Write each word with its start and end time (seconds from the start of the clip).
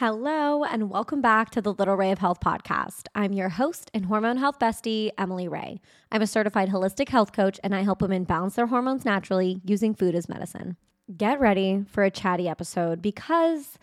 Hello, 0.00 0.64
and 0.64 0.88
welcome 0.88 1.20
back 1.20 1.50
to 1.50 1.60
the 1.60 1.74
Little 1.74 1.94
Rae 1.94 2.10
of 2.10 2.20
Health 2.20 2.40
podcast. 2.40 3.08
I'm 3.14 3.34
your 3.34 3.50
host 3.50 3.90
and 3.92 4.06
hormone 4.06 4.38
health 4.38 4.58
bestie, 4.58 5.10
Emily 5.18 5.46
Rae. 5.46 5.78
I'm 6.10 6.22
a 6.22 6.26
certified 6.26 6.70
holistic 6.70 7.10
health 7.10 7.34
coach, 7.34 7.60
and 7.62 7.74
I 7.74 7.82
help 7.82 8.00
women 8.00 8.24
balance 8.24 8.54
their 8.54 8.68
hormones 8.68 9.04
naturally 9.04 9.60
using 9.62 9.94
food 9.94 10.14
as 10.14 10.26
medicine. 10.26 10.78
Get 11.14 11.38
ready 11.38 11.84
for 11.86 12.02
a 12.02 12.10
chatty 12.10 12.48
episode 12.48 13.02
because 13.02 13.78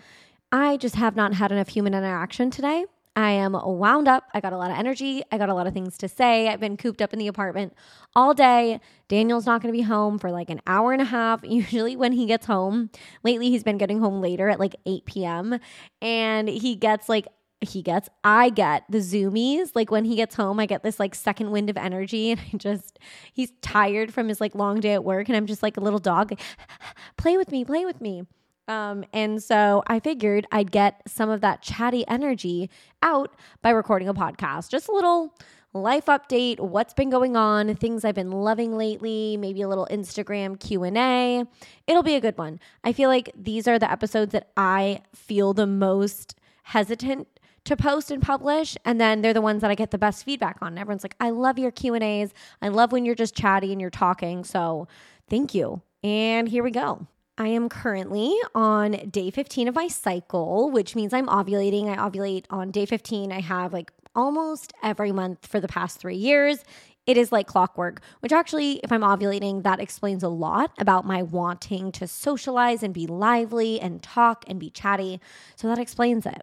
I 0.52 0.78
just 0.78 0.96
have 0.96 1.16
not 1.16 1.36
had 1.36 1.52
enough 1.52 1.68
human 1.68 1.94
interaction 1.94 2.50
today. 2.50 2.86
I 3.18 3.32
am 3.32 3.54
wound 3.54 4.08
up. 4.08 4.26
I 4.36 4.40
got 4.40 4.54
a 4.54 4.58
lot 4.58 4.70
of 4.70 4.78
energy. 4.78 5.24
I 5.32 5.40
got 5.40 5.50
a 5.50 5.54
lot 5.56 5.66
of 5.66 5.74
things 5.74 5.98
to 5.98 6.08
say. 6.08 6.50
I've 6.50 6.60
been 6.60 6.78
cooped 6.78 7.02
up 7.02 7.14
in 7.14 7.20
the 7.20 7.26
apartment 7.26 7.74
all 8.16 8.36
day. 8.36 8.80
Daniel's 9.08 9.48
not 9.48 9.60
going 9.60 9.74
to 9.74 9.76
be 9.76 9.82
home 9.82 10.20
for 10.20 10.30
like 10.30 10.52
an 10.52 10.62
hour 10.68 10.94
and 10.94 11.02
a 11.02 11.06
half. 11.06 11.40
Usually, 11.44 11.96
when 11.96 12.12
he 12.12 12.28
gets 12.28 12.46
home, 12.46 12.92
lately 13.24 13.50
he's 13.50 13.64
been 13.64 13.80
getting 13.80 14.00
home 14.02 14.22
later 14.22 14.50
at 14.50 14.60
like 14.60 14.76
8 14.86 15.06
p.m. 15.06 15.60
And 16.00 16.48
he 16.48 16.76
gets 16.76 17.10
like, 17.10 17.26
he 17.60 17.82
gets, 17.82 18.08
I 18.24 18.52
get 18.52 18.84
the 18.88 19.00
zoomies. 19.00 19.72
Like 19.74 19.90
when 19.90 20.06
he 20.06 20.16
gets 20.16 20.36
home, 20.36 20.60
I 20.60 20.68
get 20.68 20.84
this 20.84 21.00
like 21.00 21.16
second 21.16 21.50
wind 21.50 21.72
of 21.72 21.78
energy. 21.78 22.30
And 22.38 22.40
I 22.54 22.58
just, 22.58 23.00
he's 23.34 23.52
tired 23.64 24.14
from 24.14 24.28
his 24.28 24.40
like 24.40 24.54
long 24.54 24.80
day 24.80 24.94
at 24.94 25.04
work. 25.04 25.28
And 25.28 25.36
I'm 25.36 25.48
just 25.48 25.64
like 25.64 25.78
a 25.78 25.82
little 25.82 25.98
dog, 25.98 26.40
play 27.18 27.36
with 27.36 27.52
me, 27.52 27.66
play 27.66 27.84
with 27.84 28.00
me. 28.00 28.28
Um, 28.68 29.06
and 29.14 29.42
so 29.42 29.84
I 29.88 30.00
figured 30.00 30.46
I'd 30.52 30.72
get 30.72 31.02
some 31.08 31.30
of 31.30 31.42
that 31.42 31.62
chatty 31.62 32.06
energy 32.08 32.70
out 33.02 33.34
by 33.62 33.70
recording 33.70 34.10
a 34.10 34.14
podcast. 34.14 34.70
Just 34.70 34.90
a 34.90 34.92
little 34.92 35.34
life 35.74 36.06
update, 36.06 36.60
what's 36.60 36.94
been 36.94 37.10
going 37.10 37.36
on, 37.36 37.74
things 37.76 38.04
I've 38.04 38.16
been 38.16 38.32
loving 38.32 38.76
lately, 38.78 39.38
maybe 39.38 39.62
a 39.62 39.68
little 39.68 39.88
Instagram 39.90 40.60
Q&A. 40.60 41.44
It'll 41.88 42.04
be 42.04 42.16
a 42.16 42.22
good 42.22 42.38
one. 42.38 42.60
I 42.84 42.94
feel 42.94 43.10
like 43.10 43.32
these 43.36 43.68
are 43.68 43.80
the 43.80 43.90
episodes 43.90 44.32
that 44.34 44.50
I 44.58 45.02
feel 45.14 45.54
the 45.54 45.68
most 45.68 46.36
hesitant 46.64 47.28
to 47.66 47.76
post 47.76 48.12
and 48.12 48.22
publish 48.22 48.78
and 48.86 49.00
then 49.00 49.22
they're 49.22 49.34
the 49.34 49.42
ones 49.42 49.62
that 49.62 49.70
I 49.70 49.76
get 49.76 49.92
the 49.92 49.98
best 49.98 50.24
feedback 50.24 50.58
on. 50.62 50.78
Everyone's 50.78 51.04
like, 51.04 51.16
"I 51.20 51.32
love 51.32 51.60
your 51.60 51.72
Q&As. 51.72 52.34
I 52.62 52.70
love 52.70 52.94
when 52.94 53.06
you're 53.06 53.16
just 53.16 53.36
chatty 53.36 53.72
and 53.74 53.82
you're 53.82 53.90
talking." 53.90 54.46
So, 54.46 54.88
thank 55.30 55.54
you. 55.54 55.82
And 56.02 56.48
here 56.48 56.64
we 56.64 56.72
go. 56.72 57.08
I 57.40 57.50
am 57.50 57.70
currently 57.70 58.36
on 58.56 58.94
day 59.12 59.30
15 59.30 59.68
of 59.68 59.76
my 59.76 59.88
cycle, 59.88 60.72
which 60.72 60.96
means 60.96 61.14
I'm 61.14 61.28
ovulating. 61.28 61.88
I 61.88 61.96
ovulate 61.98 62.46
on 62.50 62.72
day 62.72 62.88
15. 62.88 63.32
I 63.32 63.42
have 63.42 63.74
like 63.74 63.92
almost 64.16 64.74
every 64.82 65.12
month 65.12 65.46
for 65.46 65.60
the 65.60 65.68
past 65.68 66.00
three 66.00 66.16
years. 66.16 66.64
It 67.06 67.16
is 67.16 67.32
like 67.32 67.46
clockwork, 67.46 68.02
which 68.22 68.32
actually, 68.32 68.82
if 68.84 68.92
I'm 68.92 69.02
ovulating, 69.02 69.62
that 69.64 69.80
explains 69.80 70.24
a 70.24 70.30
lot 70.30 70.72
about 70.80 71.06
my 71.06 71.22
wanting 71.22 71.92
to 71.94 72.08
socialize 72.08 72.82
and 72.82 72.92
be 72.92 73.06
lively 73.06 73.80
and 73.80 74.02
talk 74.02 74.44
and 74.48 74.60
be 74.60 74.72
chatty. 74.72 75.22
So 75.56 75.68
that 75.68 75.78
explains 75.78 76.26
it. 76.26 76.42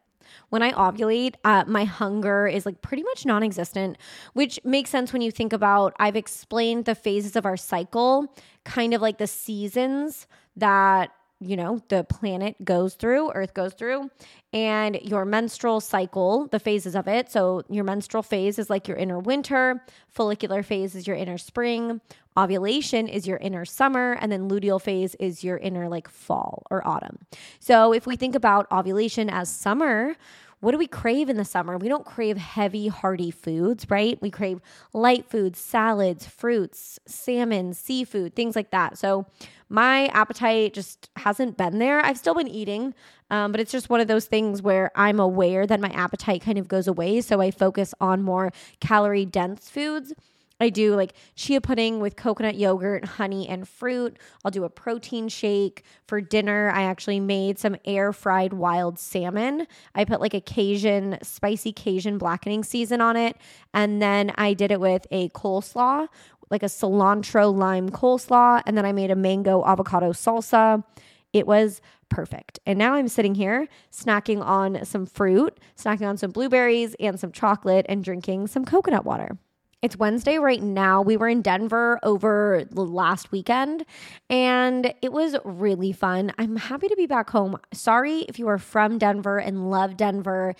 When 0.50 0.62
I 0.62 0.70
ovulate, 0.72 1.34
uh, 1.44 1.64
my 1.66 1.84
hunger 1.84 2.46
is 2.46 2.64
like 2.64 2.82
pretty 2.82 3.02
much 3.02 3.26
non 3.26 3.42
existent, 3.42 3.98
which 4.32 4.60
makes 4.64 4.90
sense 4.90 5.12
when 5.12 5.22
you 5.22 5.32
think 5.32 5.52
about 5.52 5.92
I've 5.98 6.16
explained 6.16 6.84
the 6.84 6.94
phases 6.94 7.34
of 7.34 7.44
our 7.44 7.56
cycle, 7.56 8.32
kind 8.64 8.94
of 8.94 9.02
like 9.02 9.18
the 9.18 9.26
seasons 9.26 10.28
that 10.56 11.10
you 11.40 11.56
know, 11.56 11.80
the 11.88 12.04
planet 12.04 12.56
goes 12.64 12.94
through, 12.94 13.30
Earth 13.32 13.54
goes 13.54 13.74
through, 13.74 14.10
and 14.52 14.98
your 15.02 15.24
menstrual 15.24 15.80
cycle, 15.80 16.46
the 16.46 16.58
phases 16.58 16.94
of 16.94 17.06
it. 17.06 17.30
So, 17.30 17.62
your 17.68 17.84
menstrual 17.84 18.22
phase 18.22 18.58
is 18.58 18.70
like 18.70 18.88
your 18.88 18.96
inner 18.96 19.18
winter, 19.18 19.84
follicular 20.08 20.62
phase 20.62 20.94
is 20.94 21.06
your 21.06 21.16
inner 21.16 21.36
spring, 21.36 22.00
ovulation 22.36 23.08
is 23.08 23.26
your 23.26 23.36
inner 23.38 23.64
summer, 23.64 24.16
and 24.20 24.32
then 24.32 24.48
luteal 24.48 24.80
phase 24.80 25.14
is 25.16 25.44
your 25.44 25.58
inner 25.58 25.88
like 25.88 26.08
fall 26.08 26.62
or 26.70 26.86
autumn. 26.86 27.18
So, 27.58 27.92
if 27.92 28.06
we 28.06 28.16
think 28.16 28.34
about 28.34 28.70
ovulation 28.72 29.28
as 29.28 29.50
summer, 29.50 30.14
what 30.60 30.72
do 30.72 30.78
we 30.78 30.86
crave 30.86 31.28
in 31.28 31.36
the 31.36 31.44
summer? 31.44 31.76
We 31.76 31.88
don't 31.88 32.04
crave 32.06 32.36
heavy, 32.36 32.88
hearty 32.88 33.30
foods, 33.30 33.90
right? 33.90 34.20
We 34.22 34.30
crave 34.30 34.60
light 34.92 35.28
foods, 35.28 35.58
salads, 35.58 36.26
fruits, 36.26 36.98
salmon, 37.06 37.74
seafood, 37.74 38.34
things 38.34 38.56
like 38.56 38.70
that. 38.70 38.98
So 38.98 39.26
my 39.68 40.06
appetite 40.06 40.74
just 40.74 41.10
hasn't 41.16 41.56
been 41.56 41.78
there. 41.78 42.04
I've 42.04 42.18
still 42.18 42.34
been 42.34 42.48
eating, 42.48 42.94
um, 43.30 43.52
but 43.52 43.60
it's 43.60 43.72
just 43.72 43.90
one 43.90 44.00
of 44.00 44.08
those 44.08 44.26
things 44.26 44.62
where 44.62 44.90
I'm 44.94 45.20
aware 45.20 45.66
that 45.66 45.80
my 45.80 45.90
appetite 45.90 46.42
kind 46.42 46.58
of 46.58 46.68
goes 46.68 46.86
away. 46.86 47.20
So 47.20 47.40
I 47.40 47.50
focus 47.50 47.94
on 48.00 48.22
more 48.22 48.52
calorie 48.80 49.26
dense 49.26 49.68
foods 49.68 50.12
I 50.60 50.68
do 50.68 50.94
like 50.94 51.14
chia 51.34 51.60
pudding 51.60 52.00
with 52.00 52.16
coconut 52.16 52.54
yogurt, 52.54 53.04
honey, 53.04 53.48
and 53.48 53.68
fruit. 53.68 54.18
I'll 54.44 54.50
do 54.50 54.64
a 54.64 54.70
protein 54.70 55.28
shake. 55.28 55.84
For 56.06 56.20
dinner, 56.20 56.70
I 56.70 56.82
actually 56.82 57.20
made 57.20 57.58
some 57.58 57.76
air 57.84 58.12
fried 58.12 58.52
wild 58.52 58.98
salmon. 58.98 59.66
I 59.94 60.04
put 60.04 60.20
like 60.20 60.34
a 60.34 60.40
Cajun, 60.40 61.18
spicy 61.22 61.72
Cajun 61.72 62.18
blackening 62.18 62.62
season 62.62 63.00
on 63.00 63.16
it. 63.16 63.36
And 63.72 64.00
then 64.00 64.32
I 64.36 64.54
did 64.54 64.70
it 64.70 64.80
with 64.80 65.06
a 65.10 65.28
coleslaw, 65.30 66.06
like 66.50 66.62
a 66.62 66.66
cilantro 66.66 67.54
lime 67.54 67.90
coleslaw. 67.90 68.62
And 68.64 68.76
then 68.78 68.86
I 68.86 68.92
made 68.92 69.10
a 69.10 69.16
mango 69.16 69.64
avocado 69.64 70.12
salsa. 70.12 70.84
It 71.32 71.48
was 71.48 71.80
perfect. 72.10 72.60
And 72.64 72.78
now 72.78 72.94
I'm 72.94 73.08
sitting 73.08 73.34
here 73.34 73.66
snacking 73.90 74.40
on 74.40 74.84
some 74.84 75.04
fruit, 75.04 75.58
snacking 75.76 76.08
on 76.08 76.16
some 76.16 76.30
blueberries 76.30 76.94
and 77.00 77.18
some 77.18 77.32
chocolate, 77.32 77.86
and 77.88 78.04
drinking 78.04 78.46
some 78.46 78.64
coconut 78.64 79.04
water. 79.04 79.36
It's 79.84 79.98
Wednesday 79.98 80.38
right 80.38 80.62
now. 80.62 81.02
We 81.02 81.18
were 81.18 81.28
in 81.28 81.42
Denver 81.42 82.00
over 82.02 82.64
the 82.70 82.80
last 82.80 83.30
weekend 83.30 83.84
and 84.30 84.94
it 85.02 85.12
was 85.12 85.36
really 85.44 85.92
fun. 85.92 86.32
I'm 86.38 86.56
happy 86.56 86.88
to 86.88 86.96
be 86.96 87.04
back 87.04 87.28
home. 87.28 87.58
Sorry 87.74 88.20
if 88.20 88.38
you 88.38 88.48
are 88.48 88.56
from 88.56 88.96
Denver 88.96 89.36
and 89.36 89.70
love 89.70 89.98
Denver. 89.98 90.54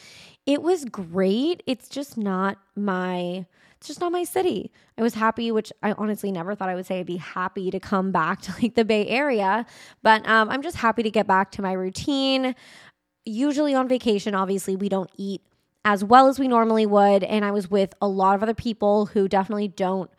It 0.45 0.61
was 0.61 0.85
great. 0.85 1.63
It's 1.67 1.89
just 1.89 2.19
not 2.19 2.59
my 2.77 3.47
it's 3.79 3.87
just 3.87 4.03
not 4.03 4.13
my 4.13 4.25
city. 4.25 4.71
I 4.99 5.03
was 5.03 5.15
happy, 5.15 5.51
which 5.51 5.73
I 5.83 5.93
honestly 5.93 6.31
never 6.31 6.55
thought 6.55 6.69
I 6.69 6.75
would 6.75 6.85
say 6.85 7.01
I'd 7.01 7.07
be 7.07 7.17
happy 7.17 7.71
to 7.71 7.81
come 7.81 8.13
back 8.13 8.41
to 8.43 8.53
like 8.63 8.75
the 8.75 8.85
Bay 8.85 9.07
Area, 9.09 9.65
but 10.03 10.29
um, 10.29 10.51
I'm 10.51 10.61
just 10.61 10.77
happy 10.77 11.03
to 11.03 11.11
get 11.11 11.27
back 11.27 11.51
to 11.53 11.63
my 11.63 11.73
routine. 11.73 12.55
Usually 13.25 13.75
on 13.75 13.89
vacation, 13.89 14.35
obviously, 14.35 14.77
we 14.77 14.91
don't 14.91 15.09
eat 15.17 15.41
as 15.85 16.03
well 16.03 16.29
as 16.29 16.39
we 16.39 16.49
normally 16.49 16.87
would. 16.87 17.23
And 17.25 17.45
I 17.45 17.51
was 17.51 17.71
with 17.71 17.95
a 18.01 18.09
lot 18.09 18.35
of 18.35 18.43
other 18.43 18.55
people 18.55 19.07
who 19.07 19.29
definitely 19.29 19.69
don't, 19.69 20.11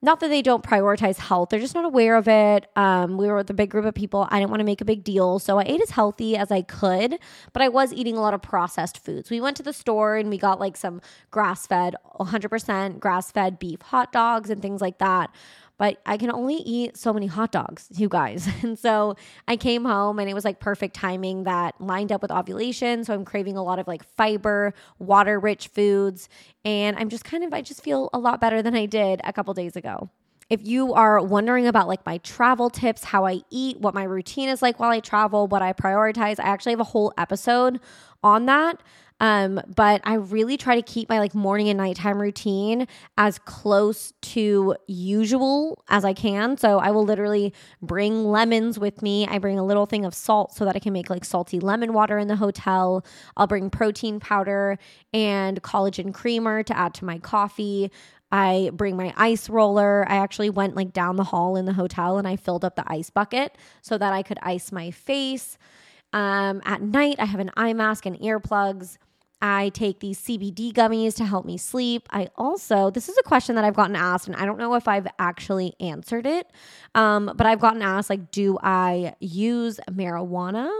not 0.00 0.20
that 0.20 0.28
they 0.28 0.42
don't 0.42 0.62
prioritize 0.62 1.16
health, 1.16 1.48
they're 1.48 1.60
just 1.60 1.74
not 1.74 1.84
aware 1.84 2.16
of 2.16 2.28
it. 2.28 2.66
Um, 2.76 3.16
we 3.16 3.26
were 3.26 3.36
with 3.36 3.50
a 3.50 3.54
big 3.54 3.70
group 3.70 3.84
of 3.86 3.94
people. 3.94 4.28
I 4.30 4.38
didn't 4.38 4.50
want 4.50 4.60
to 4.60 4.64
make 4.64 4.80
a 4.80 4.84
big 4.84 5.02
deal. 5.02 5.38
So 5.38 5.58
I 5.58 5.64
ate 5.64 5.80
as 5.80 5.90
healthy 5.90 6.36
as 6.36 6.50
I 6.50 6.62
could, 6.62 7.18
but 7.52 7.62
I 7.62 7.68
was 7.68 7.92
eating 7.92 8.16
a 8.16 8.20
lot 8.20 8.34
of 8.34 8.42
processed 8.42 8.98
foods. 8.98 9.30
We 9.30 9.40
went 9.40 9.56
to 9.58 9.62
the 9.62 9.72
store 9.72 10.16
and 10.16 10.28
we 10.28 10.38
got 10.38 10.60
like 10.60 10.76
some 10.76 11.00
grass 11.30 11.66
fed, 11.66 11.94
100% 12.18 13.00
grass 13.00 13.30
fed 13.30 13.58
beef 13.58 13.80
hot 13.80 14.12
dogs 14.12 14.50
and 14.50 14.60
things 14.60 14.80
like 14.80 14.98
that 14.98 15.30
but 15.76 16.00
I 16.06 16.16
can 16.16 16.30
only 16.30 16.56
eat 16.56 16.96
so 16.96 17.12
many 17.12 17.26
hot 17.26 17.52
dogs, 17.52 17.88
you 17.90 18.08
guys. 18.08 18.48
And 18.64 18.78
so 18.78 19.16
I 19.46 19.56
came 19.56 19.84
home 19.84 20.18
and 20.18 20.30
it 20.30 20.34
was 20.34 20.44
like 20.44 20.58
perfect 20.58 20.94
timing 20.94 21.44
that 21.44 21.78
lined 21.80 22.12
up 22.12 22.22
with 22.22 22.30
ovulation. 22.30 23.04
So 23.04 23.12
I'm 23.12 23.24
craving 23.24 23.56
a 23.56 23.62
lot 23.62 23.78
of 23.78 23.86
like 23.86 24.04
fiber, 24.16 24.72
water 24.98 25.38
rich 25.38 25.68
foods. 25.68 26.28
And 26.64 26.96
I'm 26.96 27.08
just 27.08 27.24
kind 27.24 27.44
of, 27.44 27.52
I 27.52 27.60
just 27.60 27.82
feel 27.82 28.08
a 28.12 28.18
lot 28.18 28.40
better 28.40 28.62
than 28.62 28.74
I 28.74 28.86
did 28.86 29.20
a 29.24 29.32
couple 29.32 29.52
days 29.52 29.76
ago. 29.76 30.08
If 30.50 30.66
you 30.66 30.94
are 30.94 31.22
wondering 31.22 31.66
about 31.66 31.88
like 31.88 32.04
my 32.06 32.18
travel 32.18 32.70
tips, 32.70 33.04
how 33.04 33.26
I 33.26 33.40
eat, 33.50 33.80
what 33.80 33.94
my 33.94 34.04
routine 34.04 34.48
is 34.48 34.62
like 34.62 34.78
while 34.78 34.90
I 34.90 35.00
travel, 35.00 35.46
what 35.46 35.62
I 35.62 35.72
prioritize, 35.72 36.38
I 36.38 36.44
actually 36.44 36.72
have 36.72 36.80
a 36.80 36.84
whole 36.84 37.12
episode 37.18 37.80
on 38.22 38.46
that. 38.46 38.82
Um, 39.20 39.60
but 39.74 40.00
I 40.04 40.14
really 40.14 40.56
try 40.56 40.74
to 40.74 40.82
keep 40.82 41.08
my 41.08 41.18
like 41.18 41.34
morning 41.34 41.68
and 41.68 41.78
nighttime 41.78 42.20
routine 42.20 42.86
as 43.16 43.38
close 43.38 44.12
to 44.22 44.76
usual 44.86 45.82
as 45.88 46.04
I 46.04 46.12
can. 46.12 46.56
So 46.56 46.78
I 46.78 46.90
will 46.90 47.04
literally 47.04 47.54
bring 47.80 48.24
lemons 48.24 48.78
with 48.78 49.02
me. 49.02 49.26
I 49.26 49.38
bring 49.38 49.58
a 49.58 49.64
little 49.64 49.86
thing 49.86 50.04
of 50.04 50.14
salt 50.14 50.52
so 50.54 50.64
that 50.64 50.74
I 50.74 50.80
can 50.80 50.92
make 50.92 51.10
like 51.10 51.24
salty 51.24 51.60
lemon 51.60 51.92
water 51.92 52.18
in 52.18 52.28
the 52.28 52.36
hotel. 52.36 53.04
I'll 53.36 53.46
bring 53.46 53.70
protein 53.70 54.18
powder 54.18 54.78
and 55.12 55.62
collagen 55.62 56.12
creamer 56.12 56.62
to 56.64 56.76
add 56.76 56.94
to 56.94 57.04
my 57.04 57.18
coffee. 57.18 57.90
I 58.32 58.70
bring 58.74 58.96
my 58.96 59.14
ice 59.16 59.48
roller. 59.48 60.04
I 60.08 60.16
actually 60.16 60.50
went 60.50 60.74
like 60.74 60.92
down 60.92 61.14
the 61.16 61.24
hall 61.24 61.56
in 61.56 61.66
the 61.66 61.72
hotel 61.72 62.18
and 62.18 62.26
I 62.26 62.34
filled 62.34 62.64
up 62.64 62.74
the 62.74 62.84
ice 62.88 63.10
bucket 63.10 63.56
so 63.80 63.96
that 63.96 64.12
I 64.12 64.24
could 64.24 64.38
ice 64.42 64.72
my 64.72 64.90
face. 64.90 65.56
Um, 66.12 66.62
at 66.64 66.80
night, 66.80 67.16
I 67.18 67.24
have 67.26 67.40
an 67.40 67.50
eye 67.56 67.72
mask 67.72 68.06
and 68.06 68.18
earplugs. 68.18 68.98
I 69.46 69.68
take 69.74 70.00
these 70.00 70.18
CBD 70.18 70.72
gummies 70.72 71.14
to 71.16 71.24
help 71.26 71.44
me 71.44 71.58
sleep. 71.58 72.08
I 72.08 72.28
also, 72.34 72.90
this 72.90 73.10
is 73.10 73.18
a 73.18 73.22
question 73.22 73.56
that 73.56 73.64
I've 73.64 73.74
gotten 73.74 73.94
asked, 73.94 74.26
and 74.26 74.34
I 74.34 74.46
don't 74.46 74.56
know 74.56 74.72
if 74.72 74.88
I've 74.88 75.06
actually 75.18 75.74
answered 75.80 76.24
it, 76.24 76.50
um, 76.94 77.30
but 77.36 77.46
I've 77.46 77.60
gotten 77.60 77.82
asked, 77.82 78.08
like, 78.08 78.30
do 78.30 78.56
I 78.62 79.14
use 79.20 79.78
marijuana? 79.90 80.72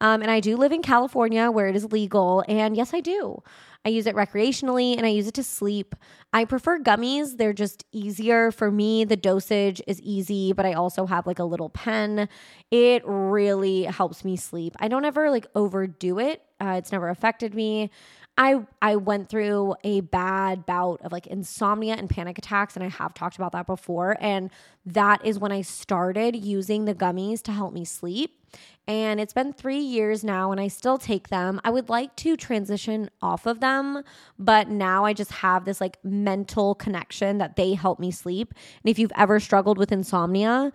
Um, 0.00 0.22
and 0.22 0.30
I 0.30 0.40
do 0.40 0.56
live 0.56 0.72
in 0.72 0.80
California 0.80 1.50
where 1.50 1.66
it 1.66 1.76
is 1.76 1.92
legal. 1.92 2.42
And 2.48 2.74
yes, 2.74 2.94
I 2.94 3.00
do. 3.00 3.42
I 3.84 3.90
use 3.90 4.06
it 4.06 4.16
recreationally 4.16 4.96
and 4.96 5.04
I 5.04 5.10
use 5.10 5.28
it 5.28 5.34
to 5.34 5.42
sleep. 5.42 5.94
I 6.32 6.46
prefer 6.46 6.78
gummies. 6.78 7.36
They're 7.36 7.52
just 7.52 7.84
easier 7.92 8.50
for 8.50 8.70
me. 8.70 9.04
The 9.04 9.16
dosage 9.16 9.82
is 9.86 10.00
easy, 10.00 10.54
but 10.54 10.64
I 10.64 10.72
also 10.72 11.04
have 11.04 11.26
like 11.26 11.38
a 11.38 11.44
little 11.44 11.68
pen. 11.68 12.30
It 12.70 13.02
really 13.04 13.82
helps 13.82 14.24
me 14.24 14.36
sleep. 14.36 14.74
I 14.80 14.88
don't 14.88 15.04
ever 15.04 15.30
like 15.30 15.46
overdo 15.54 16.18
it 16.18 16.45
Uh, 16.60 16.74
it's 16.78 16.92
never 16.92 17.08
affected 17.08 17.54
me. 17.54 17.90
I 18.38 18.66
I 18.82 18.96
went 18.96 19.28
through 19.28 19.76
a 19.82 20.00
bad 20.00 20.66
bout 20.66 21.00
of 21.02 21.12
like 21.12 21.26
insomnia 21.26 21.94
and 21.94 22.08
panic 22.08 22.38
attacks 22.38 22.76
and 22.76 22.84
I 22.84 22.88
have 22.88 23.14
talked 23.14 23.36
about 23.36 23.52
that 23.52 23.66
before 23.66 24.16
and 24.20 24.50
that 24.84 25.24
is 25.24 25.38
when 25.38 25.52
I 25.52 25.62
started 25.62 26.36
using 26.36 26.84
the 26.84 26.94
gummies 26.94 27.42
to 27.42 27.52
help 27.52 27.72
me 27.72 27.84
sleep. 27.84 28.38
And 28.86 29.20
it's 29.20 29.32
been 29.32 29.52
3 29.52 29.78
years 29.78 30.22
now 30.22 30.52
and 30.52 30.60
I 30.60 30.68
still 30.68 30.98
take 30.98 31.28
them. 31.28 31.60
I 31.64 31.70
would 31.70 31.88
like 31.88 32.14
to 32.16 32.36
transition 32.36 33.10
off 33.20 33.46
of 33.46 33.60
them, 33.60 34.02
but 34.38 34.68
now 34.68 35.04
I 35.04 35.12
just 35.12 35.32
have 35.32 35.64
this 35.64 35.80
like 35.80 35.98
mental 36.04 36.74
connection 36.74 37.38
that 37.38 37.56
they 37.56 37.74
help 37.74 37.98
me 37.98 38.10
sleep. 38.10 38.52
And 38.82 38.90
if 38.90 38.98
you've 38.98 39.12
ever 39.16 39.40
struggled 39.40 39.78
with 39.78 39.92
insomnia, 39.92 40.72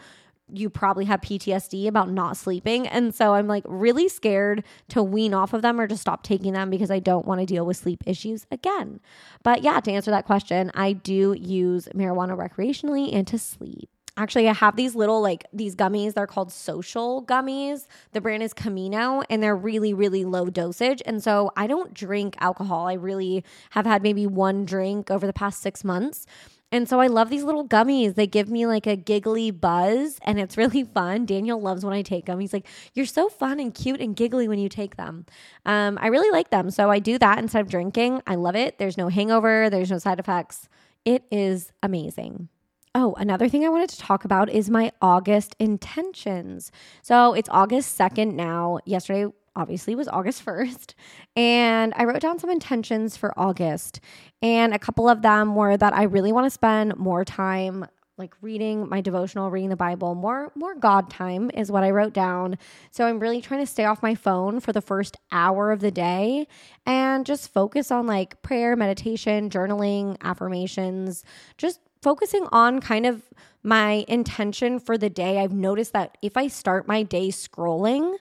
you 0.52 0.70
probably 0.70 1.06
have 1.06 1.22
PTSD 1.22 1.88
about 1.88 2.10
not 2.10 2.38
sleeping. 2.38 2.88
And 2.88 3.14
so 3.14 3.34
I'm 3.34 3.48
like 3.48 3.64
really 3.68 4.08
scared 4.08 4.64
to 4.90 5.02
wean 5.02 5.34
off 5.34 5.54
of 5.54 5.62
them 5.62 5.80
or 5.80 5.88
to 5.88 5.98
stop 5.98 6.24
taking 6.24 6.54
them 6.54 6.70
because 6.70 6.92
I 6.92 7.00
don't 7.00 7.26
want 7.26 7.40
to 7.42 7.46
deal 7.46 7.66
with 7.66 7.78
sleep 7.78 8.04
issues 8.06 8.46
again. 8.52 9.00
But 9.44 9.64
yeah, 9.64 9.80
to 9.80 9.92
answer 9.92 10.12
that 10.12 10.26
question, 10.26 10.72
I 10.74 10.94
do 10.94 11.34
use 11.34 11.88
marijuana 11.96 12.38
recreationally 12.38 13.14
and 13.14 13.26
to 13.28 13.40
sleep. 13.40 13.90
Actually, 14.18 14.50
I 14.50 14.54
have 14.54 14.76
these 14.76 14.94
little 14.94 15.22
like 15.22 15.46
these 15.54 15.76
gummies. 15.76 16.14
They're 16.14 16.28
called 16.28 16.52
social 16.52 17.24
gummies. 17.26 17.88
The 18.12 18.20
brand 18.20 18.44
is 18.44 18.54
Camino 18.54 19.24
and 19.30 19.42
they're 19.42 19.56
really, 19.56 19.94
really 19.94 20.26
low 20.26 20.50
dosage. 20.50 21.02
And 21.06 21.24
so 21.24 21.52
I 21.56 21.66
don't 21.66 21.94
drink 21.94 22.36
alcohol. 22.40 22.88
I 22.88 22.94
really 22.94 23.46
have 23.72 23.86
had 23.86 24.04
maybe 24.04 24.28
one 24.28 24.66
drink 24.66 25.10
over 25.10 25.26
the 25.26 25.34
past 25.34 25.62
six 25.62 25.86
months. 25.86 26.26
And 26.72 26.88
so 26.88 27.00
I 27.00 27.08
love 27.08 27.30
these 27.30 27.44
little 27.44 27.68
gummies. 27.68 28.16
They 28.16 28.28
give 28.28 28.50
me 28.50 28.66
like 28.66 28.88
a 28.88 28.96
giggly 28.96 29.52
buzz 29.52 30.18
and 30.24 30.40
it's 30.40 30.58
really 30.58 30.84
fun. 30.94 31.26
Daniel 31.26 31.62
loves 31.62 31.84
when 31.84 31.94
I 31.94 32.02
take 32.02 32.26
them. 32.26 32.40
He's 32.40 32.54
like, 32.54 32.68
You're 32.94 33.06
so 33.06 33.30
fun 33.30 33.60
and 33.60 33.74
cute 33.74 34.00
and 34.00 34.16
giggly 34.16 34.48
when 34.48 34.60
you 34.60 34.70
take 34.70 34.96
them. 34.96 35.26
Um, 35.66 35.98
I 36.02 36.08
really 36.08 36.32
like 36.32 36.50
them. 36.50 36.72
So 36.72 36.90
I 36.90 37.00
do 37.00 37.18
that 37.18 37.40
instead 37.40 37.62
of 37.62 37.70
drinking. 37.70 38.22
I 38.26 38.36
love 38.36 38.56
it. 38.56 38.78
There's 38.78 38.98
no 38.98 39.10
hangover, 39.10 39.70
there's 39.70 39.92
no 39.92 39.98
side 39.98 40.20
effects. 40.20 40.70
It 41.04 41.24
is 41.32 41.72
amazing. 41.84 42.50
Oh, 42.94 43.16
another 43.18 43.48
thing 43.48 43.64
I 43.64 43.70
wanted 43.70 43.90
to 43.92 43.98
talk 44.00 44.26
about 44.26 44.50
is 44.50 44.70
my 44.70 44.92
August 45.02 45.56
intentions. 45.60 46.74
So 47.02 47.34
it's 47.34 47.48
August 47.50 47.98
2nd 47.98 48.34
now. 48.34 48.80
Yesterday 48.86 49.32
obviously 49.56 49.96
was 49.96 50.08
August 50.08 50.46
1st. 50.46 50.94
And 51.36 51.94
I 51.96 52.06
wrote 52.06 52.22
down 52.22 52.40
some 52.40 52.50
intentions 52.50 53.18
for 53.18 53.38
August. 53.38 54.00
And 54.42 54.74
a 54.74 54.80
couple 54.80 55.10
of 55.10 55.22
them 55.22 55.56
were 55.56 55.78
that 55.78 55.94
I 55.94 56.04
really 56.04 56.32
want 56.32 56.46
to 56.46 56.52
spend 56.52 56.98
more 56.98 57.24
time 57.26 57.86
like 58.18 58.36
reading 58.42 58.88
my 58.88 59.02
devotional, 59.02 59.50
reading 59.50 59.70
the 59.70 59.76
Bible, 59.76 60.14
more 60.14 60.52
more 60.54 60.76
God 60.76 61.10
time 61.10 61.50
is 61.56 61.72
what 61.72 61.84
I 61.84 61.90
wrote 61.90 62.14
down. 62.14 62.58
So 62.92 63.06
I'm 63.06 63.20
really 63.20 63.42
trying 63.42 63.62
to 63.62 63.66
stay 63.66 63.86
off 63.86 64.04
my 64.04 64.14
phone 64.14 64.60
for 64.60 64.72
the 64.72 64.82
first 64.82 65.18
hour 65.32 65.72
of 65.72 65.80
the 65.80 65.90
day 65.90 66.48
and 66.86 67.26
just 67.26 67.52
focus 67.52 67.90
on 67.90 68.06
like 68.06 68.42
prayer, 68.44 68.76
meditation, 68.76 69.50
journaling, 69.50 70.18
affirmations, 70.22 71.24
just 71.58 71.80
focusing 72.04 72.48
on 72.52 72.80
kind 72.80 73.08
of 73.08 73.24
my 73.64 74.06
intention 74.08 74.80
for 74.80 74.98
the 74.98 75.10
day. 75.10 75.40
I've 75.40 75.54
noticed 75.54 75.94
that 75.94 76.18
if 76.22 76.38
I 76.38 76.48
start 76.48 76.88
my 76.88 77.02
day 77.04 77.30
scrolling, 77.30 78.18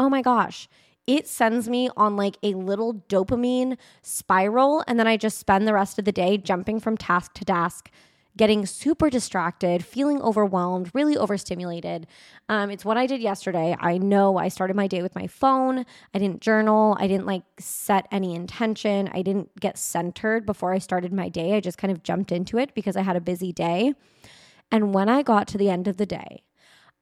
oh 0.00 0.08
my 0.08 0.22
gosh, 0.22 0.66
it 1.06 1.28
sends 1.28 1.68
me 1.68 1.90
on 1.96 2.16
like 2.16 2.38
a 2.42 2.54
little 2.54 2.94
dopamine 3.08 3.76
spiral. 4.02 4.82
And 4.88 4.98
then 4.98 5.06
I 5.06 5.16
just 5.16 5.38
spend 5.38 5.68
the 5.68 5.74
rest 5.74 5.98
of 5.98 6.06
the 6.06 6.12
day 6.12 6.38
jumping 6.38 6.80
from 6.80 6.96
task 6.96 7.34
to 7.34 7.44
task, 7.44 7.90
getting 8.34 8.64
super 8.64 9.10
distracted, 9.10 9.84
feeling 9.84 10.22
overwhelmed, 10.22 10.90
really 10.94 11.18
overstimulated. 11.18 12.06
Um, 12.48 12.70
it's 12.70 12.84
what 12.84 12.96
I 12.96 13.06
did 13.06 13.20
yesterday. 13.20 13.76
I 13.78 13.98
know 13.98 14.38
I 14.38 14.48
started 14.48 14.74
my 14.74 14.86
day 14.86 15.02
with 15.02 15.14
my 15.14 15.26
phone. 15.26 15.84
I 16.14 16.18
didn't 16.18 16.40
journal. 16.40 16.96
I 16.98 17.06
didn't 17.06 17.26
like 17.26 17.42
set 17.58 18.06
any 18.10 18.34
intention. 18.34 19.10
I 19.12 19.20
didn't 19.20 19.54
get 19.60 19.76
centered 19.76 20.46
before 20.46 20.72
I 20.72 20.78
started 20.78 21.12
my 21.12 21.28
day. 21.28 21.54
I 21.56 21.60
just 21.60 21.76
kind 21.76 21.92
of 21.92 22.02
jumped 22.02 22.32
into 22.32 22.56
it 22.56 22.74
because 22.74 22.96
I 22.96 23.02
had 23.02 23.16
a 23.16 23.20
busy 23.20 23.52
day. 23.52 23.92
And 24.72 24.94
when 24.94 25.10
I 25.10 25.22
got 25.22 25.46
to 25.48 25.58
the 25.58 25.68
end 25.68 25.88
of 25.88 25.98
the 25.98 26.06
day, 26.06 26.42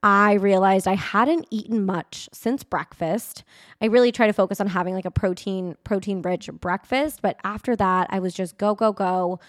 I 0.01 0.33
realized 0.33 0.87
I 0.87 0.95
hadn't 0.95 1.47
eaten 1.49 1.85
much 1.85 2.29
since 2.31 2.63
breakfast. 2.63 3.43
I 3.81 3.87
really 3.87 4.11
try 4.11 4.27
to 4.27 4.33
focus 4.33 4.61
on 4.61 4.67
having 4.67 4.93
like 4.93 5.05
a 5.05 5.11
protein 5.11 5.75
protein 5.83 6.21
rich 6.21 6.49
breakfast, 6.53 7.21
but 7.21 7.37
after 7.43 7.75
that 7.75 8.07
I 8.09 8.19
was 8.19 8.33
just 8.33 8.57
go 8.57 8.75
go 8.75 8.93
go 8.93 9.39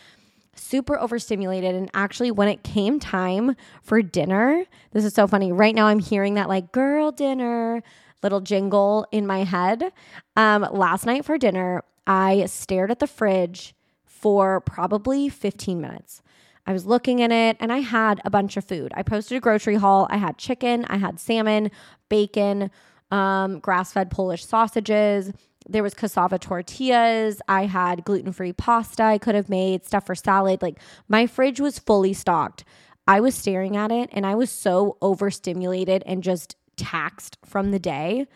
super 0.56 0.99
overstimulated 0.99 1.75
and 1.76 1.88
actually 1.94 2.32
when 2.32 2.49
it 2.49 2.64
came 2.64 2.99
time 2.99 3.55
for 3.82 4.02
dinner, 4.02 4.64
this 4.91 5.05
is 5.05 5.14
so 5.14 5.29
funny. 5.29 5.52
Right 5.52 5.75
now 5.75 5.87
I'm 5.87 6.00
hearing 6.00 6.35
that 6.35 6.49
like 6.49 6.73
girl 6.73 7.12
dinner 7.12 7.82
little 8.23 8.41
jingle 8.41 9.06
in 9.12 9.26
my 9.26 9.44
head. 9.44 9.93
Um 10.35 10.67
last 10.73 11.06
night 11.06 11.25
for 11.25 11.38
dinner, 11.38 11.85
I 12.08 12.47
stared 12.47 12.91
at 12.91 12.99
the 12.99 13.06
fridge 13.06 13.73
for 14.05 14.61
probably 14.61 15.29
15 15.29 15.81
minutes. 15.81 16.23
I 16.71 16.73
was 16.73 16.87
looking 16.87 17.19
in 17.19 17.33
it 17.33 17.57
and 17.59 17.73
I 17.73 17.79
had 17.79 18.21
a 18.25 18.31
bunch 18.31 18.57
of 18.57 18.65
food. 18.65 18.93
I 18.95 19.03
posted 19.03 19.37
a 19.37 19.41
grocery 19.41 19.75
haul. 19.75 20.07
I 20.09 20.19
had 20.19 20.39
chicken, 20.39 20.85
I 20.89 20.99
had 20.99 21.19
salmon, 21.19 21.73
bacon, 22.09 22.71
um, 23.11 23.59
grass 23.59 23.93
fed 23.93 24.09
Polish 24.09 24.47
sausages. 24.47 25.33
There 25.69 25.83
was 25.83 25.95
cassava 25.95 26.39
tortillas. 26.39 27.43
I 27.49 27.67
had 27.67 28.05
gluten 28.05 28.31
free 28.31 28.53
pasta 28.53 29.03
I 29.03 29.19
could 29.19 29.35
have 29.35 29.49
made, 29.49 29.85
stuff 29.85 30.07
for 30.07 30.15
salad. 30.15 30.63
Like 30.63 30.79
my 31.09 31.27
fridge 31.27 31.59
was 31.59 31.81
fully 31.81 32.13
stocked. 32.13 32.63
I 33.05 33.19
was 33.19 33.35
staring 33.35 33.77
at 33.77 33.91
it 33.91 34.09
and 34.13 34.25
I 34.25 34.37
was 34.37 34.49
so 34.49 34.97
overstimulated 35.03 36.05
and 36.07 36.23
just 36.23 36.55
taxed 36.77 37.37
from 37.45 37.73
the 37.73 37.81
day. 37.81 38.29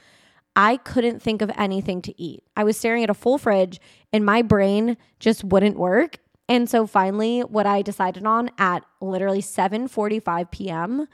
I 0.56 0.78
couldn't 0.78 1.22
think 1.22 1.40
of 1.40 1.52
anything 1.56 2.02
to 2.02 2.20
eat. 2.20 2.42
I 2.56 2.64
was 2.64 2.76
staring 2.76 3.04
at 3.04 3.10
a 3.10 3.14
full 3.14 3.38
fridge 3.38 3.80
and 4.12 4.26
my 4.26 4.42
brain 4.42 4.96
just 5.20 5.44
wouldn't 5.44 5.78
work. 5.78 6.18
And 6.48 6.68
so 6.68 6.86
finally 6.86 7.40
what 7.40 7.66
I 7.66 7.82
decided 7.82 8.26
on 8.26 8.50
at 8.58 8.84
literally 9.00 9.40
7:45 9.40 10.50
p.m. 10.50 11.08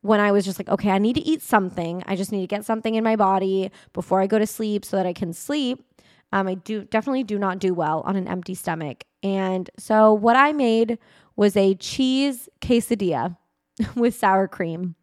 when 0.00 0.20
I 0.20 0.32
was 0.32 0.44
just 0.44 0.58
like, 0.58 0.68
okay, 0.68 0.90
I 0.90 0.98
need 0.98 1.14
to 1.14 1.20
eat 1.20 1.42
something. 1.42 2.02
I 2.06 2.16
just 2.16 2.32
need 2.32 2.40
to 2.40 2.46
get 2.46 2.64
something 2.64 2.94
in 2.94 3.04
my 3.04 3.16
body 3.16 3.70
before 3.92 4.20
I 4.20 4.26
go 4.26 4.38
to 4.38 4.46
sleep 4.46 4.84
so 4.84 4.96
that 4.96 5.06
I 5.06 5.12
can 5.12 5.32
sleep. 5.32 5.84
Um, 6.32 6.46
I 6.46 6.54
do 6.54 6.84
definitely 6.84 7.24
do 7.24 7.38
not 7.38 7.58
do 7.58 7.74
well 7.74 8.02
on 8.06 8.16
an 8.16 8.28
empty 8.28 8.54
stomach. 8.54 9.04
And 9.22 9.68
so 9.78 10.12
what 10.14 10.36
I 10.36 10.52
made 10.52 10.98
was 11.36 11.56
a 11.56 11.74
cheese 11.74 12.48
quesadilla 12.60 13.36
with 13.96 14.14
sour 14.14 14.48
cream. 14.48 14.94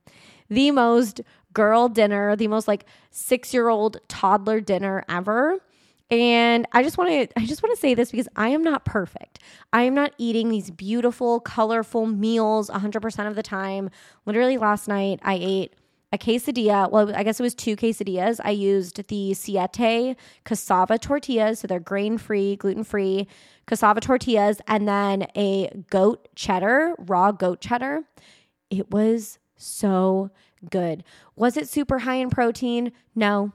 The 0.50 0.72
most 0.72 1.22
girl 1.54 1.90
dinner, 1.90 2.36
the 2.36 2.48
most 2.48 2.68
like 2.68 2.86
6-year-old 3.12 3.98
toddler 4.08 4.62
dinner 4.62 5.04
ever. 5.10 5.60
And 6.10 6.66
I 6.72 6.84
just 6.84 6.98
want 6.98 7.10
to 7.10 7.40
I 7.40 7.46
just 7.46 7.62
want 7.62 7.76
to 7.76 7.82
say 7.82 7.94
this 7.94 8.12
because 8.12 8.30
I 8.36 8.50
am 8.50 8.64
not 8.64 8.86
perfect. 8.86 9.40
I 9.74 9.84
am 9.84 9.94
not 9.94 10.14
eating 10.18 10.50
these 10.50 10.72
beautiful, 10.72 11.40
colorful 11.40 12.06
meals 12.06 12.70
100% 12.70 13.28
of 13.28 13.36
the 13.36 13.44
time. 13.44 13.90
Literally 14.26 14.58
last 14.58 14.88
night 14.88 15.20
I 15.24 15.38
ate 15.42 15.74
a 16.14 16.18
quesadilla. 16.18 16.90
Well, 16.90 17.14
I 17.14 17.24
guess 17.24 17.40
it 17.40 17.44
was 17.44 17.54
two 17.54 17.76
quesadillas. 17.76 18.40
I 18.44 18.52
used 18.52 19.08
the 19.08 19.34
Siete 19.34 20.16
cassava 20.46 20.98
tortillas, 20.98 21.60
so 21.60 21.68
they're 21.68 21.80
grain 21.80 22.18
free, 22.18 22.56
gluten 22.56 22.84
free 22.84 23.28
cassava 23.66 24.00
tortillas, 24.00 24.62
and 24.68 24.88
then 24.88 25.28
a 25.36 25.70
goat 25.90 26.30
cheddar, 26.36 26.96
raw 26.98 27.32
goat 27.32 27.60
cheddar. 27.60 28.04
It 28.70 28.92
was 28.92 29.40
so 29.58 30.32
good. 30.70 31.04
Was 31.36 31.58
it 31.58 31.68
super 31.68 32.00
high 32.00 32.16
in 32.16 32.30
protein? 32.30 32.94
No, 33.14 33.52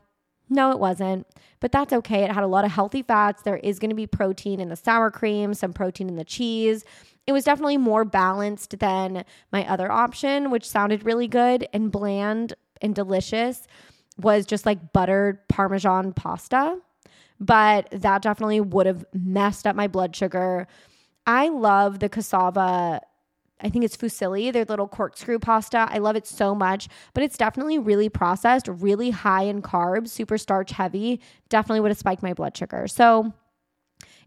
no, 0.53 0.71
it 0.71 0.79
wasn't, 0.79 1.27
but 1.61 1.73
that's 1.73 1.93
okay. 1.93 2.23
It 2.25 2.31
had 2.31 2.45
a 2.45 2.49
lot 2.49 2.65
of 2.65 2.71
healthy 2.71 3.03
fats. 3.03 3.43
There 3.43 3.57
is 3.57 3.79
going 3.79 3.91
to 3.91 3.97
be 3.97 4.07
protein 4.07 4.61
in 4.61 4.69
the 4.69 4.77
sour 4.77 5.11
cream, 5.11 5.55
some 5.55 5.73
protein 5.73 6.09
in 6.09 6.17
the 6.17 6.25
cheese. 6.25 6.85
It 7.27 7.33
was 7.33 7.45
definitely 7.45 7.79
more 7.79 8.05
balanced 8.05 8.79
than 8.79 9.25
my 9.53 9.67
other 9.69 9.91
option, 9.91 10.51
which 10.51 10.69
sounded 10.69 11.05
really 11.05 11.29
good 11.29 11.67
and 11.73 11.91
bland 11.91 12.55
and 12.81 12.95
delicious, 12.95 13.67
was 14.19 14.45
just 14.45 14.67
like 14.67 14.93
buttered 14.93 15.47
Parmesan 15.49 16.13
pasta. 16.13 16.79
But 17.41 17.89
that 17.93 18.23
definitely 18.23 18.61
would 18.61 18.87
have 18.87 19.05
messed 19.13 19.67
up 19.67 19.75
my 19.75 19.89
blood 19.89 20.15
sugar. 20.15 20.67
I 21.27 21.49
love 21.49 22.01
the 22.01 22.09
cassava 22.09 23.01
I 23.63 23.69
think 23.69 23.85
it's 23.85 23.97
fusilli, 23.97 24.53
their 24.53 24.65
little 24.65 24.89
corkscrew 24.89 25.39
pasta. 25.39 25.87
I 25.89 25.99
love 25.99 26.17
it 26.17 26.27
so 26.27 26.55
much, 26.55 26.89
but 27.15 27.23
it's 27.23 27.39
definitely 27.39 27.79
really 27.79 28.09
processed, 28.09 28.69
really 28.69 29.11
high 29.11 29.45
in 29.45 29.63
carbs, 29.63 30.09
super 30.09 30.37
starch 30.37 30.73
heavy. 30.73 31.21
Definitely 31.49 31.81
would 31.81 31.91
have 31.91 31.99
spiked 31.99 32.23
my 32.23 32.35
blood 32.35 32.57
sugar. 32.57 32.87
So, 32.89 33.33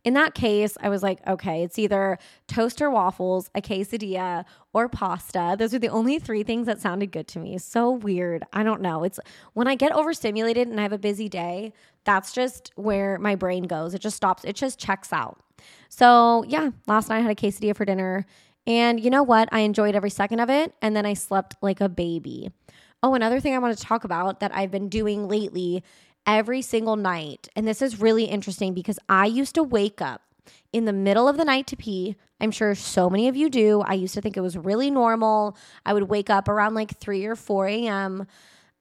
in 0.05 0.13
that 0.13 0.35
case, 0.35 0.77
I 0.81 0.89
was 0.89 1.01
like, 1.01 1.19
okay, 1.27 1.63
it's 1.63 1.79
either 1.79 2.19
toast 2.47 2.79
or 2.79 2.91
waffles, 2.91 3.49
a 3.55 3.61
quesadilla, 3.61 4.45
or 4.71 4.87
pasta. 4.87 5.55
Those 5.57 5.73
are 5.73 5.79
the 5.79 5.87
only 5.87 6.19
three 6.19 6.43
things 6.43 6.67
that 6.67 6.79
sounded 6.79 7.11
good 7.11 7.27
to 7.29 7.39
me. 7.39 7.57
So 7.57 7.89
weird. 7.89 8.43
I 8.53 8.61
don't 8.61 8.81
know. 8.81 9.03
It's 9.03 9.19
when 9.53 9.67
I 9.67 9.73
get 9.73 9.91
overstimulated 9.91 10.67
and 10.67 10.79
I 10.79 10.83
have 10.83 10.93
a 10.93 10.99
busy 10.99 11.27
day, 11.27 11.73
that's 12.03 12.33
just 12.33 12.71
where 12.75 13.17
my 13.17 13.33
brain 13.33 13.63
goes. 13.63 13.95
It 13.95 13.99
just 13.99 14.15
stops, 14.15 14.45
it 14.45 14.55
just 14.55 14.77
checks 14.77 15.11
out. 15.11 15.39
So, 15.89 16.45
yeah, 16.47 16.69
last 16.85 17.09
night 17.09 17.17
I 17.17 17.21
had 17.21 17.31
a 17.31 17.35
quesadilla 17.35 17.75
for 17.75 17.85
dinner. 17.85 18.27
And 18.67 18.99
you 18.99 19.09
know 19.09 19.23
what? 19.23 19.49
I 19.51 19.59
enjoyed 19.59 19.95
every 19.95 20.09
second 20.09 20.39
of 20.39 20.49
it. 20.49 20.73
And 20.81 20.95
then 20.95 21.05
I 21.05 21.13
slept 21.13 21.55
like 21.61 21.81
a 21.81 21.89
baby. 21.89 22.51
Oh, 23.03 23.13
another 23.13 23.39
thing 23.39 23.53
I 23.53 23.59
want 23.59 23.77
to 23.77 23.83
talk 23.83 24.03
about 24.03 24.39
that 24.39 24.55
I've 24.55 24.71
been 24.71 24.89
doing 24.89 25.27
lately 25.27 25.83
every 26.25 26.61
single 26.61 26.95
night. 26.95 27.47
And 27.55 27.67
this 27.67 27.81
is 27.81 27.99
really 27.99 28.25
interesting 28.25 28.73
because 28.73 28.97
I 29.07 29.27
used 29.27 29.55
to 29.55 29.63
wake 29.63 30.01
up 30.01 30.21
in 30.73 30.85
the 30.85 30.93
middle 30.93 31.27
of 31.27 31.37
the 31.37 31.45
night 31.45 31.67
to 31.67 31.75
pee. 31.75 32.15
I'm 32.39 32.51
sure 32.51 32.75
so 32.75 33.09
many 33.09 33.27
of 33.27 33.35
you 33.35 33.49
do. 33.49 33.81
I 33.81 33.93
used 33.93 34.13
to 34.15 34.21
think 34.21 34.37
it 34.37 34.41
was 34.41 34.57
really 34.57 34.91
normal. 34.91 35.55
I 35.85 35.93
would 35.93 36.09
wake 36.09 36.29
up 36.29 36.47
around 36.47 36.73
like 36.73 36.97
3 36.97 37.25
or 37.25 37.35
4 37.35 37.67
a.m. 37.67 38.27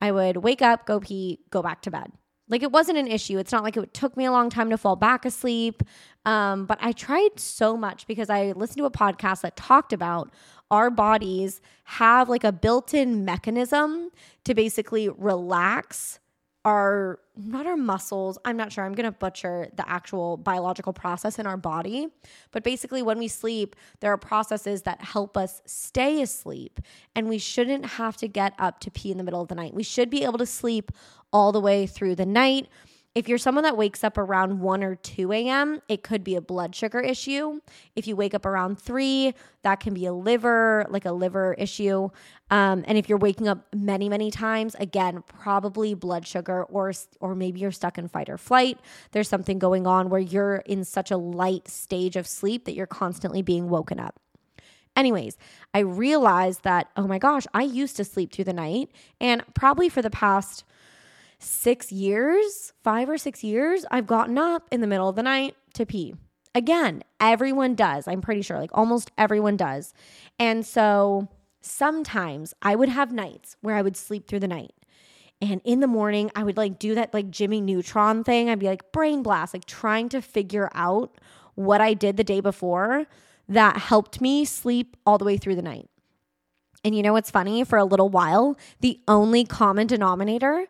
I 0.01 0.11
would 0.11 0.39
wake 0.39 0.63
up, 0.63 0.87
go 0.87 1.01
pee, 1.01 1.41
go 1.51 1.63
back 1.63 1.83
to 1.83 1.91
bed. 1.91 2.11
Like 2.49 2.63
it 2.63 2.73
wasn't 2.73 2.99
an 2.99 3.07
issue. 3.07 3.39
It's 3.39 3.53
not 3.53 3.65
like 3.65 3.77
it 3.77 3.95
took 3.95 4.17
me 4.17 4.25
a 4.27 4.33
long 4.33 4.51
time 4.51 4.71
to 4.71 4.77
fall 4.77 4.97
back 4.97 5.25
asleep. 5.25 5.83
Um, 6.27 6.67
but 6.67 6.79
I 6.81 6.93
tried 6.93 7.39
so 7.39 7.77
much 7.77 8.07
because 8.07 8.29
I 8.31 8.53
listened 8.53 8.79
to 8.79 8.85
a 8.85 8.91
podcast 8.91 9.43
that 9.43 9.57
talked 9.57 9.93
about 9.93 10.31
our 10.71 10.91
bodies 10.91 11.61
have 11.85 12.29
like 12.29 12.45
a 12.45 12.53
built 12.53 12.95
in 12.95 13.25
mechanism 13.25 14.11
to 14.45 14.55
basically 14.55 15.09
relax 15.09 16.19
our 16.65 17.21
not 17.37 17.67
our 17.67 17.77
muscles 17.77 18.39
i'm 18.45 18.57
not 18.57 18.73
sure 18.73 18.85
i'm 18.85 18.95
going 18.95 19.05
to 19.05 19.13
butcher 19.13 19.69
the 19.77 19.87
actual 19.89 20.39
biological 20.39 20.95
process 20.95 21.39
in 21.39 21.47
our 21.47 21.59
body 21.59 22.09
but 22.53 22.65
basically 22.65 23.03
when 23.03 23.19
we 23.19 23.29
sleep 23.29 23.77
there 24.01 24.11
are 24.11 24.17
processes 24.17 24.83
that 24.83 25.01
help 25.03 25.37
us 25.37 25.61
stay 25.67 26.23
asleep 26.23 26.81
and 27.15 27.29
we 27.29 27.37
shouldn't 27.37 27.85
have 27.85 28.17
to 28.17 28.27
get 28.27 28.55
up 28.59 28.81
to 28.81 28.91
pee 28.91 29.11
in 29.11 29.19
the 29.19 29.25
middle 29.25 29.43
of 29.43 29.49
the 29.49 29.55
night 29.55 29.75
we 29.75 29.83
should 29.83 30.09
be 30.09 30.25
able 30.25 30.39
to 30.39 30.47
sleep 30.47 30.91
all 31.35 31.53
the 31.53 31.61
way 31.61 31.87
through 31.87 32.15
the 32.15 32.25
night 32.25 32.69
if 33.15 33.29
you're 33.29 33.39
someone 33.39 33.63
that 33.63 33.77
wakes 33.77 34.03
up 34.03 34.19
around 34.19 34.59
1 34.59 34.83
or 34.83 34.97
2 34.97 35.33
a.m., 35.33 35.81
it 35.89 36.03
could 36.03 36.25
be 36.25 36.35
a 36.35 36.41
blood 36.41 36.75
sugar 36.75 36.99
issue. 36.99 37.61
If 37.95 38.09
you 38.09 38.17
wake 38.17 38.35
up 38.35 38.45
around 38.45 38.81
3, 38.81 39.33
that 39.63 39.79
can 39.79 39.95
be 39.95 40.07
a 40.07 40.13
liver, 40.13 40.85
like 40.89 41.05
a 41.05 41.13
liver 41.13 41.55
issue. 41.57 42.09
Um, 42.51 42.85
and 42.89 42.99
if 42.99 43.09
you're 43.09 43.19
waking 43.19 43.47
up 43.47 43.73
many, 43.73 44.09
many 44.09 44.33
times, 44.33 44.75
again, 44.81 45.23
probably 45.29 45.95
blood 45.95 46.27
sugar 46.27 46.65
or 46.65 46.93
or 47.21 47.37
maybe 47.37 47.61
you're 47.61 47.71
stuck 47.71 47.99
in 47.99 48.09
fight 48.09 48.29
or 48.29 48.37
flight. 48.37 48.81
There's 49.13 49.29
something 49.29 49.61
going 49.61 49.87
on 49.87 50.11
where 50.11 50.21
you're 50.21 50.57
in 50.67 50.85
such 50.85 51.13
a 51.13 51.17
light 51.17 51.69
stage 51.69 52.17
of 52.17 52.27
sleep 52.27 52.65
that 52.65 52.75
you're 52.75 52.87
constantly 52.87 53.43
being 53.43 53.69
woken 53.69 54.01
up. 54.01 54.19
Anyways, 54.97 55.39
I 55.73 55.81
realized 55.81 56.65
that, 56.65 56.89
oh 56.97 57.07
my 57.07 57.19
gosh, 57.19 57.47
I 57.55 57.63
used 57.63 57.97
to 57.97 58.05
sleep 58.05 58.33
through 58.33 58.45
the 58.45 58.53
night. 58.53 58.91
And 59.21 59.43
probably 59.55 59.89
for 59.89 60.03
the 60.03 60.11
past 60.11 60.65
six 61.45 61.93
years, 61.93 62.73
five 62.83 63.09
or 63.09 63.19
six 63.19 63.45
years, 63.45 63.85
I've 63.91 64.07
gotten 64.07 64.39
up 64.39 64.69
in 64.71 64.81
the 64.81 64.87
middle 64.87 65.09
of 65.09 65.17
the 65.17 65.23
night 65.23 65.57
to 65.75 65.87
pee. 65.87 66.15
Again, 66.55 67.03
everyone 67.21 67.75
does. 67.75 68.07
I'm 68.07 68.21
pretty 68.21 68.43
sure, 68.43 68.59
like 68.59 68.71
almost 68.73 69.11
everyone 69.19 69.57
does. 69.57 69.93
And 70.39 70.65
so 70.65 71.29
sometimes 71.61 72.55
I 72.63 72.77
would 72.77 72.89
have 72.89 73.13
nights 73.13 73.57
where 73.61 73.75
I 73.75 73.83
would 73.83 73.97
sleep 73.97 74.27
through 74.27 74.41
the 74.41 74.49
night. 74.49 74.73
And 75.41 75.61
in 75.65 75.81
the 75.81 75.87
morning, 75.87 76.31
I 76.35 76.45
would 76.45 76.57
like 76.57 76.79
do 76.79 76.95
that 76.95 77.13
like 77.13 77.31
Jimmy 77.31 77.61
Neutron 77.61 78.25
thing. 78.25 78.49
I'd 78.49 78.61
be 78.61 78.67
like 78.67 78.93
brain 78.93 79.23
blast, 79.23 79.53
like 79.53 79.65
trying 79.65 80.09
to 80.11 80.23
figure 80.23 80.71
out 80.75 81.19
what 81.55 81.81
I 81.81 81.95
did 81.95 82.17
the 82.17 82.25
day 82.25 82.41
before 82.41 83.07
that 83.49 83.77
helped 83.77 84.21
me 84.21 84.45
sleep 84.45 84.97
all 85.05 85.19
the 85.19 85.25
way 85.25 85.37
through 85.37 85.57
the 85.57 85.63
night. 85.63 85.89
And 86.85 86.95
you 86.95 87.03
know 87.03 87.15
what's 87.15 87.31
funny? 87.31 87.65
For 87.65 87.79
a 87.79 87.85
little 87.85 88.11
while, 88.11 88.57
the 88.81 89.01
only 89.09 89.45
common 89.45 89.87
denominator 89.87 90.67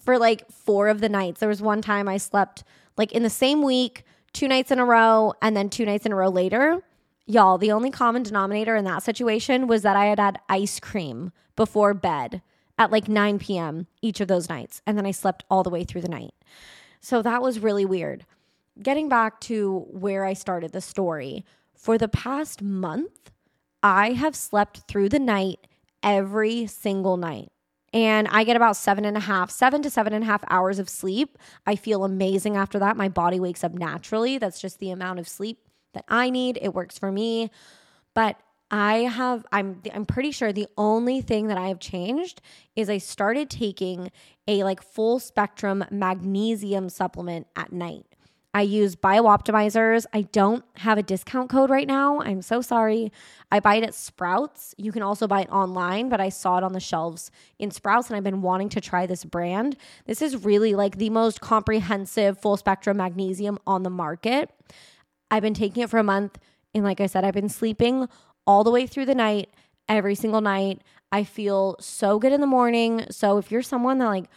for 0.00 0.18
like 0.18 0.50
four 0.50 0.88
of 0.88 1.00
the 1.00 1.08
nights. 1.08 1.40
There 1.40 1.48
was 1.48 1.62
one 1.62 1.82
time 1.82 2.08
I 2.08 2.16
slept 2.16 2.64
like 2.96 3.12
in 3.12 3.22
the 3.22 3.30
same 3.30 3.62
week, 3.62 4.04
two 4.32 4.48
nights 4.48 4.70
in 4.70 4.78
a 4.78 4.84
row, 4.84 5.34
and 5.40 5.56
then 5.56 5.70
two 5.70 5.84
nights 5.84 6.06
in 6.06 6.12
a 6.12 6.16
row 6.16 6.28
later. 6.28 6.82
Y'all, 7.26 7.58
the 7.58 7.72
only 7.72 7.90
common 7.90 8.22
denominator 8.22 8.74
in 8.74 8.84
that 8.84 9.02
situation 9.02 9.66
was 9.66 9.82
that 9.82 9.96
I 9.96 10.06
had 10.06 10.18
had 10.18 10.38
ice 10.48 10.80
cream 10.80 11.32
before 11.56 11.94
bed 11.94 12.42
at 12.78 12.90
like 12.90 13.08
9 13.08 13.38
p.m. 13.38 13.86
each 14.00 14.20
of 14.20 14.28
those 14.28 14.48
nights. 14.48 14.80
And 14.86 14.96
then 14.96 15.06
I 15.06 15.10
slept 15.10 15.44
all 15.50 15.62
the 15.62 15.70
way 15.70 15.84
through 15.84 16.02
the 16.02 16.08
night. 16.08 16.32
So 17.00 17.22
that 17.22 17.42
was 17.42 17.60
really 17.60 17.84
weird. 17.84 18.24
Getting 18.82 19.08
back 19.08 19.40
to 19.40 19.86
where 19.90 20.24
I 20.24 20.32
started 20.32 20.72
the 20.72 20.80
story, 20.80 21.44
for 21.74 21.98
the 21.98 22.08
past 22.08 22.62
month, 22.62 23.30
I 23.82 24.12
have 24.12 24.34
slept 24.34 24.82
through 24.88 25.08
the 25.10 25.18
night 25.18 25.66
every 26.02 26.66
single 26.66 27.16
night 27.16 27.50
and 27.92 28.28
I 28.28 28.44
get 28.44 28.56
about 28.56 28.76
seven 28.76 29.04
and 29.04 29.16
a 29.16 29.20
half, 29.20 29.50
seven 29.50 29.82
to 29.82 29.90
seven 29.90 30.12
and 30.12 30.22
a 30.24 30.26
half 30.26 30.44
hours 30.48 30.78
of 30.78 30.88
sleep. 30.88 31.38
I 31.66 31.76
feel 31.76 32.04
amazing 32.04 32.56
after 32.56 32.78
that. 32.78 32.96
My 32.96 33.08
body 33.08 33.40
wakes 33.40 33.64
up 33.64 33.72
naturally. 33.72 34.38
That's 34.38 34.60
just 34.60 34.78
the 34.78 34.90
amount 34.90 35.18
of 35.18 35.28
sleep 35.28 35.58
that 35.94 36.04
I 36.08 36.30
need. 36.30 36.58
It 36.60 36.74
works 36.74 36.98
for 36.98 37.10
me. 37.10 37.50
But 38.14 38.36
I 38.70 38.96
have 38.98 39.46
I'm 39.50 39.80
I'm 39.94 40.04
pretty 40.04 40.30
sure 40.30 40.52
the 40.52 40.68
only 40.76 41.22
thing 41.22 41.48
that 41.48 41.56
I 41.56 41.68
have 41.68 41.78
changed 41.78 42.42
is 42.76 42.90
I 42.90 42.98
started 42.98 43.48
taking 43.48 44.10
a 44.46 44.62
like 44.64 44.82
full 44.82 45.18
spectrum 45.18 45.84
magnesium 45.90 46.90
supplement 46.90 47.46
at 47.56 47.72
night. 47.72 48.07
I 48.58 48.62
use 48.62 48.96
BiOptimizers. 48.96 50.04
I 50.12 50.22
don't 50.22 50.64
have 50.78 50.98
a 50.98 51.02
discount 51.04 51.48
code 51.48 51.70
right 51.70 51.86
now. 51.86 52.20
I'm 52.20 52.42
so 52.42 52.60
sorry. 52.60 53.12
I 53.52 53.60
buy 53.60 53.76
it 53.76 53.84
at 53.84 53.94
Sprouts. 53.94 54.74
You 54.76 54.90
can 54.90 55.00
also 55.00 55.28
buy 55.28 55.42
it 55.42 55.50
online, 55.50 56.08
but 56.08 56.20
I 56.20 56.28
saw 56.28 56.58
it 56.58 56.64
on 56.64 56.72
the 56.72 56.80
shelves 56.80 57.30
in 57.60 57.70
Sprouts 57.70 58.08
and 58.08 58.16
I've 58.16 58.24
been 58.24 58.42
wanting 58.42 58.68
to 58.70 58.80
try 58.80 59.06
this 59.06 59.24
brand. 59.24 59.76
This 60.06 60.20
is 60.20 60.44
really 60.44 60.74
like 60.74 60.98
the 60.98 61.08
most 61.08 61.40
comprehensive 61.40 62.40
full 62.40 62.56
spectrum 62.56 62.96
magnesium 62.96 63.60
on 63.64 63.84
the 63.84 63.90
market. 63.90 64.50
I've 65.30 65.44
been 65.44 65.54
taking 65.54 65.84
it 65.84 65.88
for 65.88 65.98
a 65.98 66.02
month. 66.02 66.36
And 66.74 66.82
like 66.82 67.00
I 67.00 67.06
said, 67.06 67.22
I've 67.22 67.34
been 67.34 67.48
sleeping 67.48 68.08
all 68.44 68.64
the 68.64 68.72
way 68.72 68.88
through 68.88 69.06
the 69.06 69.14
night, 69.14 69.50
every 69.88 70.16
single 70.16 70.40
night. 70.40 70.82
I 71.12 71.22
feel 71.22 71.76
so 71.78 72.18
good 72.18 72.32
in 72.32 72.40
the 72.40 72.46
morning. 72.48 73.06
So 73.12 73.38
if 73.38 73.52
you're 73.52 73.62
someone 73.62 73.98
that 73.98 74.06
like, 74.06 74.28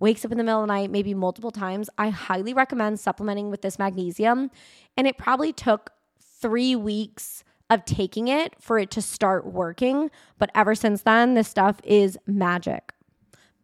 wakes 0.00 0.24
up 0.24 0.32
in 0.32 0.38
the 0.38 0.44
middle 0.44 0.62
of 0.62 0.68
the 0.68 0.72
night, 0.72 0.90
maybe 0.90 1.14
multiple 1.14 1.50
times, 1.50 1.90
I 1.98 2.10
highly 2.10 2.54
recommend 2.54 3.00
supplementing 3.00 3.50
with 3.50 3.62
this 3.62 3.78
magnesium. 3.78 4.50
And 4.96 5.06
it 5.06 5.18
probably 5.18 5.52
took 5.52 5.92
three 6.20 6.76
weeks 6.76 7.44
of 7.70 7.84
taking 7.84 8.28
it 8.28 8.54
for 8.60 8.78
it 8.78 8.90
to 8.92 9.02
start 9.02 9.46
working. 9.46 10.10
But 10.38 10.50
ever 10.54 10.74
since 10.74 11.02
then, 11.02 11.34
this 11.34 11.48
stuff 11.48 11.80
is 11.84 12.18
magic. 12.26 12.92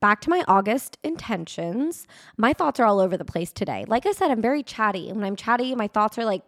Back 0.01 0.21
to 0.23 0.31
my 0.31 0.45
August 0.47 0.99
intentions. 1.03 2.07
My 2.37 2.53
thoughts 2.53 2.79
are 2.79 2.85
all 2.85 3.01
over 3.01 3.17
the 3.17 3.25
place 3.25 3.53
today. 3.53 3.87
Like 3.89 4.05
I 4.05 4.13
said, 4.13 4.31
I'm 4.31 4.43
very 4.43 4.63
chatty. 4.63 5.11
When 5.11 5.25
I'm 5.25 5.37
chatty, 5.37 5.75
my 5.75 5.89
thoughts 5.89 6.19
are 6.19 6.27
like 6.27 6.43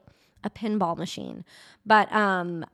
a 0.45 0.51
pinball 0.51 0.97
machine. 0.97 1.45
But 1.87 2.13
um 2.13 2.67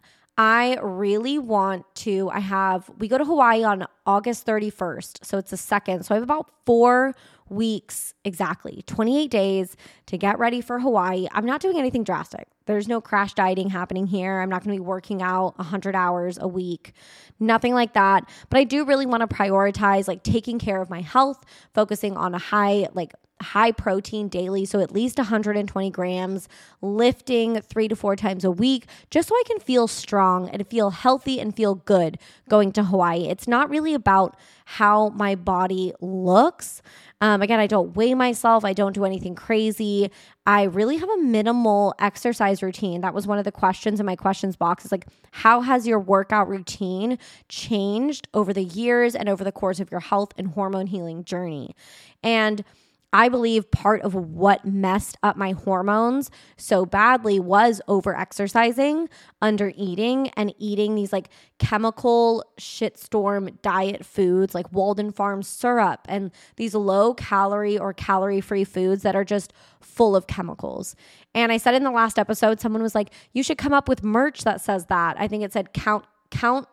I 0.45 0.77
really 0.83 1.39
want 1.39 1.87
to. 1.95 2.29
I 2.31 2.41
have, 2.41 2.91
we 2.99 3.07
go 3.07 3.17
to 3.17 3.25
Hawaii 3.25 3.63
on 3.63 3.87
August 4.05 4.45
31st. 4.45 5.25
So 5.25 5.39
it's 5.39 5.53
the 5.53 5.57
second. 5.57 6.05
So 6.05 6.17
I 6.17 6.17
have 6.17 6.25
about 6.25 6.51
four 6.67 7.15
weeks 7.49 8.13
exactly, 8.25 8.83
28 8.89 9.31
days 9.31 9.77
to 10.07 10.19
get 10.19 10.41
ready 10.41 10.61
for 10.61 10.81
Hawaii. 10.81 11.29
I'm 11.31 11.47
not 11.47 11.61
doing 11.61 11.79
anything 11.79 12.03
drastic. 12.03 12.49
There's 12.67 12.89
no 12.89 13.01
crash 13.01 13.35
dieting 13.35 13.71
happening 13.71 14.09
here. 14.09 14.41
I'm 14.41 14.49
not 14.49 14.65
going 14.65 14.77
to 14.77 14.83
be 14.83 14.85
working 14.85 15.23
out 15.23 15.57
100 15.59 15.95
hours 15.95 16.39
a 16.41 16.49
week, 16.49 16.93
nothing 17.39 17.73
like 17.73 17.93
that. 17.93 18.29
But 18.51 18.59
I 18.59 18.65
do 18.65 18.85
really 18.85 19.07
want 19.07 19.21
to 19.21 19.29
prioritize 19.29 20.09
like 20.09 20.25
taking 20.25 20.59
care 20.59 20.83
of 20.83 20.91
my 20.91 21.03
health, 21.03 21.45
focusing 21.73 22.17
on 22.17 22.35
a 22.35 22.39
high, 22.39 22.89
like 22.95 23.13
high 23.43 23.73
protein 23.73 24.29
daily, 24.29 24.65
so 24.65 24.81
at 24.81 24.93
least 24.93 25.19
120 25.19 25.91
grams, 25.91 26.49
lifting 26.81 27.61
three 27.61 27.89
to 27.89 27.97
four 27.97 28.17
times 28.17 28.45
a 28.45 28.51
week, 28.51 28.87
just 29.11 29.29
so 29.29 29.35
I 29.35 29.43
can 29.47 29.59
feel 29.59 29.87
strong 29.87 30.49
and 30.49 30.67
feel 30.67 30.91
healthy 30.91 31.41
and 31.41 31.55
feel 31.55 31.75
good 31.75 32.19
going 32.49 32.73
to 32.73 32.85
Hawaii. 32.85 33.29
It's 33.29 33.47
not 33.47 33.69
really 33.71 33.95
about 33.95 34.37
how 34.65 35.11
my 35.11 35.35
body 35.35 35.93
looks. 36.01 36.83
Um, 37.21 37.43
again, 37.43 37.61
I 37.61 37.67
don't 37.67 37.95
weigh 37.95 38.15
myself, 38.15 38.65
I 38.65 38.73
don't 38.73 38.95
do 38.95 39.05
anything 39.05 39.35
crazy. 39.35 40.11
I 40.45 40.65
really 40.65 40.97
have 40.97 41.09
a 41.09 41.19
minimal 41.19 41.95
exercise 42.01 42.63
routine. 42.63 43.03
That 43.03 43.15
was 43.15 43.29
one 43.29 43.39
of 43.39 43.45
the 43.45 43.53
questions 43.53 44.01
in 44.01 44.07
my 44.07 44.17
questions 44.17 44.57
box 44.57 44.85
is 44.85 44.91
like, 44.91 45.07
how 45.31 45.61
has 45.61 45.87
your 45.87 46.01
workout 46.01 46.49
routine 46.49 47.19
changed 47.49 48.27
over 48.35 48.53
the 48.53 48.65
years 48.65 49.15
and 49.15 49.29
over 49.29 49.45
the 49.45 49.53
course 49.53 49.79
of 49.79 49.91
your 49.91 50.01
health 50.01 50.33
and 50.37 50.49
hormone 50.49 50.89
healing 50.89 51.23
journey? 51.23 51.77
And 52.25 52.65
I 53.13 53.29
believe 53.29 53.71
part 53.71 54.01
of 54.03 54.15
what 54.15 54.65
messed 54.65 55.19
up 55.23 55.37
my 55.37 55.53
hormones 55.53 56.31
so 56.57 56.87
badly 56.87 57.39
was 57.39 57.83
over 57.87 58.17
exercising, 58.17 59.09
under 59.43 59.73
eating, 59.77 60.31
and 60.31 60.55
eating 60.59 60.95
these 60.95 61.13
like 61.13 61.29
chemical 61.59 62.45
shitstorm 62.59 63.61
diet 63.61 64.07
foods 64.07 64.55
like 64.55 64.73
Walden 64.73 65.13
Farm 65.13 65.43
syrup 65.43 66.01
and 66.09 66.31
these 66.57 66.75
low 66.75 67.13
calorie 67.13 67.79
or 67.79 67.93
calorie 67.93 68.41
free 68.41 68.65
foods 68.65 69.03
that 69.03 69.15
are 69.15 69.25
just 69.25 69.53
full 69.81 70.17
of 70.17 70.27
chemicals. 70.27 70.97
And 71.35 71.53
I 71.53 71.59
said 71.59 71.75
in 71.75 71.85
the 71.85 71.91
last 71.91 72.19
episode, 72.19 72.61
someone 72.61 72.83
was 72.83 72.95
like, 72.95 73.13
you 73.33 73.43
should 73.43 73.59
come 73.59 73.75
up 73.75 73.89
with 73.89 74.03
merch 74.03 74.45
that 74.45 74.63
says 74.63 74.87
that. 74.87 75.17
I 75.21 75.29
think 75.29 75.45
it 75.45 75.53
said 75.53 75.75
count, 75.75 76.07
count 76.31 76.67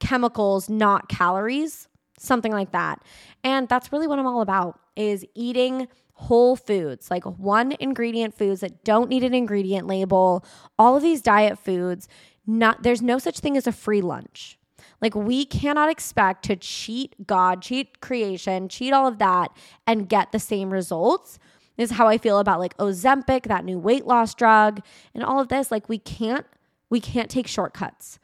chemicals, 0.00 0.68
not 0.68 1.08
calories 1.08 1.88
something 2.18 2.52
like 2.52 2.72
that. 2.72 3.02
And 3.42 3.68
that's 3.68 3.92
really 3.92 4.06
what 4.06 4.18
I'm 4.18 4.26
all 4.26 4.42
about 4.42 4.78
is 4.96 5.24
eating 5.34 5.88
whole 6.14 6.56
foods, 6.56 7.10
like 7.10 7.24
one 7.24 7.74
ingredient 7.80 8.36
foods 8.36 8.60
that 8.60 8.84
don't 8.84 9.08
need 9.08 9.24
an 9.24 9.34
ingredient 9.34 9.86
label. 9.86 10.44
All 10.78 10.96
of 10.96 11.02
these 11.02 11.20
diet 11.20 11.58
foods, 11.58 12.08
not 12.46 12.82
there's 12.82 13.02
no 13.02 13.18
such 13.18 13.40
thing 13.40 13.56
as 13.56 13.66
a 13.66 13.72
free 13.72 14.00
lunch. 14.00 14.58
Like, 15.00 15.16
we 15.16 15.44
cannot 15.44 15.90
expect 15.90 16.44
to 16.44 16.54
cheat 16.54 17.26
God, 17.26 17.60
cheat 17.60 18.00
creation, 18.00 18.68
cheat 18.68 18.92
all 18.92 19.08
of 19.08 19.18
that, 19.18 19.50
and 19.84 20.08
get 20.08 20.30
the 20.30 20.38
same 20.38 20.72
results. 20.72 21.40
This 21.76 21.90
is 21.90 21.96
how 21.96 22.06
I 22.06 22.18
feel 22.18 22.38
about 22.38 22.60
like 22.60 22.76
Ozempic, 22.76 23.44
that 23.44 23.64
new 23.64 23.80
weight 23.80 24.06
loss 24.06 24.32
drug, 24.32 24.80
and 25.12 25.24
all 25.24 25.40
of 25.40 25.48
this. 25.48 25.72
Like, 25.72 25.88
we 25.88 25.98
can't, 25.98 26.46
we 26.88 27.00
can't 27.00 27.28
take 27.28 27.48
shortcuts. 27.48 28.20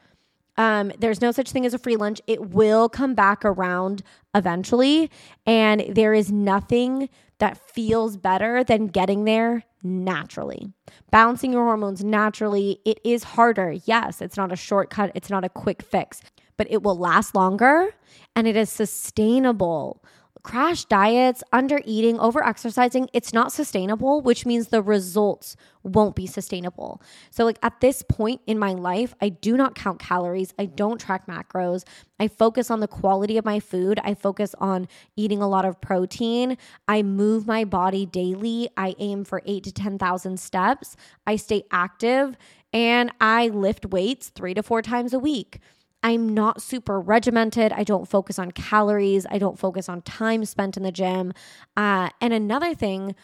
Um, 0.56 0.92
there's 0.98 1.20
no 1.20 1.32
such 1.32 1.50
thing 1.50 1.66
as 1.66 1.74
a 1.74 1.78
free 1.78 1.96
lunch. 1.96 2.20
It 2.28 2.50
will 2.50 2.88
come 2.88 3.14
back 3.14 3.44
around 3.44 4.02
eventually. 4.38 5.10
And 5.46 5.84
there 5.90 6.14
is 6.14 6.32
nothing 6.32 7.10
that 7.38 7.56
feels 7.56 8.16
better 8.16 8.64
than 8.64 8.86
getting 8.86 9.24
there 9.24 9.64
naturally. 9.82 10.72
Balancing 11.10 11.52
your 11.52 11.64
hormones 11.64 12.02
naturally, 12.02 12.80
it 12.84 13.00
is 13.04 13.22
harder. 13.22 13.76
Yes, 13.84 14.20
it's 14.20 14.36
not 14.36 14.52
a 14.52 14.56
shortcut, 14.56 15.12
it's 15.14 15.30
not 15.30 15.44
a 15.44 15.48
quick 15.48 15.82
fix, 15.82 16.20
but 16.56 16.66
it 16.70 16.82
will 16.82 16.98
last 16.98 17.34
longer 17.34 17.94
and 18.34 18.46
it 18.46 18.56
is 18.56 18.70
sustainable 18.70 20.02
crash 20.42 20.84
diets, 20.84 21.42
under 21.52 21.80
eating, 21.84 22.18
over 22.18 22.44
exercising, 22.44 23.08
it's 23.12 23.32
not 23.32 23.52
sustainable, 23.52 24.20
which 24.20 24.46
means 24.46 24.68
the 24.68 24.82
results 24.82 25.56
won't 25.82 26.14
be 26.14 26.26
sustainable. 26.26 27.00
So, 27.30 27.44
like 27.44 27.58
at 27.62 27.80
this 27.80 28.02
point 28.02 28.40
in 28.46 28.58
my 28.58 28.72
life, 28.72 29.14
I 29.20 29.28
do 29.28 29.56
not 29.56 29.74
count 29.74 29.98
calories, 29.98 30.54
I 30.58 30.66
don't 30.66 31.00
track 31.00 31.26
macros. 31.26 31.84
I 32.20 32.28
focus 32.28 32.70
on 32.70 32.80
the 32.80 32.88
quality 32.88 33.38
of 33.38 33.44
my 33.44 33.60
food, 33.60 34.00
I 34.02 34.14
focus 34.14 34.54
on 34.58 34.88
eating 35.16 35.40
a 35.40 35.48
lot 35.48 35.64
of 35.64 35.80
protein. 35.80 36.58
I 36.86 37.02
move 37.02 37.46
my 37.46 37.64
body 37.64 38.06
daily. 38.06 38.68
I 38.76 38.94
aim 38.98 39.24
for 39.24 39.42
8 39.46 39.64
to 39.64 39.72
10,000 39.72 40.38
steps. 40.38 40.96
I 41.26 41.36
stay 41.36 41.64
active 41.70 42.36
and 42.72 43.10
I 43.20 43.48
lift 43.48 43.86
weights 43.86 44.28
3 44.28 44.54
to 44.54 44.62
4 44.62 44.82
times 44.82 45.12
a 45.12 45.18
week. 45.18 45.60
I'm 46.02 46.28
not 46.28 46.62
super 46.62 47.00
regimented. 47.00 47.72
I 47.72 47.82
don't 47.82 48.08
focus 48.08 48.38
on 48.38 48.52
calories. 48.52 49.26
I 49.30 49.38
don't 49.38 49.58
focus 49.58 49.88
on 49.88 50.02
time 50.02 50.44
spent 50.44 50.76
in 50.76 50.84
the 50.84 50.92
gym. 50.92 51.32
Uh, 51.76 52.10
and 52.20 52.32
another 52.32 52.74
thing, 52.74 53.16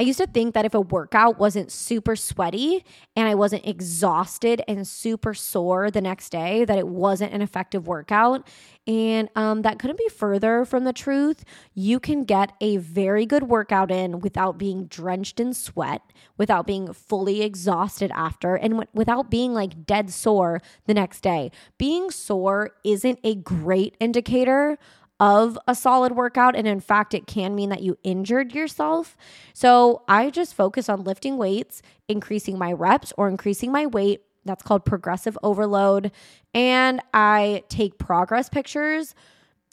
I 0.00 0.04
used 0.04 0.18
to 0.18 0.26
think 0.26 0.54
that 0.54 0.64
if 0.64 0.74
a 0.74 0.80
workout 0.80 1.38
wasn't 1.38 1.72
super 1.72 2.14
sweaty 2.14 2.84
and 3.16 3.28
I 3.28 3.34
wasn't 3.34 3.66
exhausted 3.66 4.62
and 4.68 4.86
super 4.86 5.34
sore 5.34 5.90
the 5.90 6.00
next 6.00 6.30
day, 6.30 6.64
that 6.64 6.78
it 6.78 6.88
wasn't 6.88 7.32
an 7.32 7.42
effective 7.42 7.86
workout. 7.86 8.48
And 8.86 9.28
um, 9.36 9.62
that 9.62 9.78
couldn't 9.78 9.98
be 9.98 10.08
further 10.08 10.64
from 10.64 10.84
the 10.84 10.92
truth. 10.92 11.44
You 11.74 12.00
can 12.00 12.24
get 12.24 12.52
a 12.60 12.78
very 12.78 13.26
good 13.26 13.42
workout 13.42 13.90
in 13.90 14.20
without 14.20 14.56
being 14.56 14.86
drenched 14.86 15.40
in 15.40 15.52
sweat, 15.52 16.00
without 16.38 16.66
being 16.66 16.92
fully 16.92 17.42
exhausted 17.42 18.10
after, 18.14 18.54
and 18.54 18.70
w- 18.74 18.88
without 18.94 19.30
being 19.30 19.52
like 19.52 19.84
dead 19.84 20.10
sore 20.10 20.62
the 20.86 20.94
next 20.94 21.20
day. 21.20 21.50
Being 21.76 22.10
sore 22.10 22.70
isn't 22.82 23.18
a 23.22 23.34
great 23.34 23.96
indicator 24.00 24.78
of 25.20 25.58
a 25.66 25.74
solid 25.74 26.12
workout. 26.12 26.54
And 26.54 26.66
in 26.66 26.80
fact, 26.80 27.14
it 27.14 27.26
can 27.26 27.54
mean 27.54 27.70
that 27.70 27.82
you 27.82 27.98
injured 28.02 28.54
yourself. 28.54 29.16
So 29.52 30.02
I 30.08 30.30
just 30.30 30.54
focus 30.54 30.88
on 30.88 31.04
lifting 31.04 31.36
weights, 31.38 31.82
increasing 32.08 32.58
my 32.58 32.72
reps 32.72 33.12
or 33.16 33.28
increasing 33.28 33.72
my 33.72 33.86
weight. 33.86 34.22
That's 34.44 34.62
called 34.62 34.84
progressive 34.84 35.36
overload. 35.42 36.12
And 36.54 37.00
I 37.12 37.64
take 37.68 37.98
progress 37.98 38.48
pictures. 38.48 39.14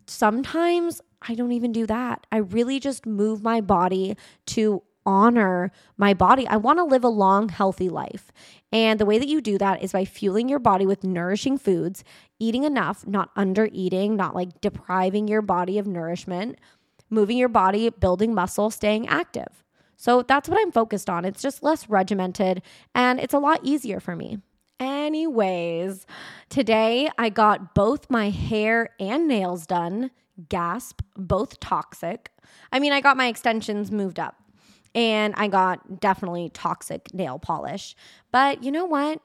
Sometimes 0.08 1.02
I 1.28 1.36
don't 1.36 1.52
even 1.52 1.72
do 1.72 1.86
that. 1.88 2.28
I 2.32 2.38
really 2.38 2.80
just 2.80 3.06
move 3.06 3.42
my 3.42 3.62
body 3.62 4.18
to 4.48 4.84
honor 5.06 5.72
my 5.98 6.14
body. 6.14 6.48
I 6.48 6.58
want 6.58 6.80
to 6.80 6.84
live 6.84 7.04
a 7.04 7.10
long, 7.10 7.50
healthy 7.50 7.90
life. 7.90 8.32
And 8.72 9.00
the 9.00 9.06
way 9.06 9.18
that 9.20 9.28
you 9.28 9.42
do 9.42 9.58
that 9.58 9.82
is 9.84 9.94
by 9.94 10.06
fueling 10.06 10.50
your 10.50 10.60
body 10.60 10.86
with 10.86 11.04
nourishing 11.04 11.58
foods, 11.58 12.04
eating 12.40 12.64
enough, 12.64 13.06
not 13.08 13.32
under 13.36 13.70
eating, 13.72 14.16
not 14.16 14.36
like 14.36 14.60
depriving 14.62 15.28
your 15.28 15.42
body 15.42 15.78
of 15.78 15.88
nourishment, 15.88 16.60
moving 17.10 17.38
your 17.38 17.50
body, 17.50 17.90
building 17.90 18.34
muscle, 18.34 18.70
staying 18.70 19.08
active. 19.08 19.64
So 19.98 20.24
that's 20.24 20.50
what 20.50 20.60
I'm 20.60 20.72
focused 20.72 21.10
on. 21.10 21.24
It's 21.24 21.42
just 21.42 21.64
less 21.64 21.90
regimented 21.90 22.62
and 22.94 23.20
it's 23.20 23.34
a 23.34 23.40
lot 23.40 23.62
easier 23.64 24.00
for 24.00 24.16
me. 24.16 24.40
Anyways, 24.80 26.06
today 26.50 27.10
I 27.18 27.30
got 27.30 27.74
both 27.76 28.10
my 28.10 28.30
hair 28.30 28.90
and 29.00 29.28
nails 29.28 29.66
done. 29.66 30.12
Gasp, 30.50 31.02
both 31.16 31.62
toxic. 31.62 32.30
I 32.74 32.80
mean, 32.80 32.92
I 32.92 33.00
got 33.00 33.16
my 33.16 33.28
extensions 33.28 33.90
moved 33.90 34.20
up 34.20 34.36
and 34.96 35.36
I 35.38 35.50
got 35.50 36.00
definitely 36.00 36.50
toxic 36.50 37.14
nail 37.14 37.38
polish. 37.38 37.96
But 38.32 38.64
you 38.64 38.72
know 38.72 38.86
what? 38.86 39.22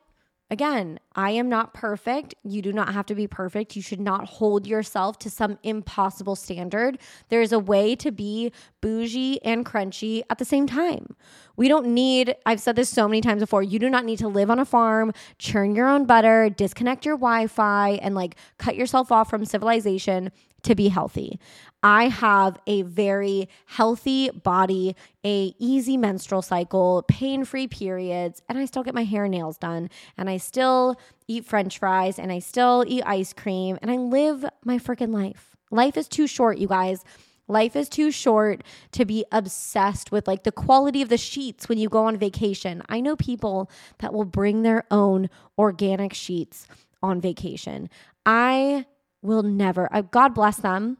Again, 0.52 0.98
I 1.14 1.30
am 1.30 1.48
not 1.48 1.74
perfect. 1.74 2.34
You 2.42 2.60
do 2.60 2.72
not 2.72 2.92
have 2.92 3.06
to 3.06 3.14
be 3.14 3.28
perfect. 3.28 3.76
You 3.76 3.82
should 3.82 4.00
not 4.00 4.26
hold 4.26 4.66
yourself 4.66 5.16
to 5.20 5.30
some 5.30 5.60
impossible 5.62 6.34
standard. 6.34 6.98
There 7.28 7.40
is 7.40 7.52
a 7.52 7.60
way 7.60 7.94
to 7.94 8.10
be 8.10 8.50
bougie 8.80 9.40
and 9.44 9.64
crunchy 9.64 10.22
at 10.28 10.38
the 10.38 10.44
same 10.44 10.66
time. 10.66 11.14
We 11.56 11.68
don't 11.68 11.86
need, 11.86 12.34
I've 12.46 12.58
said 12.58 12.74
this 12.74 12.88
so 12.88 13.06
many 13.06 13.20
times 13.20 13.42
before, 13.42 13.62
you 13.62 13.78
do 13.78 13.88
not 13.88 14.04
need 14.04 14.18
to 14.18 14.28
live 14.28 14.50
on 14.50 14.58
a 14.58 14.64
farm, 14.64 15.12
churn 15.38 15.76
your 15.76 15.88
own 15.88 16.04
butter, 16.04 16.50
disconnect 16.50 17.06
your 17.06 17.16
Wi 17.16 17.46
Fi, 17.46 17.90
and 18.02 18.16
like 18.16 18.34
cut 18.58 18.74
yourself 18.74 19.12
off 19.12 19.30
from 19.30 19.44
civilization 19.44 20.32
to 20.62 20.74
be 20.74 20.88
healthy. 20.88 21.38
I 21.82 22.08
have 22.08 22.58
a 22.66 22.82
very 22.82 23.48
healthy 23.66 24.30
body, 24.30 24.94
a 25.24 25.54
easy 25.58 25.96
menstrual 25.96 26.42
cycle, 26.42 27.04
pain-free 27.08 27.68
periods, 27.68 28.42
and 28.48 28.58
I 28.58 28.66
still 28.66 28.82
get 28.82 28.94
my 28.94 29.04
hair 29.04 29.24
and 29.24 29.32
nails 29.32 29.56
done 29.56 29.88
and 30.18 30.28
I 30.28 30.36
still 30.36 30.96
eat 31.26 31.46
french 31.46 31.78
fries 31.78 32.18
and 32.18 32.30
I 32.30 32.38
still 32.38 32.84
eat 32.86 33.02
ice 33.06 33.32
cream 33.32 33.78
and 33.80 33.90
I 33.90 33.96
live 33.96 34.44
my 34.64 34.78
freaking 34.78 35.12
life. 35.12 35.56
Life 35.70 35.96
is 35.96 36.08
too 36.08 36.26
short, 36.26 36.58
you 36.58 36.68
guys. 36.68 37.04
Life 37.48 37.74
is 37.74 37.88
too 37.88 38.12
short 38.12 38.62
to 38.92 39.04
be 39.04 39.24
obsessed 39.32 40.12
with 40.12 40.28
like 40.28 40.44
the 40.44 40.52
quality 40.52 41.02
of 41.02 41.08
the 41.08 41.16
sheets 41.16 41.68
when 41.68 41.78
you 41.78 41.88
go 41.88 42.04
on 42.04 42.16
vacation. 42.16 42.82
I 42.88 43.00
know 43.00 43.16
people 43.16 43.70
that 43.98 44.12
will 44.12 44.24
bring 44.24 44.62
their 44.62 44.84
own 44.90 45.28
organic 45.58 46.14
sheets 46.14 46.68
on 47.02 47.20
vacation. 47.20 47.90
I 48.24 48.86
will 49.22 49.42
never, 49.42 49.88
God 50.10 50.34
bless 50.34 50.56
them. 50.56 50.96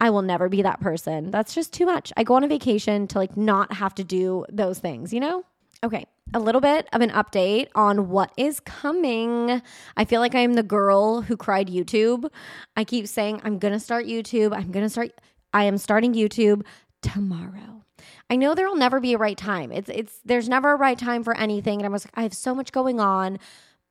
I 0.00 0.10
will 0.10 0.22
never 0.22 0.48
be 0.48 0.62
that 0.62 0.80
person. 0.80 1.30
That's 1.30 1.54
just 1.54 1.72
too 1.72 1.86
much. 1.86 2.12
I 2.16 2.24
go 2.24 2.34
on 2.34 2.44
a 2.44 2.48
vacation 2.48 3.06
to 3.08 3.18
like 3.18 3.36
not 3.36 3.72
have 3.74 3.94
to 3.96 4.04
do 4.04 4.44
those 4.50 4.78
things, 4.78 5.12
you 5.12 5.20
know? 5.20 5.44
Okay, 5.82 6.06
a 6.32 6.38
little 6.38 6.60
bit 6.60 6.88
of 6.92 7.00
an 7.00 7.10
update 7.10 7.68
on 7.74 8.08
what 8.08 8.32
is 8.36 8.60
coming. 8.60 9.60
I 9.96 10.04
feel 10.04 10.20
like 10.20 10.34
I'm 10.34 10.54
the 10.54 10.62
girl 10.62 11.20
who 11.20 11.36
cried 11.36 11.68
YouTube. 11.68 12.30
I 12.76 12.84
keep 12.84 13.06
saying, 13.06 13.40
I'm 13.44 13.58
gonna 13.58 13.80
start 13.80 14.06
YouTube. 14.06 14.56
I'm 14.56 14.70
gonna 14.70 14.88
start, 14.88 15.10
I 15.52 15.64
am 15.64 15.76
starting 15.76 16.14
YouTube 16.14 16.62
tomorrow. 17.02 17.84
I 18.30 18.36
know 18.36 18.54
there'll 18.54 18.76
never 18.76 19.00
be 19.00 19.12
a 19.14 19.18
right 19.18 19.36
time. 19.36 19.70
It's, 19.72 19.90
it's, 19.90 20.20
there's 20.24 20.48
never 20.48 20.72
a 20.72 20.76
right 20.76 20.98
time 20.98 21.22
for 21.22 21.36
anything. 21.36 21.80
And 21.80 21.86
I 21.86 21.90
was 21.90 22.06
like, 22.06 22.14
I 22.16 22.22
have 22.22 22.34
so 22.34 22.54
much 22.54 22.72
going 22.72 22.98
on 23.00 23.38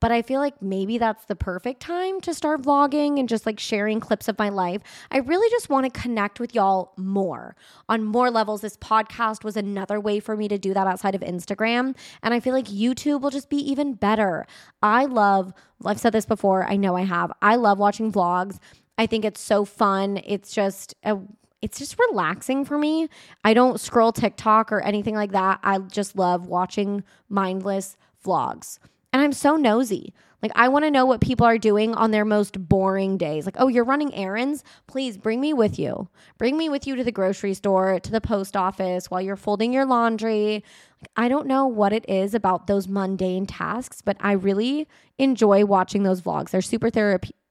but 0.03 0.11
I 0.11 0.21
feel 0.21 0.41
like 0.41 0.61
maybe 0.61 0.97
that's 0.97 1.23
the 1.23 1.35
perfect 1.37 1.79
time 1.79 2.19
to 2.19 2.33
start 2.33 2.61
vlogging 2.61 3.21
and 3.21 3.29
just 3.29 3.45
like 3.45 3.57
sharing 3.57 4.01
clips 4.01 4.27
of 4.27 4.37
my 4.37 4.49
life. 4.49 4.81
I 5.11 5.19
really 5.19 5.49
just 5.49 5.69
want 5.69 5.85
to 5.85 6.01
connect 6.01 6.41
with 6.41 6.53
y'all 6.53 6.91
more 6.97 7.55
on 7.87 8.03
more 8.03 8.29
levels. 8.29 8.59
This 8.59 8.75
podcast 8.75 9.45
was 9.45 9.55
another 9.55 10.01
way 10.01 10.19
for 10.19 10.35
me 10.35 10.49
to 10.49 10.57
do 10.57 10.73
that 10.73 10.87
outside 10.87 11.15
of 11.15 11.21
Instagram. 11.21 11.95
And 12.21 12.33
I 12.33 12.41
feel 12.41 12.51
like 12.51 12.65
YouTube 12.65 13.21
will 13.21 13.29
just 13.29 13.49
be 13.49 13.59
even 13.59 13.93
better. 13.93 14.45
I 14.81 15.05
love, 15.05 15.53
I've 15.85 16.01
said 16.01 16.11
this 16.11 16.25
before, 16.25 16.65
I 16.69 16.75
know 16.75 16.97
I 16.97 17.03
have. 17.03 17.31
I 17.41 17.55
love 17.55 17.79
watching 17.79 18.11
vlogs. 18.11 18.59
I 18.97 19.05
think 19.05 19.23
it's 19.23 19.39
so 19.39 19.63
fun. 19.63 20.19
It's 20.25 20.53
just 20.53 20.95
a 21.05 21.17
it's 21.61 21.79
just 21.79 21.97
relaxing 22.09 22.65
for 22.65 22.77
me. 22.77 23.07
I 23.45 23.53
don't 23.53 23.79
scroll 23.79 24.11
TikTok 24.11 24.69
or 24.73 24.81
anything 24.81 25.15
like 25.15 25.31
that. 25.31 25.61
I 25.63 25.77
just 25.77 26.17
love 26.17 26.45
watching 26.45 27.05
mindless 27.29 27.95
vlogs. 28.21 28.79
And 29.13 29.21
I'm 29.21 29.31
so 29.31 29.55
nosy. 29.55 30.13
Like, 30.41 30.51
I 30.55 30.67
want 30.67 30.83
to 30.83 30.91
know 30.91 31.05
what 31.05 31.21
people 31.21 31.45
are 31.45 31.57
doing 31.57 31.95
on 31.95 32.11
their 32.11 32.25
most 32.25 32.67
boring 32.67 33.17
days. 33.17 33.45
Like, 33.45 33.55
oh, 33.59 33.69
you're 33.69 33.85
running 33.85 34.13
errands? 34.13 34.61
Please 34.87 35.17
bring 35.17 35.39
me 35.39 35.53
with 35.53 35.79
you. 35.79 36.09
Bring 36.37 36.57
me 36.57 36.67
with 36.67 36.85
you 36.85 36.97
to 36.97 37.03
the 37.03 37.13
grocery 37.13 37.53
store, 37.53 37.97
to 38.01 38.11
the 38.11 38.19
post 38.19 38.57
office 38.57 39.09
while 39.09 39.21
you're 39.21 39.37
folding 39.37 39.71
your 39.71 39.85
laundry. 39.85 40.63
Like, 41.01 41.11
I 41.15 41.29
don't 41.29 41.47
know 41.47 41.65
what 41.65 41.93
it 41.93 42.03
is 42.09 42.33
about 42.33 42.67
those 42.67 42.89
mundane 42.89 43.45
tasks, 43.45 44.01
but 44.01 44.17
I 44.19 44.33
really 44.33 44.89
enjoy 45.17 45.63
watching 45.63 46.03
those 46.03 46.21
vlogs. 46.21 46.49
They're 46.49 46.61
super 46.61 46.91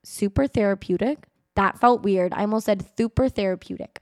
super 0.05 0.47
therapeutic. 0.47 1.27
That 1.55 1.79
felt 1.79 2.03
weird. 2.03 2.35
I 2.35 2.41
almost 2.41 2.67
said 2.67 2.85
super 2.99 3.29
therapeutic. 3.31 4.01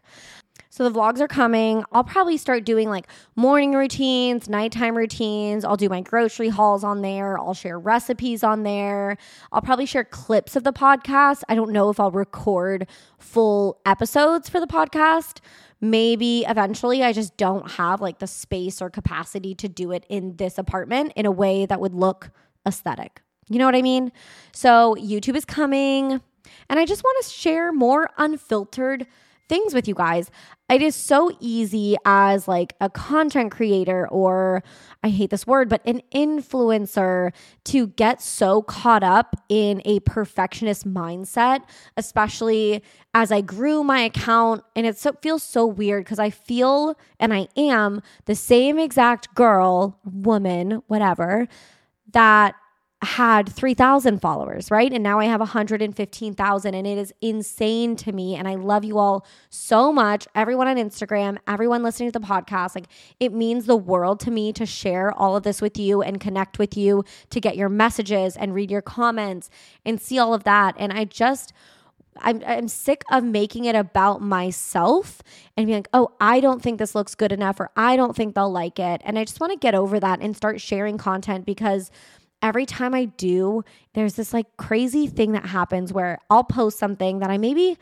So 0.73 0.89
the 0.89 0.97
vlogs 0.97 1.19
are 1.19 1.27
coming. 1.27 1.83
I'll 1.91 2.05
probably 2.05 2.37
start 2.37 2.65
doing 2.65 2.89
like 2.89 3.09
morning 3.35 3.73
routines, 3.73 4.49
nighttime 4.49 4.97
routines. 4.97 5.65
I'll 5.65 5.77
do 5.77 5.89
my 5.89 6.01
grocery 6.01 6.49
hauls 6.49 6.85
on 6.85 7.03
there. 7.03 7.37
I'll 7.37 7.55
share 7.55 7.77
recipes 7.77 8.45
on 8.45 8.63
there. 8.63 9.17
I'll 9.51 9.63
probably 9.63 9.87
share 9.87 10.05
clips 10.05 10.55
of 10.55 10.63
the 10.63 10.73
podcast. 10.73 11.43
I 11.49 11.57
don't 11.57 11.73
know 11.73 11.91
if 11.91 11.99
I'll 11.99 12.13
record 12.13 12.87
full 13.19 13.81
episodes 13.85 14.49
for 14.49 14.61
the 14.61 14.69
podcast. 14.69 15.41
Maybe 15.81 16.45
eventually 16.47 17.03
I 17.03 17.13
just 17.13 17.37
don't 17.37 17.69
have 17.73 18.01
like 18.01 18.21
the 18.21 18.29
space 18.29 18.81
or 18.81 18.91
capacity 18.91 19.57
to 19.57 19.69
do 19.69 19.91
it 19.91 20.07
in 20.09 20.37
this 20.37 20.57
apartment 20.57 21.13
in 21.17 21.27
a 21.27 21.33
way 21.33 21.67
that 21.67 21.81
would 21.81 21.95
look 21.95 22.31
aesthetic. 22.65 23.23
You 23.49 23.59
know 23.59 23.67
what 23.67 23.75
I 23.75 23.83
mean? 23.83 24.13
So 24.53 24.95
YouTube 24.95 25.35
is 25.35 25.45
coming. 25.45 26.21
And 26.69 26.79
I 26.79 26.87
just 26.87 27.03
want 27.03 27.25
to 27.25 27.31
share 27.31 27.73
more 27.73 28.09
unfiltered 28.19 29.07
things 29.51 29.75
with 29.75 29.89
you 29.89 29.95
guys. 29.95 30.31
It 30.71 30.81
is 30.81 30.95
so 30.95 31.37
easy 31.41 31.97
as 32.05 32.47
like 32.47 32.77
a 32.81 32.89
content 32.89 33.51
creator 33.51 34.09
or 34.09 34.63
I 35.03 35.09
hate 35.09 35.31
this 35.31 35.45
word, 35.45 35.69
but 35.69 35.85
an 35.85 36.03
influencer 36.15 37.33
to 37.65 37.89
get 37.89 38.23
so 38.23 38.63
caught 38.63 39.03
up 39.03 39.35
in 39.49 39.83
a 39.85 39.99
perfectionist 40.01 40.87
mindset, 40.87 41.63
especially 41.97 42.85
as 43.13 43.33
I 43.33 43.41
grew 43.41 43.83
my 43.83 44.03
account. 44.03 44.63
And 44.77 44.87
it 44.87 44.97
so, 44.97 45.15
feels 45.21 45.43
so 45.43 45.67
weird 45.67 46.05
because 46.05 46.21
I 46.21 46.31
feel 46.31 46.95
and 47.19 47.35
I 47.35 47.49
am 47.57 48.03
the 48.27 48.37
same 48.37 48.79
exact 48.79 49.35
girl, 49.35 49.99
woman, 50.05 50.83
whatever, 50.87 51.49
that 52.13 52.55
had 53.03 53.49
3,000 53.49 54.21
followers, 54.21 54.71
right? 54.71 54.93
And 54.93 55.03
now 55.03 55.21
I 55.21 55.25
have 55.25 55.41
115,000 55.41 56.75
and 56.75 56.87
it 56.87 56.99
is 56.99 57.15
insane 57.23 57.97
to 57.97 58.13
me. 58.13 58.37
And 58.37 58.47
I 58.47 58.57
love 58.57 58.85
you 58.85 58.99
all 58.99 59.27
so 59.49 59.91
much. 59.91 60.29
Everyone 60.35 60.69
on 60.69 60.77
Instagram, 60.77 61.39
everyone 61.47 61.83
listening 61.83 62.13
to 62.13 62.19
the 62.19 62.27
podcast, 62.27 62.75
like 62.75 62.89
it 63.19 63.33
means 63.33 63.65
the 63.65 63.77
world 63.77 64.21
to 64.21 64.31
me 64.31 64.53
to 64.53 64.67
share 64.67 65.13
all 65.13 65.35
of 65.35 65.45
this 65.45 65.63
with 65.63 65.79
you 65.79 66.03
and 66.03 66.21
connect 66.21 66.59
with 66.59 66.77
you, 66.77 67.03
to 67.31 67.41
get 67.41 67.57
your 67.57 67.71
messages 67.71 68.37
and 68.37 68.55
read 68.55 68.71
your 68.71 68.83
comments 68.83 69.49
and 69.87 69.99
see 69.99 70.19
all 70.19 70.35
of 70.35 70.45
that. 70.45 70.75
And 70.79 70.93
I 70.93 71.05
just, 71.05 71.55
I'm, 72.19 72.43
I'm 72.47 72.69
sick 72.69 73.03
of 73.11 73.25
making 73.25 73.65
it 73.65 73.75
about 73.75 74.21
myself 74.21 75.23
and 75.57 75.67
being 75.67 75.79
like, 75.79 75.89
oh, 75.95 76.11
I 76.21 76.41
don't 76.41 76.61
think 76.63 76.79
this 76.79 76.95
looks 76.95 77.15
good 77.15 77.33
enough 77.33 77.61
or 77.61 77.71
I 77.77 77.97
don't 77.97 78.15
think 78.15 78.35
they'll 78.35 78.53
like 78.53 78.79
it. 78.79 79.01
And 79.05 79.19
I 79.19 79.25
just 79.25 79.41
want 79.41 79.53
to 79.53 79.59
get 79.59 79.75
over 79.75 79.99
that 80.01 80.21
and 80.21 80.37
start 80.37 80.61
sharing 80.61 80.99
content 80.99 81.47
because 81.47 81.91
every 82.43 82.67
time 82.67 82.95
I 82.95 83.07
do, 83.07 83.65
there's 83.95 84.15
this 84.15 84.33
like 84.33 84.57
crazy 84.57 85.07
thing 85.07 85.33
that 85.33 85.47
happens 85.47 85.93
where 85.93 86.19
I'll 86.31 86.45
post 86.45 86.79
something 86.79 87.19
that 87.19 87.31
I 87.31 87.39
maybe 87.39 87.79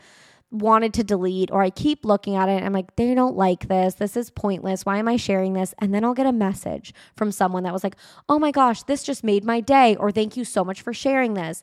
wanted 0.51 0.93
to 0.95 1.03
delete 1.03 1.51
or 1.51 1.61
I 1.61 1.69
keep 1.69 2.03
looking 2.03 2.35
at 2.35 2.49
it 2.49 2.53
and 2.53 2.65
I'm 2.65 2.73
like, 2.73 2.95
they 2.95 3.13
don't 3.13 3.35
like 3.35 3.67
this. 3.67 3.95
This 3.95 4.17
is 4.17 4.31
pointless. 4.31 4.85
Why 4.85 4.97
am 4.97 5.07
I 5.07 5.15
sharing 5.15 5.53
this? 5.53 5.75
And 5.79 5.93
then 5.93 6.03
I'll 6.03 6.15
get 6.15 6.25
a 6.25 6.31
message 6.31 6.93
from 7.15 7.31
someone 7.31 7.63
that 7.63 7.73
was 7.73 7.83
like, 7.83 7.95
oh 8.27 8.39
my 8.39 8.51
gosh, 8.51 8.83
this 8.83 9.03
just 9.03 9.23
made 9.23 9.43
my 9.43 9.59
day, 9.59 9.95
or 9.95 10.11
thank 10.11 10.35
you 10.35 10.43
so 10.43 10.65
much 10.65 10.81
for 10.81 10.93
sharing 10.93 11.35
this. 11.35 11.61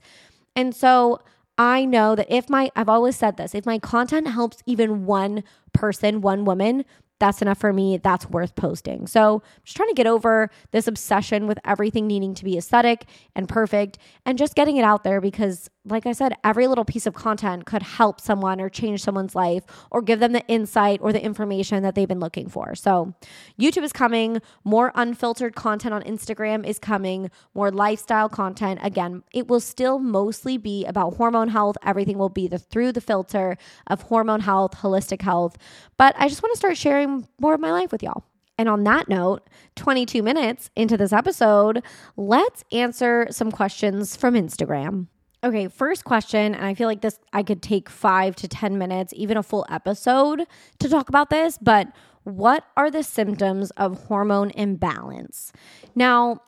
And 0.55 0.75
so 0.75 1.21
I 1.59 1.85
know 1.85 2.15
that 2.15 2.27
if 2.31 2.49
my, 2.49 2.71
I've 2.77 2.89
always 2.89 3.17
said 3.17 3.37
this, 3.37 3.55
if 3.55 3.67
my 3.67 3.79
content 3.79 4.29
helps 4.29 4.63
even 4.67 5.05
one 5.07 5.43
person, 5.73 6.21
one 6.21 6.45
woman, 6.45 6.85
that's 7.19 7.43
enough 7.43 7.59
for 7.59 7.73
me. 7.73 7.99
That's 7.99 8.29
worth 8.29 8.55
posting. 8.55 9.07
So, 9.07 9.43
I'm 9.45 9.63
just 9.65 9.77
trying 9.77 9.89
to 9.89 9.95
get 9.95 10.07
over 10.07 10.51
this 10.73 10.87
obsession 10.87 11.47
with 11.47 11.59
everything 11.65 12.07
needing 12.07 12.35
to 12.35 12.45
be 12.45 12.57
aesthetic 12.59 13.07
and 13.35 13.49
perfect 13.49 13.99
and 14.25 14.39
just 14.39 14.55
getting 14.55 14.77
it 14.77 14.85
out 14.85 15.05
there 15.05 15.21
because 15.21 15.71
like 15.87 16.05
I 16.05 16.13
said, 16.13 16.35
every 16.43 16.67
little 16.67 16.85
piece 16.85 17.07
of 17.07 17.15
content 17.15 17.65
could 17.65 17.83
help 17.83 18.21
someone 18.21 18.61
or 18.61 18.69
change 18.69 19.03
someone's 19.03 19.35
life 19.35 19.65
or 19.91 20.03
give 20.03 20.21
them 20.21 20.33
the 20.33 20.47
insight 20.49 21.01
or 21.01 21.13
the 21.13 21.23
information 21.23 21.83
that 21.83 21.95
they've 21.95 22.09
been 22.09 22.21
looking 22.21 22.49
for. 22.49 22.75
So, 22.75 23.15
YouTube 23.59 23.85
is 23.85 23.93
coming, 23.93 24.43
more 24.65 24.93
unfiltered 24.95 25.55
content 25.55 25.95
on 25.95 26.03
Instagram 26.03 26.67
is 26.67 26.79
coming, 26.79 27.31
more 27.55 27.71
lifestyle 27.71 28.29
content. 28.29 28.81
Again, 28.83 29.23
it 29.33 29.49
will 29.49 29.61
still 29.61 29.99
mostly 29.99 30.59
be 30.59 30.85
about 30.85 31.15
hormone 31.15 31.49
health. 31.49 31.77
Everything 31.85 32.19
will 32.19 32.29
be 32.29 32.49
the 32.49 32.59
through 32.59 32.93
the 32.93 33.01
filter 33.01 33.57
of 33.87 34.03
hormone 34.03 34.41
health, 34.41 34.77
holistic 34.77 35.23
health. 35.23 35.57
But 35.97 36.15
I 36.19 36.29
just 36.29 36.43
want 36.43 36.53
to 36.53 36.59
start 36.59 36.77
sharing 36.77 37.29
more 37.41 37.55
of 37.55 37.61
my 37.61 37.71
life 37.71 37.93
with 37.93 38.03
y'all. 38.03 38.25
And 38.59 38.69
on 38.69 38.85
that 38.85 39.09
note, 39.09 39.49
22 39.77 40.23
minutes 40.23 40.71
into 40.75 40.97
this 40.97 41.13
episode, 41.13 41.83
let's 42.17 42.65
answer 42.73 43.27
some 43.31 43.53
questions 43.53 44.17
from 44.17 44.35
Instagram. 44.35 45.09
Okay, 45.45 45.69
first 45.69 46.05
question, 46.05 46.55
and 46.55 46.65
I 46.65 46.75
feel 46.75 46.89
like 46.89 47.03
this, 47.03 47.19
I 47.33 47.43
could 47.43 47.63
take 47.63 47.89
five 47.89 48.35
to 48.37 48.49
10 48.49 48.79
minutes, 48.79 49.13
even 49.15 49.37
a 49.37 49.43
full 49.43 49.67
episode 49.71 50.47
to 50.79 50.89
talk 50.89 51.09
about 51.09 51.31
this, 51.31 51.59
but 51.61 51.89
what 52.25 52.65
are 52.77 52.91
the 52.91 53.03
symptoms 53.03 53.71
of 53.73 54.07
hormone 54.07 54.51
imbalance? 54.51 55.53
Now, 55.95 56.41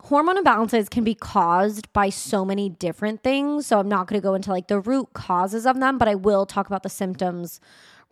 hormone 0.00 0.42
imbalances 0.42 0.88
can 0.88 1.04
be 1.04 1.14
caused 1.14 1.92
by 1.92 2.08
so 2.08 2.44
many 2.44 2.70
different 2.70 3.22
things. 3.22 3.66
So 3.66 3.78
I'm 3.78 3.88
not 3.88 4.06
going 4.06 4.20
to 4.20 4.24
go 4.24 4.34
into 4.34 4.50
like 4.50 4.68
the 4.68 4.80
root 4.80 5.12
causes 5.12 5.66
of 5.66 5.78
them, 5.80 5.98
but 5.98 6.08
I 6.08 6.14
will 6.14 6.46
talk 6.46 6.66
about 6.66 6.82
the 6.82 6.88
symptoms 6.88 7.60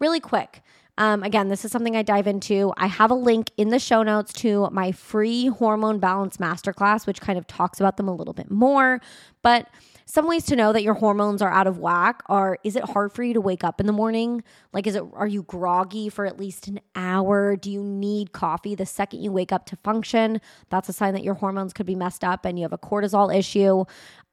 really 0.00 0.20
quick. 0.20 0.62
Um, 0.98 1.22
again, 1.22 1.48
this 1.48 1.64
is 1.64 1.72
something 1.72 1.96
I 1.96 2.02
dive 2.02 2.26
into. 2.26 2.72
I 2.76 2.86
have 2.86 3.10
a 3.10 3.14
link 3.14 3.50
in 3.56 3.70
the 3.70 3.78
show 3.78 4.02
notes 4.02 4.32
to 4.34 4.68
my 4.70 4.92
free 4.92 5.46
hormone 5.46 5.98
balance 5.98 6.36
masterclass, 6.36 7.06
which 7.06 7.20
kind 7.20 7.38
of 7.38 7.46
talks 7.46 7.80
about 7.80 7.96
them 7.96 8.08
a 8.08 8.14
little 8.14 8.34
bit 8.34 8.50
more. 8.50 9.00
But 9.42 9.68
some 10.06 10.28
ways 10.28 10.44
to 10.46 10.56
know 10.56 10.72
that 10.72 10.82
your 10.82 10.94
hormones 10.94 11.40
are 11.40 11.50
out 11.50 11.66
of 11.66 11.78
whack 11.78 12.22
are 12.26 12.58
is 12.62 12.76
it 12.76 12.84
hard 12.84 13.12
for 13.12 13.22
you 13.22 13.34
to 13.34 13.40
wake 13.40 13.64
up 13.64 13.80
in 13.80 13.86
the 13.86 13.92
morning? 13.92 14.42
Like 14.72 14.86
is 14.86 14.96
it 14.96 15.04
are 15.14 15.26
you 15.26 15.42
groggy 15.44 16.08
for 16.08 16.26
at 16.26 16.38
least 16.38 16.68
an 16.68 16.80
hour? 16.94 17.56
Do 17.56 17.70
you 17.70 17.82
need 17.82 18.32
coffee 18.32 18.74
the 18.74 18.86
second 18.86 19.22
you 19.22 19.32
wake 19.32 19.52
up 19.52 19.66
to 19.66 19.76
function? 19.76 20.40
That's 20.68 20.88
a 20.88 20.92
sign 20.92 21.14
that 21.14 21.24
your 21.24 21.34
hormones 21.34 21.72
could 21.72 21.86
be 21.86 21.94
messed 21.94 22.22
up 22.22 22.44
and 22.44 22.58
you 22.58 22.64
have 22.64 22.72
a 22.72 22.78
cortisol 22.78 23.34
issue. 23.34 23.84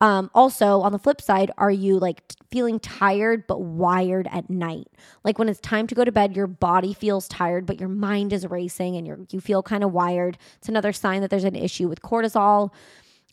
Um, 0.02 0.32
also, 0.34 0.82
on 0.82 0.92
the 0.92 1.00
flip 1.00 1.22
side, 1.22 1.52
are 1.60 1.70
you 1.72 2.00
like 2.00 2.28
t- 2.28 2.36
feeling 2.50 2.80
tired 2.80 3.46
but 3.46 3.62
wired 3.62 4.28
at 4.32 4.50
night? 4.50 4.88
Like 5.24 5.38
when 5.38 5.48
it's 5.48 5.60
time 5.60 5.86
to 5.88 5.96
go 5.96 6.04
to 6.04 6.12
bed, 6.12 6.36
your 6.36 6.48
body 6.48 6.94
feels 6.94 7.28
tired, 7.28 7.68
but 7.68 7.80
your 7.80 7.90
mind 7.90 8.34
is 8.34 8.48
racing 8.48 8.98
and 8.98 9.08
you 9.08 9.28
you 9.30 9.40
feel 9.40 9.64
kind 9.64 9.84
of 9.84 9.94
wired. 9.94 10.38
It's 10.58 10.68
another 10.68 10.92
sign 10.92 11.22
that 11.22 11.30
there's 11.30 11.44
an 11.44 11.56
issue 11.56 11.88
with 11.88 12.02
cortisol 12.02 12.72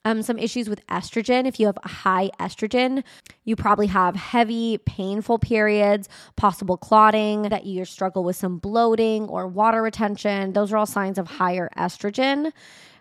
um, 0.09 0.23
some 0.23 0.39
issues 0.39 0.69
with 0.69 0.85
estrogen. 0.87 1.47
If 1.47 1.61
you 1.61 1.67
have 1.67 1.79
high 1.85 2.31
estrogen, 2.41 3.05
you 3.45 3.57
probably 3.57 3.87
have 3.89 4.17
heavy, 4.17 4.79
painful 4.79 5.39
periods, 5.39 6.09
possible 6.37 6.77
clotting, 6.77 7.43
that 7.43 7.67
you 7.67 7.85
struggle 7.85 8.25
with 8.25 8.37
some 8.37 8.59
bloating 8.59 9.29
or 9.29 9.47
water 9.47 9.83
retention. 9.83 10.55
Those 10.55 10.73
are 10.73 10.79
all 10.79 10.87
signs 10.87 11.19
of 11.19 11.29
higher 11.29 11.69
estrogen. 11.77 12.53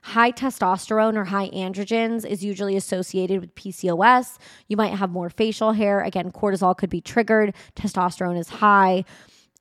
High 0.03 0.31
testosterone 0.31 1.15
or 1.15 1.25
high 1.25 1.49
androgens 1.49 2.25
is 2.25 2.43
usually 2.43 2.75
associated 2.75 3.39
with 3.41 3.55
PCOS. 3.55 4.37
You 4.67 4.77
might 4.77 4.93
have 4.93 5.09
more 5.09 5.29
facial 5.29 5.71
hair. 5.71 6.01
Again, 6.01 6.31
cortisol 6.31 6.77
could 6.77 6.89
be 6.89 7.01
triggered, 7.01 7.53
testosterone 7.75 8.37
is 8.37 8.49
high. 8.49 9.05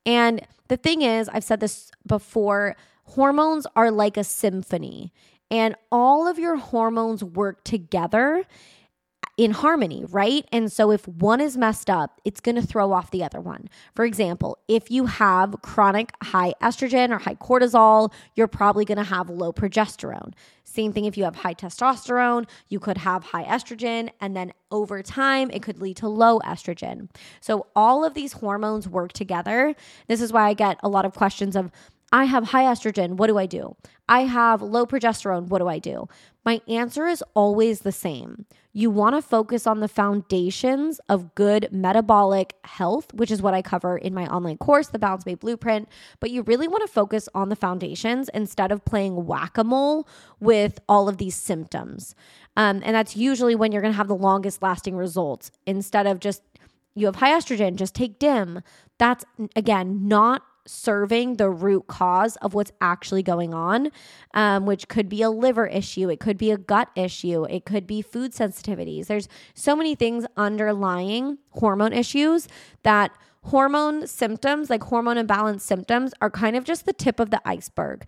And 0.05 0.45
the 0.67 0.77
thing 0.77 1.01
is, 1.01 1.29
I've 1.29 1.43
said 1.43 1.61
this 1.61 1.91
before 2.05 2.75
hormones 3.05 3.65
are 3.75 3.89
like 3.89 4.17
a 4.17 4.23
symphony 4.23 5.13
and 5.49 5.75
all 5.91 6.27
of 6.27 6.37
your 6.37 6.57
hormones 6.57 7.23
work 7.23 7.63
together 7.63 8.45
in 9.37 9.51
harmony, 9.51 10.03
right? 10.09 10.45
And 10.51 10.71
so 10.71 10.91
if 10.91 11.07
one 11.07 11.39
is 11.39 11.55
messed 11.55 11.91
up, 11.91 12.19
it's 12.25 12.41
going 12.41 12.55
to 12.55 12.61
throw 12.61 12.91
off 12.91 13.11
the 13.11 13.23
other 13.23 13.39
one. 13.39 13.69
For 13.93 14.03
example, 14.03 14.57
if 14.67 14.89
you 14.89 15.05
have 15.05 15.61
chronic 15.61 16.11
high 16.23 16.55
estrogen 16.61 17.11
or 17.11 17.19
high 17.19 17.35
cortisol, 17.35 18.11
you're 18.35 18.47
probably 18.47 18.83
going 18.83 18.97
to 18.97 19.03
have 19.03 19.29
low 19.29 19.53
progesterone. 19.53 20.33
Same 20.63 20.91
thing 20.91 21.05
if 21.05 21.17
you 21.17 21.23
have 21.23 21.35
high 21.35 21.53
testosterone, 21.53 22.47
you 22.67 22.79
could 22.79 22.97
have 22.97 23.23
high 23.23 23.45
estrogen, 23.45 24.09
and 24.19 24.35
then 24.35 24.53
over 24.71 25.03
time, 25.03 25.51
it 25.51 25.61
could 25.61 25.79
lead 25.79 25.97
to 25.97 26.07
low 26.07 26.39
estrogen. 26.39 27.07
So 27.39 27.67
all 27.75 28.03
of 28.03 28.15
these 28.15 28.33
hormones 28.33 28.89
work 28.89 29.13
together. 29.13 29.75
This 30.07 30.19
is 30.19 30.33
why 30.33 30.47
I 30.47 30.55
get 30.55 30.79
a 30.81 30.89
lot 30.89 31.05
of 31.05 31.13
questions 31.13 31.55
of, 31.55 31.71
I 32.11 32.25
have 32.25 32.45
high 32.45 32.63
estrogen. 32.63 33.13
What 33.13 33.27
do 33.27 33.37
I 33.37 33.45
do? 33.45 33.75
I 34.07 34.21
have 34.21 34.61
low 34.61 34.85
progesterone. 34.85 35.47
What 35.47 35.59
do 35.59 35.67
I 35.67 35.79
do? 35.79 36.07
My 36.45 36.61
answer 36.67 37.05
is 37.07 37.23
always 37.33 37.81
the 37.81 37.91
same. 37.91 38.45
You 38.71 38.89
want 38.89 39.15
to 39.15 39.21
focus 39.21 39.67
on 39.67 39.81
the 39.81 39.89
foundations 39.89 41.01
of 41.09 41.35
good 41.35 41.67
metabolic 41.71 42.53
health, 42.63 43.13
which 43.13 43.31
is 43.31 43.41
what 43.41 43.53
I 43.53 43.61
cover 43.61 43.97
in 43.97 44.13
my 44.13 44.25
online 44.27 44.57
course, 44.57 44.87
The 44.87 44.99
Balanced 44.99 45.25
Babe 45.25 45.39
Blueprint. 45.39 45.89
But 46.21 46.31
you 46.31 46.43
really 46.43 46.67
want 46.67 46.85
to 46.87 46.93
focus 46.93 47.27
on 47.35 47.49
the 47.49 47.55
foundations 47.55 48.29
instead 48.33 48.71
of 48.71 48.85
playing 48.85 49.25
whack 49.25 49.57
a 49.57 49.63
mole 49.65 50.07
with 50.39 50.79
all 50.87 51.09
of 51.09 51.17
these 51.17 51.35
symptoms. 51.35 52.15
Um, 52.55 52.81
and 52.85 52.95
that's 52.95 53.17
usually 53.17 53.55
when 53.55 53.71
you're 53.73 53.81
going 53.81 53.93
to 53.93 53.97
have 53.97 54.07
the 54.07 54.15
longest 54.15 54.61
lasting 54.61 54.95
results 54.95 55.51
instead 55.65 56.07
of 56.07 56.19
just 56.19 56.41
you 56.95 57.05
have 57.05 57.17
high 57.17 57.37
estrogen, 57.37 57.75
just 57.75 57.93
take 57.93 58.17
DIM. 58.17 58.61
That's 58.97 59.23
again 59.55 60.07
not 60.07 60.43
serving 60.67 61.35
the 61.35 61.49
root 61.49 61.87
cause 61.87 62.35
of 62.37 62.53
what's 62.53 62.71
actually 62.81 63.23
going 63.23 63.53
on, 63.53 63.91
um, 64.33 64.65
which 64.65 64.87
could 64.87 65.09
be 65.09 65.21
a 65.21 65.29
liver 65.29 65.65
issue, 65.67 66.09
it 66.09 66.19
could 66.19 66.37
be 66.37 66.51
a 66.51 66.57
gut 66.57 66.89
issue, 66.95 67.45
it 67.45 67.65
could 67.65 67.87
be 67.87 68.01
food 68.01 68.33
sensitivities. 68.33 69.07
There's 69.07 69.29
so 69.53 69.75
many 69.75 69.95
things 69.95 70.25
underlying 70.35 71.37
hormone 71.51 71.93
issues 71.93 72.47
that 72.83 73.11
hormone 73.45 74.05
symptoms, 74.07 74.69
like 74.69 74.83
hormone 74.83 75.17
imbalance 75.17 75.63
symptoms, 75.63 76.13
are 76.21 76.29
kind 76.29 76.55
of 76.55 76.63
just 76.63 76.85
the 76.85 76.93
tip 76.93 77.19
of 77.19 77.29
the 77.29 77.41
iceberg. 77.45 78.05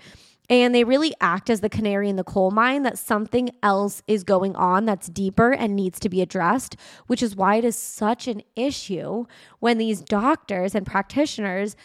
And 0.49 0.73
they 0.73 0.83
really 0.83 1.13
act 1.21 1.49
as 1.49 1.61
the 1.61 1.69
canary 1.69 2.09
in 2.09 2.15
the 2.15 2.23
coal 2.23 2.49
mine 2.49 2.81
that 2.81 2.97
something 2.97 3.51
else 3.61 4.01
is 4.07 4.23
going 4.23 4.55
on 4.55 4.85
that's 4.85 5.07
deeper 5.07 5.51
and 5.51 5.75
needs 5.75 5.99
to 5.99 6.09
be 6.09 6.21
addressed, 6.21 6.75
which 7.05 7.21
is 7.21 7.35
why 7.35 7.57
it 7.57 7.65
is 7.65 7.75
such 7.75 8.27
an 8.27 8.41
issue 8.55 9.25
when 9.59 9.77
these 9.77 10.01
doctors 10.01 10.73
and 10.73 10.87
practitioners 10.87 11.75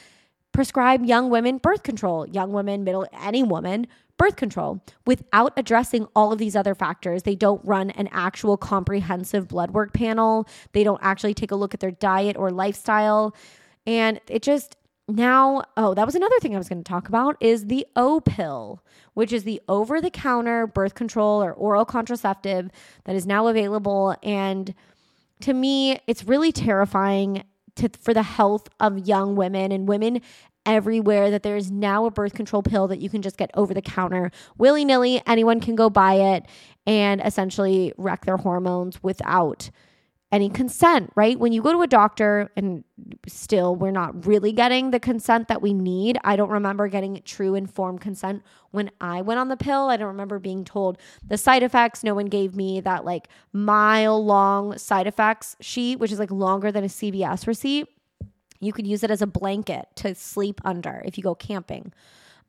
prescribe 0.54 1.04
young 1.04 1.28
women 1.28 1.58
birth 1.58 1.82
control, 1.82 2.26
young 2.28 2.52
women, 2.52 2.84
middle, 2.84 3.06
any 3.12 3.42
woman 3.42 3.86
birth 4.16 4.36
control 4.36 4.80
without 5.04 5.52
addressing 5.56 6.06
all 6.14 6.32
of 6.32 6.38
these 6.38 6.56
other 6.56 6.74
factors. 6.74 7.24
They 7.24 7.34
don't 7.34 7.60
run 7.64 7.90
an 7.90 8.08
actual 8.12 8.56
comprehensive 8.56 9.48
blood 9.48 9.72
work 9.72 9.92
panel, 9.92 10.48
they 10.72 10.84
don't 10.84 11.00
actually 11.02 11.34
take 11.34 11.50
a 11.50 11.56
look 11.56 11.74
at 11.74 11.80
their 11.80 11.90
diet 11.90 12.36
or 12.38 12.50
lifestyle. 12.50 13.34
And 13.86 14.20
it 14.28 14.42
just, 14.42 14.76
now, 15.08 15.64
oh, 15.76 15.92
that 15.92 16.06
was 16.06 16.14
another 16.14 16.38
thing 16.40 16.54
I 16.54 16.58
was 16.58 16.68
going 16.68 16.82
to 16.82 16.88
talk 16.88 17.08
about 17.08 17.36
is 17.40 17.66
the 17.66 17.84
O 17.96 18.20
pill, 18.20 18.82
which 19.12 19.32
is 19.32 19.42
the 19.44 19.60
over 19.68 20.00
the 20.00 20.10
counter 20.10 20.66
birth 20.66 20.94
control 20.94 21.42
or 21.42 21.52
oral 21.52 21.84
contraceptive 21.84 22.70
that 23.04 23.16
is 23.16 23.26
now 23.26 23.48
available. 23.48 24.16
And 24.22 24.72
to 25.40 25.52
me, 25.52 26.00
it's 26.06 26.24
really 26.24 26.52
terrifying 26.52 27.44
to, 27.76 27.88
for 28.00 28.14
the 28.14 28.22
health 28.22 28.68
of 28.80 29.06
young 29.06 29.36
women 29.36 29.72
and 29.72 29.88
women 29.88 30.20
everywhere 30.66 31.30
that 31.30 31.42
there 31.42 31.56
is 31.56 31.70
now 31.70 32.06
a 32.06 32.10
birth 32.10 32.34
control 32.34 32.62
pill 32.62 32.88
that 32.88 32.98
you 32.98 33.10
can 33.10 33.22
just 33.22 33.36
get 33.36 33.50
over 33.54 33.74
the 33.74 33.82
counter 33.82 34.30
willy 34.56 34.84
nilly. 34.84 35.20
Anyone 35.26 35.60
can 35.60 35.74
go 35.74 35.90
buy 35.90 36.14
it 36.14 36.46
and 36.86 37.20
essentially 37.22 37.92
wreck 37.96 38.24
their 38.24 38.38
hormones 38.38 39.02
without 39.02 39.70
any 40.34 40.48
consent, 40.48 41.12
right? 41.14 41.38
When 41.38 41.52
you 41.52 41.62
go 41.62 41.72
to 41.72 41.82
a 41.82 41.86
doctor 41.86 42.50
and 42.56 42.82
still 43.28 43.76
we're 43.76 43.92
not 43.92 44.26
really 44.26 44.50
getting 44.50 44.90
the 44.90 44.98
consent 44.98 45.46
that 45.46 45.62
we 45.62 45.72
need. 45.72 46.18
I 46.24 46.34
don't 46.34 46.50
remember 46.50 46.88
getting 46.88 47.22
true 47.24 47.54
informed 47.54 48.00
consent 48.00 48.42
when 48.72 48.90
I 49.00 49.22
went 49.22 49.38
on 49.38 49.46
the 49.46 49.56
pill. 49.56 49.88
I 49.90 49.96
don't 49.96 50.08
remember 50.08 50.40
being 50.40 50.64
told 50.64 50.98
the 51.24 51.38
side 51.38 51.62
effects. 51.62 52.02
No 52.02 52.16
one 52.16 52.26
gave 52.26 52.56
me 52.56 52.80
that 52.80 53.04
like 53.04 53.28
mile 53.52 54.24
long 54.24 54.76
side 54.76 55.06
effects 55.06 55.54
sheet, 55.60 56.00
which 56.00 56.10
is 56.10 56.18
like 56.18 56.32
longer 56.32 56.72
than 56.72 56.82
a 56.82 56.88
CVS 56.88 57.46
receipt. 57.46 57.86
You 58.58 58.72
could 58.72 58.88
use 58.88 59.04
it 59.04 59.12
as 59.12 59.22
a 59.22 59.28
blanket 59.28 59.86
to 59.96 60.16
sleep 60.16 60.60
under 60.64 61.00
if 61.04 61.16
you 61.16 61.22
go 61.22 61.36
camping. 61.36 61.92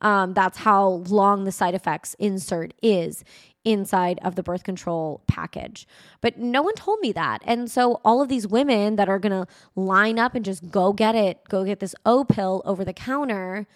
Um, 0.02 0.34
that's 0.34 0.58
how 0.58 0.88
long 1.08 1.44
the 1.44 1.52
side 1.52 1.76
effects 1.76 2.16
insert 2.18 2.74
is 2.82 3.24
inside 3.66 4.20
of 4.24 4.36
the 4.36 4.44
birth 4.44 4.64
control 4.64 5.22
package. 5.28 5.88
But 6.22 6.38
no 6.38 6.62
one 6.62 6.76
told 6.76 7.00
me 7.02 7.12
that. 7.14 7.42
And 7.46 7.70
so 7.70 8.00
all 8.06 8.22
of 8.22 8.30
these 8.30 8.48
women 8.48 8.96
that 8.96 9.10
are 9.10 9.20
going 9.20 9.32
to 9.32 9.52
line 9.76 10.20
up 10.20 10.36
and 10.36 10.46
just 10.46 10.70
go 10.72 10.94
get 10.94 11.16
it, 11.16 11.40
go 11.50 11.66
get 11.66 11.80
this 11.80 11.96
O 12.06 12.24
pill 12.24 12.62
over 12.64 12.86
the 12.86 12.94
counter, 12.94 13.68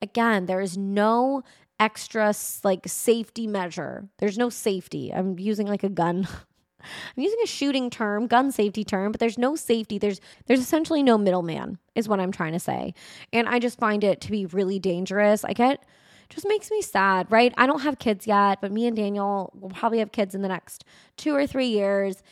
again, 0.00 0.46
there 0.46 0.60
is 0.60 0.76
no 0.76 1.42
extra 1.80 2.32
like 2.62 2.86
safety 2.86 3.46
measure. 3.46 4.08
There's 4.18 4.38
no 4.38 4.50
safety. 4.50 5.12
I'm 5.12 5.38
using 5.38 5.66
like 5.66 5.82
a 5.82 5.88
gun 5.88 6.28
I'm 6.80 7.22
using 7.22 7.38
a 7.42 7.46
shooting 7.46 7.90
term, 7.90 8.28
gun 8.28 8.52
safety 8.52 8.84
term, 8.84 9.10
but 9.10 9.18
there's 9.18 9.38
no 9.38 9.56
safety. 9.56 9.98
There's 9.98 10.20
there's 10.46 10.60
essentially 10.60 11.02
no 11.02 11.18
middleman 11.18 11.78
is 11.94 12.08
what 12.08 12.20
I'm 12.20 12.32
trying 12.32 12.52
to 12.52 12.60
say. 12.60 12.94
And 13.32 13.48
I 13.48 13.58
just 13.58 13.78
find 13.78 14.04
it 14.04 14.20
to 14.22 14.30
be 14.30 14.46
really 14.46 14.78
dangerous. 14.78 15.44
I 15.44 15.52
get 15.54 15.82
just 16.28 16.46
makes 16.48 16.70
me 16.70 16.82
sad, 16.82 17.26
right? 17.30 17.52
I 17.56 17.66
don't 17.66 17.80
have 17.80 17.98
kids 17.98 18.26
yet, 18.26 18.60
but 18.60 18.72
me 18.72 18.86
and 18.86 18.96
Daniel 18.96 19.52
will 19.58 19.70
probably 19.70 19.98
have 19.98 20.12
kids 20.12 20.34
in 20.34 20.42
the 20.42 20.48
next 20.48 20.84
2 21.16 21.34
or 21.34 21.46
3 21.46 21.66
years. 21.66 22.22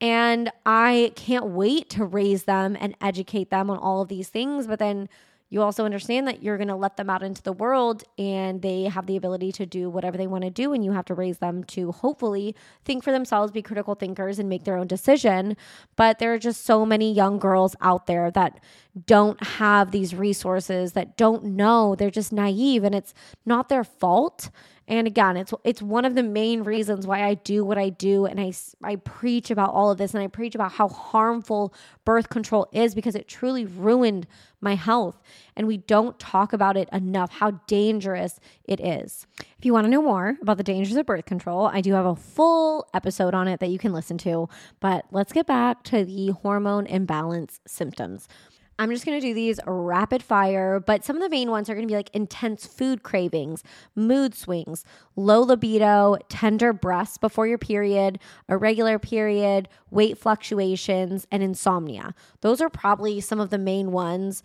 And 0.00 0.50
I 0.66 1.12
can't 1.14 1.46
wait 1.46 1.88
to 1.90 2.04
raise 2.04 2.44
them 2.44 2.76
and 2.78 2.96
educate 3.00 3.50
them 3.50 3.70
on 3.70 3.78
all 3.78 4.02
of 4.02 4.08
these 4.08 4.28
things, 4.28 4.66
but 4.66 4.78
then 4.78 5.08
you 5.54 5.62
also 5.62 5.84
understand 5.84 6.26
that 6.26 6.42
you're 6.42 6.56
going 6.56 6.66
to 6.66 6.74
let 6.74 6.96
them 6.96 7.08
out 7.08 7.22
into 7.22 7.40
the 7.40 7.52
world 7.52 8.02
and 8.18 8.60
they 8.60 8.82
have 8.82 9.06
the 9.06 9.14
ability 9.14 9.52
to 9.52 9.64
do 9.64 9.88
whatever 9.88 10.16
they 10.18 10.26
want 10.26 10.42
to 10.42 10.50
do 10.50 10.72
and 10.72 10.84
you 10.84 10.90
have 10.90 11.04
to 11.04 11.14
raise 11.14 11.38
them 11.38 11.62
to 11.62 11.92
hopefully 11.92 12.56
think 12.84 13.04
for 13.04 13.12
themselves 13.12 13.52
be 13.52 13.62
critical 13.62 13.94
thinkers 13.94 14.40
and 14.40 14.48
make 14.48 14.64
their 14.64 14.76
own 14.76 14.88
decision. 14.88 15.56
But 15.94 16.18
there 16.18 16.34
are 16.34 16.40
just 16.40 16.64
so 16.64 16.84
many 16.84 17.14
young 17.14 17.38
girls 17.38 17.76
out 17.80 18.08
there 18.08 18.32
that 18.32 18.58
don't 19.06 19.40
have 19.44 19.92
these 19.92 20.12
resources 20.12 20.94
that 20.94 21.16
don't 21.16 21.44
know. 21.44 21.94
They're 21.94 22.10
just 22.10 22.32
naive 22.32 22.82
and 22.82 22.92
it's 22.92 23.14
not 23.46 23.68
their 23.68 23.84
fault 23.84 24.50
and 24.86 25.06
again, 25.06 25.38
it's 25.38 25.54
it's 25.64 25.80
one 25.80 26.04
of 26.04 26.14
the 26.14 26.22
main 26.22 26.62
reasons 26.62 27.06
why 27.06 27.24
I 27.24 27.34
do 27.34 27.64
what 27.64 27.78
I 27.78 27.88
do 27.88 28.26
and 28.26 28.38
I 28.38 28.52
I 28.82 28.96
preach 28.96 29.50
about 29.50 29.70
all 29.70 29.90
of 29.90 29.96
this 29.96 30.12
and 30.12 30.22
I 30.22 30.26
preach 30.26 30.54
about 30.54 30.72
how 30.72 30.88
harmful 30.88 31.72
birth 32.04 32.28
control 32.28 32.68
is 32.70 32.94
because 32.94 33.14
it 33.14 33.26
truly 33.26 33.64
ruined 33.64 34.26
my 34.60 34.74
health 34.74 35.22
and 35.56 35.66
we 35.66 35.78
don't 35.78 36.18
talk 36.18 36.52
about 36.52 36.76
it 36.76 36.88
enough 36.92 37.30
how 37.30 37.52
dangerous 37.66 38.40
it 38.64 38.78
is. 38.78 39.26
If 39.58 39.64
you 39.64 39.72
want 39.72 39.86
to 39.86 39.90
know 39.90 40.02
more 40.02 40.36
about 40.42 40.58
the 40.58 40.62
dangers 40.62 40.96
of 40.96 41.06
birth 41.06 41.24
control, 41.24 41.66
I 41.66 41.80
do 41.80 41.94
have 41.94 42.06
a 42.06 42.16
full 42.16 42.86
episode 42.92 43.34
on 43.34 43.48
it 43.48 43.60
that 43.60 43.70
you 43.70 43.78
can 43.78 43.92
listen 43.92 44.18
to, 44.18 44.50
but 44.80 45.06
let's 45.10 45.32
get 45.32 45.46
back 45.46 45.82
to 45.84 46.04
the 46.04 46.32
hormone 46.32 46.86
imbalance 46.86 47.60
symptoms. 47.66 48.28
I'm 48.78 48.90
just 48.90 49.06
going 49.06 49.20
to 49.20 49.26
do 49.26 49.34
these 49.34 49.60
rapid 49.66 50.22
fire, 50.22 50.80
but 50.80 51.04
some 51.04 51.16
of 51.16 51.22
the 51.22 51.28
main 51.28 51.50
ones 51.50 51.70
are 51.70 51.74
going 51.74 51.86
to 51.86 51.92
be 51.92 51.96
like 51.96 52.10
intense 52.14 52.66
food 52.66 53.02
cravings, 53.02 53.62
mood 53.94 54.34
swings, 54.34 54.84
low 55.16 55.42
libido, 55.42 56.16
tender 56.28 56.72
breasts 56.72 57.18
before 57.18 57.46
your 57.46 57.58
period, 57.58 58.18
irregular 58.48 58.98
period, 58.98 59.68
weight 59.90 60.18
fluctuations, 60.18 61.26
and 61.30 61.42
insomnia. 61.42 62.14
Those 62.40 62.60
are 62.60 62.70
probably 62.70 63.20
some 63.20 63.40
of 63.40 63.50
the 63.50 63.58
main 63.58 63.92
ones. 63.92 64.42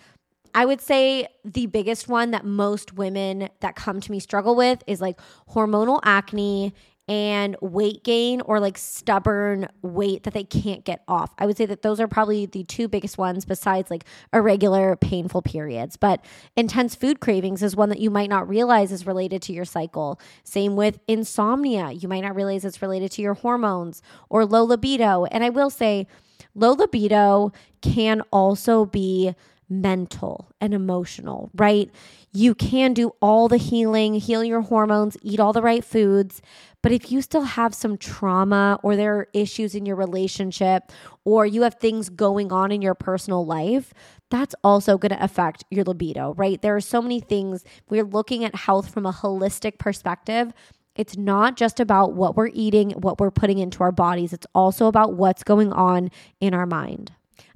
I 0.54 0.66
would 0.66 0.82
say 0.82 1.28
the 1.46 1.68
biggest 1.68 2.08
one 2.08 2.32
that 2.32 2.46
most 2.46 2.94
women 2.94 3.50
that 3.60 3.76
come 3.76 4.00
to 4.02 4.12
me 4.12 4.20
struggle 4.20 4.56
with 4.56 4.84
is 4.88 5.02
like 5.02 5.20
hormonal 5.52 6.00
acne 6.04 6.74
and 7.10 7.56
weight 7.60 8.04
gain 8.04 8.40
or 8.42 8.60
like 8.60 8.78
stubborn 8.78 9.68
weight 9.82 10.24
that 10.24 10.34
they 10.36 10.44
can't 10.44 10.86
get 10.86 11.02
off. 11.08 11.34
I 11.40 11.48
would 11.48 11.58
say 11.58 11.66
that 11.66 11.82
those 11.82 12.00
are 12.00 12.08
probably 12.08 12.46
the 12.46 12.64
two 12.64 12.88
biggest 12.88 13.18
ones 13.18 13.46
besides 13.46 13.90
like 13.90 14.06
irregular 14.32 14.96
painful 14.96 15.42
periods. 15.42 15.98
But 15.98 16.24
intense 16.56 16.94
food 16.94 17.20
cravings 17.20 17.64
is 17.64 17.76
one 17.76 17.90
that 17.90 18.00
you 18.00 18.12
might 18.12 18.30
not 18.30 18.48
realize 18.48 18.92
is 18.92 19.08
related 19.08 19.42
to 19.44 19.54
your 19.54 19.66
cycle. 19.66 20.22
Same 20.44 20.76
with 20.76 21.00
insomnia. 21.08 21.90
You 21.90 22.08
might 22.08 22.22
not 22.22 22.36
realize 22.36 22.64
it's 22.64 22.82
related 22.82 23.12
to 23.14 23.24
your 23.24 23.34
hormones 23.34 24.04
or 24.30 24.46
low 24.46 24.64
libido. 24.64 25.26
And 25.26 25.44
I 25.44 25.50
will 25.50 25.72
say, 25.72 26.06
low 26.54 26.74
libido 26.74 27.52
can 27.82 28.22
also 28.32 28.86
be 28.86 29.34
mental 29.70 30.52
and 30.60 30.74
emotional, 30.74 31.52
right? 31.56 31.90
You 32.34 32.56
can 32.56 32.94
do 32.94 33.12
all 33.22 33.48
the 33.48 33.58
healing, 33.58 34.16
heal 34.16 34.44
your 34.44 34.62
hormones, 34.62 35.18
eat 35.22 35.40
all 35.40 35.54
the 35.54 35.62
right 35.62 35.84
foods. 35.84 36.42
But 36.82 36.92
if 36.92 37.12
you 37.12 37.22
still 37.22 37.42
have 37.44 37.76
some 37.76 37.98
trauma 37.98 38.80
or 38.84 38.96
there 38.96 39.16
are 39.18 39.28
issues 39.34 39.76
in 39.76 39.86
your 39.86 39.96
relationship 39.96 40.92
or 41.26 41.46
you 41.46 41.64
have 41.64 41.76
things 41.76 42.10
going 42.10 42.52
on 42.52 42.72
in 42.72 42.82
your 42.82 42.96
personal 42.96 43.46
life, 43.46 43.94
that's 44.30 44.56
also 44.64 44.98
going 44.98 45.12
to 45.12 45.24
affect 45.24 45.66
your 45.70 45.84
libido, 45.84 46.34
right? 46.36 46.62
There 46.62 46.76
are 46.76 46.82
so 46.82 47.02
many 47.02 47.20
things. 47.20 47.64
We're 47.90 48.04
looking 48.04 48.46
at 48.46 48.56
health 48.56 48.94
from 48.94 49.06
a 49.06 49.12
holistic 49.12 49.78
perspective. 49.78 50.54
It's 50.96 51.18
not 51.18 51.56
just 51.58 51.80
about 51.80 52.14
what 52.14 52.36
we're 52.36 52.52
eating, 52.54 52.92
what 52.92 53.20
we're 53.20 53.32
putting 53.32 53.58
into 53.58 53.84
our 53.84 53.92
bodies. 53.92 54.34
It's 54.34 54.48
also 54.54 54.88
about 54.88 55.14
what's 55.14 55.44
going 55.44 55.72
on 55.72 56.12
in 56.40 56.54
our 56.54 56.66
mind. 56.66 57.12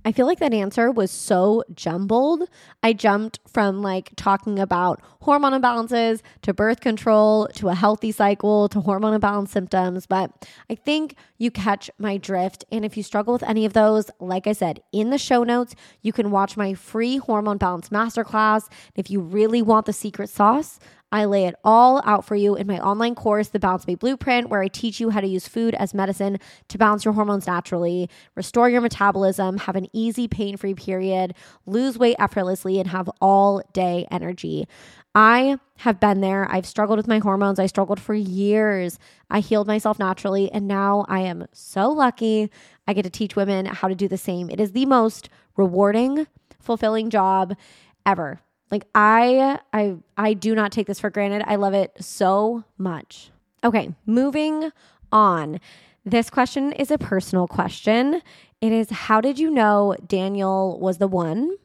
I 0.05 0.11
feel 0.11 0.25
like 0.25 0.39
that 0.39 0.53
answer 0.53 0.91
was 0.91 1.11
so 1.11 1.63
jumbled. 1.73 2.43
I 2.81 2.93
jumped 2.93 3.39
from 3.47 3.81
like 3.81 4.11
talking 4.15 4.59
about 4.59 5.01
hormone 5.21 5.53
imbalances 5.53 6.21
to 6.41 6.53
birth 6.53 6.81
control 6.81 7.47
to 7.55 7.69
a 7.69 7.75
healthy 7.75 8.11
cycle 8.11 8.67
to 8.69 8.81
hormone 8.81 9.13
imbalance 9.13 9.51
symptoms, 9.51 10.05
but 10.05 10.31
I 10.69 10.75
think 10.75 11.15
you 11.37 11.51
catch 11.51 11.89
my 11.97 12.17
drift. 12.17 12.65
And 12.71 12.83
if 12.83 12.97
you 12.97 13.03
struggle 13.03 13.33
with 13.33 13.43
any 13.43 13.65
of 13.65 13.73
those, 13.73 14.09
like 14.19 14.45
I 14.45 14.53
said, 14.53 14.81
in 14.91 15.09
the 15.09 15.17
show 15.17 15.43
notes, 15.43 15.73
you 16.01 16.11
can 16.11 16.31
watch 16.31 16.57
my 16.57 16.73
free 16.73 17.17
hormone 17.17 17.57
balance 17.57 17.89
masterclass. 17.89 18.69
If 18.95 19.09
you 19.09 19.21
really 19.21 19.61
want 19.61 19.85
the 19.85 19.93
secret 19.93 20.29
sauce, 20.29 20.79
I 21.13 21.25
lay 21.25 21.45
it 21.45 21.53
all 21.63 22.01
out 22.05 22.25
for 22.25 22.35
you 22.35 22.55
in 22.55 22.65
my 22.65 22.79
online 22.79 23.13
course, 23.13 23.49
The 23.49 23.59
Balanced 23.59 23.85
Babe 23.85 23.99
Blueprint, 23.99 24.49
where 24.49 24.63
I 24.63 24.67
teach 24.67 24.99
you 24.99 25.11
how 25.11 25.21
to 25.21 25.27
use 25.27 25.47
food 25.47 25.75
as 25.75 25.93
medicine 25.93 26.39
to 26.69 26.77
balance 26.79 27.05
your 27.05 27.13
hormones 27.13 27.45
naturally, 27.45 28.09
restore 28.33 28.67
your 28.67 28.81
metabolism, 28.81 29.57
have 29.57 29.75
an 29.75 29.85
easy, 29.93 30.27
pain 30.27 30.57
free 30.57 30.73
period, 30.73 31.35
lose 31.67 31.99
weight 31.99 32.15
effortlessly, 32.17 32.79
and 32.79 32.89
have 32.89 33.11
all 33.21 33.61
day 33.73 34.07
energy. 34.09 34.67
I 35.13 35.59
have 35.77 35.99
been 35.99 36.21
there. 36.21 36.51
I've 36.51 36.65
struggled 36.65 36.97
with 36.97 37.07
my 37.07 37.19
hormones. 37.19 37.59
I 37.59 37.67
struggled 37.67 37.99
for 37.99 38.15
years. 38.15 38.97
I 39.29 39.39
healed 39.39 39.67
myself 39.67 39.99
naturally. 39.99 40.51
And 40.51 40.67
now 40.67 41.05
I 41.07 41.19
am 41.19 41.45
so 41.53 41.91
lucky. 41.91 42.49
I 42.87 42.93
get 42.93 43.03
to 43.03 43.11
teach 43.11 43.35
women 43.35 43.67
how 43.67 43.87
to 43.87 43.93
do 43.93 44.07
the 44.07 44.17
same. 44.17 44.49
It 44.49 44.59
is 44.59 44.71
the 44.71 44.87
most 44.87 45.29
rewarding, 45.55 46.25
fulfilling 46.59 47.11
job 47.11 47.55
ever. 48.03 48.41
Like 48.71 48.85
I 48.95 49.59
I 49.71 49.97
I 50.17 50.33
do 50.33 50.55
not 50.55 50.71
take 50.71 50.87
this 50.87 50.99
for 50.99 51.09
granted. 51.09 51.43
I 51.45 51.55
love 51.55 51.73
it 51.73 51.91
so 51.99 52.63
much. 52.77 53.31
Okay, 53.63 53.93
moving 54.05 54.71
on. 55.11 55.59
This 56.05 56.29
question 56.29 56.73
is 56.73 56.91
a 56.91 56.97
personal 56.97 57.47
question. 57.47 58.21
It 58.61 58.71
is 58.71 58.89
how 58.89 59.21
did 59.21 59.39
you 59.39 59.49
know 59.51 59.95
Daniel 60.07 60.79
was 60.79 60.97
the 60.97 61.07
one? 61.07 61.55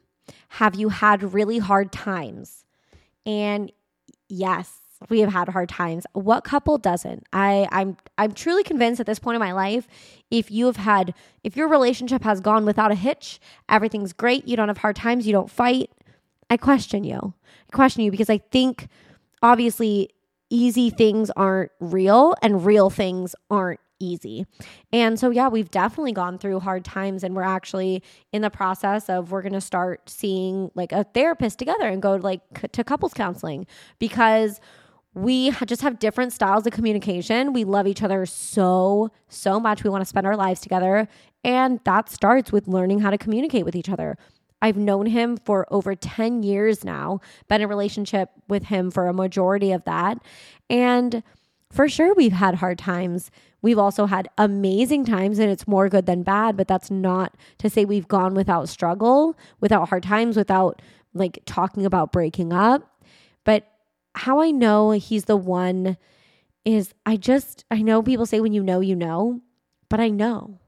Have 0.49 0.75
you 0.75 0.89
had 0.89 1.33
really 1.33 1.57
hard 1.57 1.91
times? 1.91 2.65
And 3.25 3.71
yes, 4.29 4.79
we 5.07 5.21
have 5.21 5.31
had 5.31 5.49
hard 5.49 5.69
times. 5.69 6.05
What 6.13 6.43
couple 6.43 6.77
doesn't? 6.77 7.25
I 7.31 7.67
I'm 7.71 7.97
I'm 8.17 8.33
truly 8.33 8.63
convinced 8.63 8.99
at 8.99 9.05
this 9.05 9.19
point 9.19 9.35
in 9.35 9.39
my 9.39 9.53
life 9.53 9.87
if 10.29 10.51
you 10.51 10.65
have 10.65 10.75
had 10.75 11.13
if 11.43 11.55
your 11.55 11.67
relationship 11.67 12.23
has 12.23 12.41
gone 12.41 12.65
without 12.65 12.91
a 12.91 12.95
hitch, 12.95 13.39
everything's 13.69 14.13
great, 14.13 14.47
you 14.47 14.57
don't 14.57 14.67
have 14.67 14.77
hard 14.79 14.95
times, 14.95 15.25
you 15.25 15.31
don't 15.31 15.49
fight, 15.49 15.89
I 16.49 16.57
question 16.57 17.03
you. 17.03 17.33
I 17.71 17.75
question 17.75 18.03
you 18.03 18.11
because 18.11 18.29
I 18.29 18.39
think 18.39 18.87
obviously 19.41 20.09
easy 20.49 20.89
things 20.89 21.29
aren't 21.31 21.71
real 21.79 22.35
and 22.41 22.65
real 22.65 22.89
things 22.89 23.35
aren't 23.49 23.79
easy. 23.99 24.45
And 24.91 25.19
so, 25.19 25.29
yeah, 25.29 25.49
we've 25.49 25.69
definitely 25.69 26.13
gone 26.13 26.37
through 26.39 26.61
hard 26.61 26.85
times, 26.85 27.23
and 27.23 27.35
we're 27.35 27.43
actually 27.43 28.01
in 28.31 28.41
the 28.41 28.49
process 28.49 29.09
of 29.09 29.31
we're 29.31 29.41
going 29.41 29.53
to 29.53 29.61
start 29.61 30.09
seeing 30.09 30.71
like 30.73 30.91
a 30.91 31.03
therapist 31.03 31.59
together 31.59 31.87
and 31.87 32.01
go 32.01 32.15
like 32.15 32.71
to 32.71 32.83
couples 32.83 33.13
counseling 33.13 33.67
because 33.99 34.59
we 35.13 35.51
just 35.65 35.81
have 35.81 35.99
different 35.99 36.31
styles 36.31 36.65
of 36.65 36.73
communication. 36.73 37.51
We 37.51 37.63
love 37.63 37.87
each 37.87 38.03
other 38.03 38.25
so, 38.25 39.11
so 39.27 39.59
much. 39.59 39.83
We 39.83 39.89
want 39.89 40.01
to 40.01 40.05
spend 40.05 40.25
our 40.25 40.37
lives 40.37 40.61
together. 40.61 41.07
And 41.43 41.79
that 41.83 42.09
starts 42.09 42.51
with 42.51 42.67
learning 42.67 42.99
how 42.99 43.09
to 43.09 43.17
communicate 43.17 43.65
with 43.65 43.75
each 43.75 43.89
other. 43.89 44.17
I've 44.61 44.77
known 44.77 45.05
him 45.05 45.37
for 45.37 45.65
over 45.71 45.95
10 45.95 46.43
years 46.43 46.83
now, 46.83 47.21
been 47.47 47.61
in 47.61 47.69
relationship 47.69 48.29
with 48.47 48.63
him 48.65 48.91
for 48.91 49.07
a 49.07 49.13
majority 49.13 49.71
of 49.71 49.83
that. 49.85 50.17
And 50.69 51.23
for 51.71 51.87
sure, 51.87 52.13
we've 52.13 52.33
had 52.33 52.55
hard 52.55 52.77
times. 52.77 53.31
We've 53.61 53.77
also 53.77 54.05
had 54.05 54.29
amazing 54.37 55.05
times, 55.05 55.39
and 55.39 55.51
it's 55.51 55.67
more 55.67 55.89
good 55.89 56.05
than 56.05 56.23
bad, 56.23 56.57
but 56.57 56.67
that's 56.67 56.89
not 56.89 57.35
to 57.59 57.69
say 57.69 57.85
we've 57.85 58.07
gone 58.07 58.33
without 58.33 58.69
struggle, 58.69 59.37
without 59.59 59.89
hard 59.89 60.03
times, 60.03 60.35
without 60.35 60.81
like 61.13 61.39
talking 61.45 61.85
about 61.85 62.11
breaking 62.11 62.53
up. 62.53 63.03
But 63.43 63.67
how 64.15 64.41
I 64.41 64.51
know 64.51 64.91
he's 64.91 65.25
the 65.25 65.37
one 65.37 65.97
is 66.65 66.93
I 67.05 67.17
just, 67.17 67.65
I 67.69 67.81
know 67.81 68.01
people 68.01 68.25
say 68.25 68.39
when 68.39 68.53
you 68.53 68.63
know, 68.63 68.79
you 68.79 68.95
know, 68.95 69.41
but 69.89 69.99
I 69.99 70.09
know. 70.09 70.59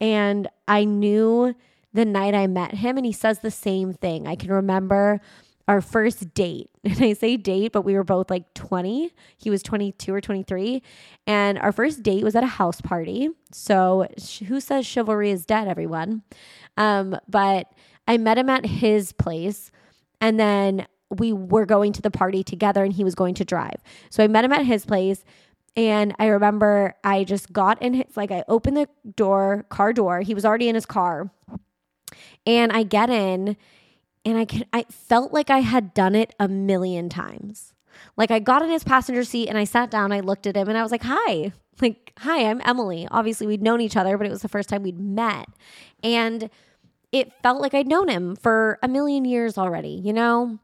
And 0.00 0.48
I 0.68 0.84
knew 0.84 1.54
the 1.96 2.04
night 2.04 2.34
I 2.34 2.46
met 2.46 2.74
him, 2.74 2.96
and 2.96 3.04
he 3.04 3.12
says 3.12 3.40
the 3.40 3.50
same 3.50 3.92
thing. 3.92 4.26
I 4.26 4.36
can 4.36 4.52
remember 4.52 5.20
our 5.68 5.80
first 5.80 6.34
date. 6.34 6.70
And 6.84 7.02
I 7.02 7.14
say 7.14 7.36
date, 7.36 7.72
but 7.72 7.82
we 7.82 7.94
were 7.94 8.04
both 8.04 8.30
like 8.30 8.54
20. 8.54 9.12
He 9.36 9.50
was 9.50 9.60
22 9.64 10.14
or 10.14 10.20
23. 10.20 10.80
And 11.26 11.58
our 11.58 11.72
first 11.72 12.04
date 12.04 12.22
was 12.22 12.36
at 12.36 12.44
a 12.44 12.46
house 12.46 12.80
party. 12.80 13.30
So 13.50 14.06
who 14.46 14.60
says 14.60 14.86
chivalry 14.86 15.32
is 15.32 15.44
dead, 15.44 15.66
everyone? 15.66 16.22
Um, 16.76 17.18
but 17.28 17.72
I 18.06 18.18
met 18.18 18.38
him 18.38 18.48
at 18.48 18.66
his 18.66 19.10
place. 19.10 19.72
And 20.20 20.38
then 20.38 20.86
we 21.10 21.32
were 21.32 21.66
going 21.66 21.92
to 21.94 22.02
the 22.02 22.10
party 22.12 22.44
together 22.44 22.84
and 22.84 22.92
he 22.92 23.02
was 23.02 23.16
going 23.16 23.34
to 23.34 23.44
drive. 23.44 23.82
So 24.10 24.22
I 24.22 24.28
met 24.28 24.44
him 24.44 24.52
at 24.52 24.64
his 24.64 24.84
place. 24.84 25.24
And 25.76 26.14
I 26.20 26.26
remember 26.26 26.94
I 27.02 27.24
just 27.24 27.52
got 27.52 27.82
in 27.82 27.94
his, 27.94 28.16
like, 28.16 28.30
I 28.30 28.44
opened 28.46 28.76
the 28.76 28.88
door, 29.16 29.66
car 29.70 29.92
door. 29.92 30.20
He 30.20 30.34
was 30.34 30.44
already 30.44 30.68
in 30.68 30.76
his 30.76 30.86
car. 30.86 31.32
And 32.46 32.72
I 32.72 32.84
get 32.84 33.10
in 33.10 33.56
and 34.24 34.38
I 34.38 34.44
can 34.44 34.64
I 34.72 34.84
felt 34.90 35.32
like 35.32 35.50
I 35.50 35.60
had 35.60 35.94
done 35.94 36.14
it 36.14 36.34
a 36.38 36.48
million 36.48 37.08
times. 37.08 37.74
Like 38.16 38.30
I 38.30 38.38
got 38.38 38.62
in 38.62 38.70
his 38.70 38.84
passenger 38.84 39.24
seat 39.24 39.48
and 39.48 39.58
I 39.58 39.64
sat 39.64 39.90
down, 39.90 40.12
I 40.12 40.20
looked 40.20 40.46
at 40.46 40.56
him 40.56 40.68
and 40.68 40.78
I 40.78 40.82
was 40.82 40.92
like, 40.92 41.04
"Hi." 41.04 41.52
Like, 41.80 42.14
"Hi, 42.20 42.48
I'm 42.48 42.62
Emily." 42.64 43.06
Obviously, 43.10 43.46
we'd 43.46 43.62
known 43.62 43.82
each 43.82 43.98
other, 43.98 44.16
but 44.16 44.26
it 44.26 44.30
was 44.30 44.40
the 44.40 44.48
first 44.48 44.70
time 44.70 44.82
we'd 44.82 44.98
met. 44.98 45.46
And 46.02 46.48
it 47.12 47.32
felt 47.42 47.60
like 47.60 47.74
I'd 47.74 47.86
known 47.86 48.08
him 48.08 48.36
for 48.36 48.78
a 48.82 48.88
million 48.88 49.24
years 49.24 49.58
already, 49.58 50.00
you 50.04 50.12
know? 50.12 50.58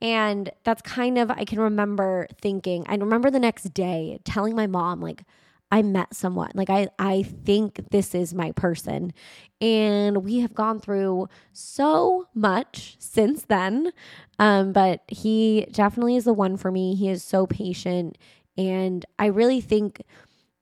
And 0.00 0.50
that's 0.64 0.82
kind 0.82 1.18
of 1.18 1.30
I 1.30 1.44
can 1.44 1.60
remember 1.60 2.26
thinking. 2.40 2.84
I 2.88 2.96
remember 2.96 3.30
the 3.30 3.38
next 3.38 3.72
day 3.74 4.18
telling 4.24 4.54
my 4.54 4.66
mom 4.66 5.00
like 5.00 5.24
I 5.70 5.82
met 5.82 6.14
someone. 6.14 6.50
Like 6.54 6.70
I 6.70 6.88
I 6.98 7.22
think 7.22 7.90
this 7.90 8.14
is 8.14 8.34
my 8.34 8.52
person. 8.52 9.12
And 9.60 10.24
we 10.24 10.40
have 10.40 10.54
gone 10.54 10.80
through 10.80 11.28
so 11.52 12.26
much 12.34 12.96
since 12.98 13.44
then. 13.44 13.92
Um, 14.38 14.72
but 14.72 15.02
he 15.08 15.66
definitely 15.72 16.16
is 16.16 16.24
the 16.24 16.32
one 16.32 16.56
for 16.56 16.70
me. 16.70 16.94
He 16.94 17.08
is 17.08 17.24
so 17.24 17.46
patient. 17.46 18.18
And 18.56 19.04
I 19.18 19.26
really 19.26 19.60
think 19.60 20.02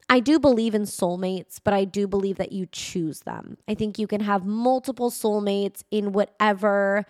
I 0.09 0.21
do 0.21 0.39
believe 0.39 0.75
in 0.75 0.83
soulmates, 0.83 1.59
but 1.63 1.73
I 1.73 1.85
do 1.85 2.07
believe 2.07 2.37
that 2.37 2.53
you 2.53 2.67
choose 2.71 3.21
them. 3.21 3.57
I 3.67 3.75
think 3.75 3.99
you 3.99 4.07
can 4.07 4.21
have 4.21 4.45
multiple 4.45 5.11
soulmates 5.11 5.85
in 5.91 6.13
whatever 6.13 7.07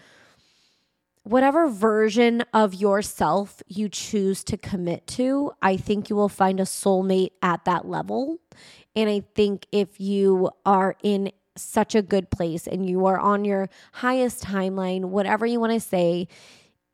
whatever 1.24 1.68
version 1.68 2.42
of 2.52 2.74
yourself 2.74 3.62
you 3.68 3.88
choose 3.88 4.42
to 4.44 4.56
commit 4.56 5.06
to, 5.06 5.52
I 5.62 5.76
think 5.76 6.10
you 6.10 6.16
will 6.16 6.28
find 6.28 6.60
a 6.60 6.64
soulmate 6.64 7.30
at 7.42 7.64
that 7.64 7.86
level. 7.86 8.38
And 8.94 9.08
I 9.08 9.22
think 9.34 9.66
if 9.72 10.00
you 10.00 10.50
are 10.66 10.96
in 11.02 11.32
such 11.56 11.94
a 11.94 12.02
good 12.02 12.30
place 12.30 12.66
and 12.66 12.88
you 12.88 13.06
are 13.06 13.18
on 13.18 13.44
your 13.44 13.68
highest 13.92 14.44
timeline, 14.44 15.06
whatever 15.06 15.46
you 15.46 15.60
want 15.60 15.72
to 15.72 15.80
say, 15.80 16.28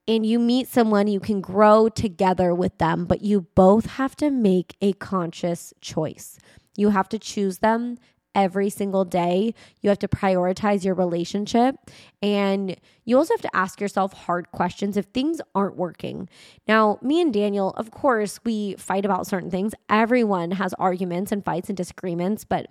and 0.07 0.25
you 0.25 0.38
meet 0.38 0.69
someone, 0.69 1.07
you 1.07 1.21
can 1.21 1.41
grow 1.41 1.88
together 1.88 2.55
with 2.55 2.79
them, 2.79 3.05
but 3.05 3.21
you 3.21 3.43
both 3.55 3.85
have 3.85 4.17
to 4.17 4.31
make 4.31 4.77
a 4.81 4.95
conscious 4.95 5.75
choice. 5.81 6.38
You 6.77 6.91
have 6.91 7.09
to 7.11 7.19
choose 7.19 7.59
them 7.59 7.99
every 8.35 8.71
single 8.71 9.05
day. 9.05 9.55
You 9.81 9.88
have 9.88 9.99
to 10.01 10.09
prioritize 10.09 10.85
your 10.85 10.95
relationship 10.95 11.77
and 12.23 12.77
you 13.05 13.17
also 13.17 13.35
have 13.35 13.43
to 13.43 13.57
ask 13.57 13.81
yourself 13.81 14.12
hard 14.12 14.51
questions 14.53 14.97
if 14.97 15.07
things 15.07 15.41
aren't 15.55 15.77
working. 15.77 16.29
Now, 16.67 16.99
me 17.03 17.21
and 17.21 17.33
Daniel, 17.33 17.71
of 17.77 17.91
course, 17.91 18.41
we 18.45 18.75
fight 18.77 19.05
about 19.05 19.27
certain 19.27 19.51
things. 19.51 19.75
Everyone 19.88 20.53
has 20.53 20.75
arguments 20.75 21.33
and 21.33 21.45
fights 21.45 21.69
and 21.69 21.77
disagreements, 21.77 22.45
but 22.45 22.67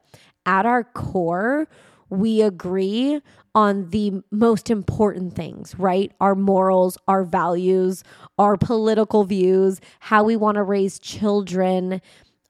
at 0.45 0.65
our 0.65 0.83
core, 0.83 1.67
we 2.09 2.41
agree 2.41 3.21
on 3.53 3.89
the 3.89 4.21
most 4.31 4.69
important 4.69 5.33
things, 5.33 5.75
right? 5.77 6.11
Our 6.21 6.35
morals, 6.35 6.97
our 7.07 7.23
values, 7.23 8.03
our 8.37 8.55
political 8.55 9.23
views, 9.23 9.81
how 9.99 10.23
we 10.23 10.35
want 10.35 10.55
to 10.55 10.63
raise 10.63 10.99
children 10.99 12.01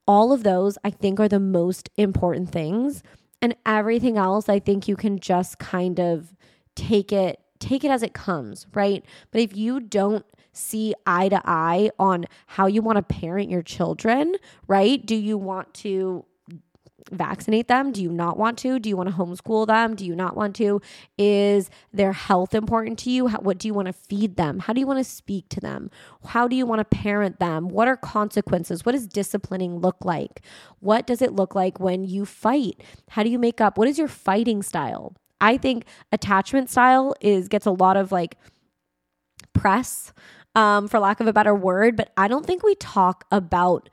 all 0.08 0.32
of 0.32 0.43
those 0.43 0.78
I 0.84 0.89
think 0.89 1.20
are 1.20 1.28
the 1.28 1.39
most 1.39 1.89
important 1.98 2.52
things. 2.52 3.04
And 3.41 3.56
everything 3.65 4.17
else, 4.17 4.50
I 4.50 4.60
think 4.60 4.88
you 4.88 4.96
can 4.96 5.20
just 5.20 5.60
kind 5.60 6.00
of 6.00 6.36
take 6.76 7.12
it 7.12 7.39
take 7.60 7.84
it 7.84 7.89
as 7.89 8.04
it 8.04 8.13
comes, 8.13 8.67
right? 8.74 9.04
But 9.32 9.41
if 9.41 9.56
you 9.56 9.80
don't 9.80 10.26
see 10.54 10.93
eye 11.06 11.30
to 11.30 11.41
eye 11.43 11.89
on 12.00 12.26
how 12.46 12.67
you 12.67 12.82
want 12.82 12.98
to 12.98 13.02
parent 13.02 13.50
your 13.50 13.63
children, 13.63 14.36
right? 14.67 15.04
Do 15.04 15.15
you 15.15 15.38
want 15.38 15.74
to 15.76 16.26
vaccinate 17.12 17.67
them? 17.67 17.91
Do 17.91 18.02
you 18.02 18.12
not 18.12 18.38
want 18.38 18.58
to? 18.60 18.80
Do 18.80 18.89
you 18.89 18.98
want 18.98 19.10
to 19.10 19.15
homeschool 19.15 19.67
them? 19.67 19.96
Do 19.96 20.06
you 20.06 20.15
not 20.15 20.36
want 20.36 20.56
to? 20.58 20.82
Is 21.17 21.70
their 21.93 22.13
health 22.13 22.54
important 22.54 23.00
to 23.00 23.12
you? 23.12 23.28
How, 23.28 23.39
what 23.39 23.58
do 23.58 23.67
you 23.67 23.74
want 23.74 23.88
to 23.88 23.93
feed 23.93 24.36
them? 24.36 24.60
How 24.60 24.74
do 24.74 24.80
you 24.80 24.88
want 24.88 25.00
to 25.00 25.04
speak 25.04 25.50
to 25.50 25.60
them? 25.60 25.89
How 26.28 26.48
do 26.48 26.56
you 26.56 26.65
want 26.65 26.80
to 26.80 26.86
parent 26.86 27.39
them? 27.39 27.70
What 27.70 27.88
are 27.88 27.98
consequences? 27.98 28.86
What 28.86 28.93
does 28.93 29.08
disciplining 29.08 29.80
look 29.80 29.98
like? 30.04 30.41
What 30.80 31.08
does 31.08 31.22
it 31.22 31.34
look 31.34 31.56
like 31.56 31.80
when 31.80 32.04
you 32.04 32.26
fight? 32.26 32.82
How 33.10 33.24
do 33.24 33.30
you 33.30 33.39
make 33.39 33.62
up? 33.62 33.78
What 33.78 33.88
is 33.88 33.98
your 33.98 34.08
fighting 34.08 34.62
style? 34.62 35.15
I 35.39 35.58
think 35.58 35.86
attachment 36.12 36.70
style 36.70 37.13
is 37.22 37.48
gets 37.48 37.65
a 37.65 37.72
lot 37.72 37.98
of 37.98 38.12
like 38.12 38.38
press 39.54 40.13
um, 40.56 40.88
for 40.88 41.00
lack 41.00 41.20
of 41.20 41.28
a 41.28 41.34
better 41.34 41.54
word, 41.54 41.96
but 41.96 42.12
I 42.17 42.28
don't 42.28 42.46
think 42.46 42.63
we 42.63 42.76
talk 42.76 43.26
about 43.32 43.89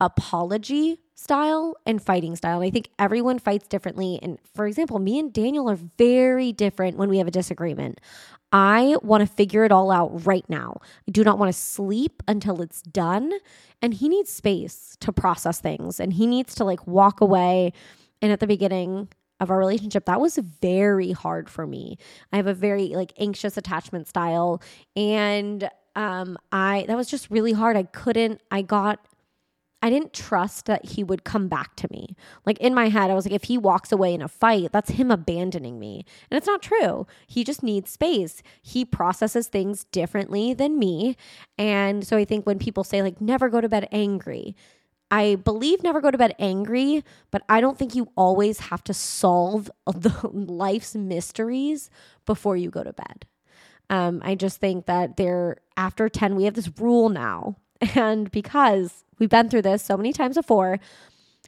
apology 0.00 1.00
style 1.14 1.76
and 1.86 2.02
fighting 2.02 2.36
style. 2.36 2.60
And 2.60 2.66
I 2.66 2.70
think 2.70 2.90
everyone 2.98 3.38
fights 3.38 3.68
differently. 3.68 4.18
And 4.22 4.38
for 4.54 4.66
example, 4.66 4.98
me 4.98 5.18
and 5.18 5.32
Daniel 5.32 5.70
are 5.70 5.78
very 5.98 6.52
different 6.52 6.96
when 6.96 7.08
we 7.08 7.18
have 7.18 7.28
a 7.28 7.32
disagreement. 7.32 8.00
I 8.52 8.96
want 9.02 9.20
to 9.20 9.26
figure 9.26 9.64
it 9.64 9.72
all 9.72 9.90
out 9.90 10.26
right 10.26 10.44
now. 10.48 10.80
I 11.08 11.10
do 11.10 11.24
not 11.24 11.38
want 11.38 11.52
to 11.52 11.58
sleep 11.58 12.22
until 12.28 12.62
it's 12.62 12.82
done. 12.82 13.32
And 13.82 13.94
he 13.94 14.08
needs 14.08 14.30
space 14.30 14.96
to 15.00 15.12
process 15.12 15.60
things 15.60 15.98
and 15.98 16.12
he 16.12 16.26
needs 16.26 16.54
to 16.56 16.64
like 16.64 16.86
walk 16.86 17.20
away. 17.20 17.72
And 18.22 18.32
at 18.32 18.40
the 18.40 18.46
beginning, 18.46 19.08
of 19.40 19.50
our 19.50 19.58
relationship 19.58 20.06
that 20.06 20.20
was 20.20 20.38
very 20.62 21.10
hard 21.10 21.50
for 21.50 21.66
me 21.66 21.98
i 22.32 22.36
have 22.36 22.46
a 22.46 22.54
very 22.54 22.88
like 22.90 23.12
anxious 23.18 23.56
attachment 23.56 24.06
style 24.06 24.62
and 24.94 25.68
um 25.96 26.38
i 26.52 26.84
that 26.86 26.96
was 26.96 27.08
just 27.08 27.28
really 27.30 27.52
hard 27.52 27.76
i 27.76 27.82
couldn't 27.82 28.40
i 28.52 28.62
got 28.62 29.04
I 29.84 29.90
didn't 29.90 30.14
trust 30.14 30.64
that 30.64 30.82
he 30.82 31.04
would 31.04 31.24
come 31.24 31.46
back 31.46 31.76
to 31.76 31.88
me. 31.90 32.16
Like 32.46 32.56
in 32.56 32.72
my 32.72 32.88
head, 32.88 33.10
I 33.10 33.14
was 33.14 33.26
like, 33.26 33.34
if 33.34 33.44
he 33.44 33.58
walks 33.58 33.92
away 33.92 34.14
in 34.14 34.22
a 34.22 34.28
fight, 34.28 34.72
that's 34.72 34.92
him 34.92 35.10
abandoning 35.10 35.78
me. 35.78 36.06
And 36.30 36.38
it's 36.38 36.46
not 36.46 36.62
true. 36.62 37.06
He 37.26 37.44
just 37.44 37.62
needs 37.62 37.90
space. 37.90 38.42
He 38.62 38.86
processes 38.86 39.46
things 39.46 39.84
differently 39.84 40.54
than 40.54 40.78
me. 40.78 41.18
And 41.58 42.06
so 42.06 42.16
I 42.16 42.24
think 42.24 42.46
when 42.46 42.58
people 42.58 42.82
say, 42.82 43.02
like, 43.02 43.20
never 43.20 43.50
go 43.50 43.60
to 43.60 43.68
bed 43.68 43.86
angry, 43.92 44.56
I 45.10 45.34
believe 45.34 45.82
never 45.82 46.00
go 46.00 46.10
to 46.10 46.16
bed 46.16 46.34
angry, 46.38 47.04
but 47.30 47.42
I 47.46 47.60
don't 47.60 47.78
think 47.78 47.94
you 47.94 48.10
always 48.16 48.60
have 48.60 48.82
to 48.84 48.94
solve 48.94 49.70
the 49.86 50.18
life's 50.32 50.94
mysteries 50.94 51.90
before 52.24 52.56
you 52.56 52.70
go 52.70 52.84
to 52.84 52.94
bed. 52.94 53.26
Um, 53.90 54.22
I 54.24 54.34
just 54.34 54.60
think 54.60 54.86
that 54.86 55.18
there, 55.18 55.58
after 55.76 56.08
10, 56.08 56.36
we 56.36 56.44
have 56.44 56.54
this 56.54 56.70
rule 56.78 57.10
now. 57.10 57.58
And 57.94 58.30
because 58.30 59.03
We've 59.18 59.30
been 59.30 59.48
through 59.48 59.62
this 59.62 59.82
so 59.82 59.96
many 59.96 60.12
times 60.12 60.36
before. 60.36 60.80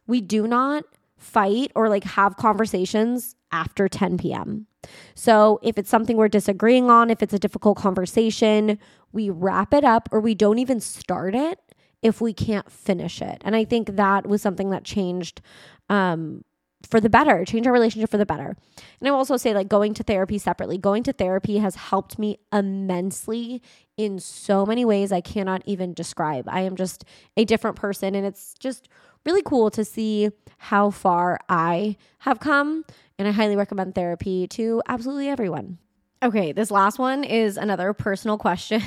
We 0.06 0.20
do 0.20 0.46
not 0.46 0.84
fight 1.16 1.72
or 1.74 1.88
like 1.88 2.04
have 2.04 2.36
conversations 2.36 3.34
after 3.52 3.88
10 3.88 4.18
p.m. 4.18 4.66
So 5.14 5.58
if 5.62 5.78
it's 5.78 5.90
something 5.90 6.16
we're 6.16 6.28
disagreeing 6.28 6.90
on, 6.90 7.10
if 7.10 7.22
it's 7.22 7.34
a 7.34 7.38
difficult 7.38 7.76
conversation, 7.78 8.78
we 9.12 9.30
wrap 9.30 9.72
it 9.72 9.84
up 9.84 10.08
or 10.12 10.20
we 10.20 10.34
don't 10.34 10.58
even 10.58 10.80
start 10.80 11.34
it 11.34 11.58
if 12.02 12.20
we 12.20 12.32
can't 12.32 12.70
finish 12.70 13.20
it. 13.22 13.42
And 13.44 13.56
I 13.56 13.64
think 13.64 13.96
that 13.96 14.26
was 14.26 14.42
something 14.42 14.70
that 14.70 14.84
changed 14.84 15.40
um, 15.88 16.44
for 16.88 17.00
the 17.00 17.08
better, 17.08 17.44
change 17.44 17.66
our 17.66 17.72
relationship 17.72 18.10
for 18.10 18.18
the 18.18 18.26
better. 18.26 18.56
And 19.00 19.08
I 19.08 19.10
will 19.10 19.18
also 19.18 19.36
say, 19.36 19.54
like, 19.54 19.68
going 19.68 19.94
to 19.94 20.02
therapy 20.02 20.38
separately, 20.38 20.78
going 20.78 21.02
to 21.04 21.12
therapy 21.12 21.58
has 21.58 21.74
helped 21.74 22.18
me 22.18 22.38
immensely 22.52 23.62
in 23.96 24.18
so 24.18 24.66
many 24.66 24.84
ways 24.84 25.12
I 25.12 25.20
cannot 25.20 25.62
even 25.64 25.94
describe. 25.94 26.46
I 26.48 26.60
am 26.60 26.76
just 26.76 27.04
a 27.36 27.44
different 27.44 27.76
person, 27.76 28.14
and 28.14 28.26
it's 28.26 28.54
just 28.58 28.88
really 29.24 29.42
cool 29.42 29.70
to 29.70 29.84
see 29.84 30.30
how 30.58 30.90
far 30.90 31.38
I 31.48 31.96
have 32.20 32.40
come. 32.40 32.84
And 33.18 33.26
I 33.26 33.32
highly 33.32 33.56
recommend 33.56 33.94
therapy 33.94 34.46
to 34.48 34.82
absolutely 34.88 35.28
everyone. 35.28 35.78
Okay, 36.22 36.52
this 36.52 36.70
last 36.70 36.98
one 36.98 37.24
is 37.24 37.58
another 37.58 37.92
personal 37.92 38.38
question, 38.38 38.82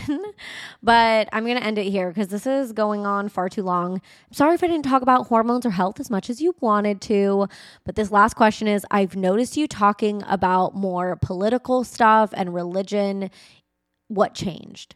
but 0.83 1.29
I'm 1.31 1.45
going 1.45 1.57
to 1.57 1.63
end 1.63 1.77
it 1.77 1.85
here 1.91 2.09
because 2.09 2.29
this 2.29 2.47
is 2.47 2.73
going 2.73 3.05
on 3.05 3.29
far 3.29 3.49
too 3.49 3.61
long. 3.61 3.93
I'm 3.93 4.33
sorry 4.33 4.55
if 4.55 4.63
I 4.63 4.67
didn't 4.67 4.85
talk 4.85 5.03
about 5.03 5.27
hormones 5.27 5.63
or 5.63 5.69
health 5.69 5.99
as 5.99 6.09
much 6.09 6.31
as 6.31 6.41
you 6.41 6.55
wanted 6.59 7.01
to, 7.01 7.47
but 7.85 7.95
this 7.95 8.11
last 8.11 8.33
question 8.33 8.67
is 8.67 8.83
I've 8.89 9.15
noticed 9.15 9.57
you 9.57 9.67
talking 9.67 10.23
about 10.27 10.73
more 10.73 11.17
political 11.17 11.83
stuff 11.83 12.31
and 12.33 12.51
religion. 12.51 13.29
What 14.09 14.35
changed? 14.35 14.95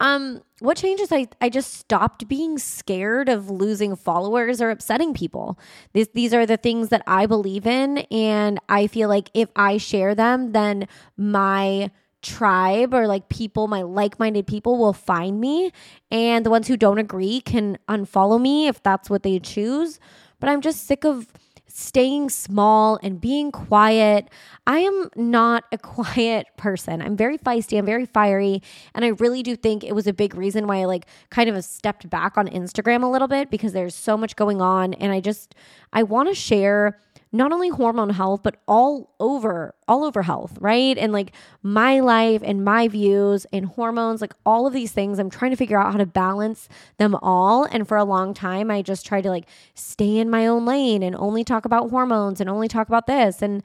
Um, 0.00 0.42
what 0.58 0.76
changes? 0.76 1.12
I, 1.12 1.28
I 1.40 1.48
just 1.48 1.74
stopped 1.74 2.26
being 2.26 2.58
scared 2.58 3.28
of 3.28 3.50
losing 3.50 3.94
followers 3.94 4.60
or 4.60 4.70
upsetting 4.70 5.14
people. 5.14 5.60
These, 5.92 6.08
these 6.08 6.34
are 6.34 6.44
the 6.44 6.56
things 6.56 6.88
that 6.88 7.04
I 7.06 7.26
believe 7.26 7.68
in. 7.68 7.98
And 8.10 8.58
I 8.68 8.88
feel 8.88 9.08
like 9.08 9.30
if 9.32 9.48
I 9.54 9.76
share 9.76 10.16
them, 10.16 10.50
then 10.50 10.88
my 11.16 11.92
tribe 12.20 12.94
or 12.94 13.06
like 13.06 13.28
people, 13.28 13.68
my 13.68 13.82
like 13.82 14.18
minded 14.18 14.48
people 14.48 14.76
will 14.76 14.92
find 14.92 15.40
me. 15.40 15.70
And 16.10 16.44
the 16.44 16.50
ones 16.50 16.66
who 16.66 16.76
don't 16.76 16.98
agree 16.98 17.40
can 17.40 17.78
unfollow 17.88 18.40
me 18.40 18.66
if 18.66 18.82
that's 18.82 19.08
what 19.08 19.22
they 19.22 19.38
choose. 19.38 20.00
But 20.40 20.48
I'm 20.48 20.60
just 20.60 20.84
sick 20.84 21.04
of 21.04 21.28
staying 21.74 22.28
small 22.30 22.98
and 23.02 23.20
being 23.20 23.50
quiet. 23.50 24.28
I 24.66 24.78
am 24.80 25.10
not 25.16 25.64
a 25.72 25.78
quiet 25.96 26.46
person. 26.56 27.02
I'm 27.02 27.16
very 27.16 27.38
feisty, 27.38 27.78
I'm 27.78 27.86
very 27.86 28.06
fiery, 28.06 28.62
and 28.94 29.04
I 29.04 29.08
really 29.08 29.42
do 29.42 29.56
think 29.56 29.82
it 29.84 29.94
was 29.94 30.06
a 30.06 30.12
big 30.12 30.34
reason 30.34 30.66
why 30.66 30.82
I 30.82 30.84
like 30.84 31.06
kind 31.30 31.48
of 31.48 31.64
stepped 31.64 32.08
back 32.10 32.36
on 32.36 32.48
Instagram 32.48 33.02
a 33.02 33.06
little 33.06 33.28
bit 33.28 33.50
because 33.50 33.72
there's 33.72 33.94
so 33.94 34.16
much 34.16 34.36
going 34.36 34.60
on 34.60 34.94
and 34.94 35.12
I 35.12 35.20
just 35.20 35.54
I 35.92 36.02
want 36.02 36.28
to 36.28 36.34
share 36.34 36.98
not 37.32 37.52
only 37.52 37.68
hormone 37.70 38.10
health 38.10 38.42
but 38.42 38.56
all 38.68 39.14
over 39.18 39.74
all 39.88 40.04
over 40.04 40.22
health 40.22 40.56
right? 40.60 40.96
And 40.98 41.12
like 41.12 41.32
my 41.62 42.00
life 42.00 42.42
and 42.44 42.64
my 42.64 42.88
views 42.88 43.46
and 43.52 43.66
hormones 43.66 44.20
like 44.20 44.34
all 44.44 44.66
of 44.66 44.72
these 44.72 44.92
things 44.92 45.18
i'm 45.18 45.30
trying 45.30 45.50
to 45.50 45.56
figure 45.56 45.80
out 45.80 45.92
how 45.92 45.98
to 45.98 46.06
balance 46.06 46.68
them 46.98 47.14
all. 47.22 47.64
And 47.64 47.88
for 47.88 47.96
a 47.96 48.04
long 48.04 48.34
time 48.34 48.70
i 48.70 48.82
just 48.82 49.06
tried 49.06 49.22
to 49.22 49.30
like 49.30 49.46
stay 49.74 50.18
in 50.18 50.30
my 50.30 50.46
own 50.46 50.64
lane 50.64 51.02
and 51.02 51.16
only 51.16 51.44
talk 51.44 51.64
about 51.64 51.90
hormones 51.90 52.40
and 52.40 52.50
only 52.50 52.68
talk 52.68 52.88
about 52.88 53.06
this. 53.06 53.42
And 53.42 53.62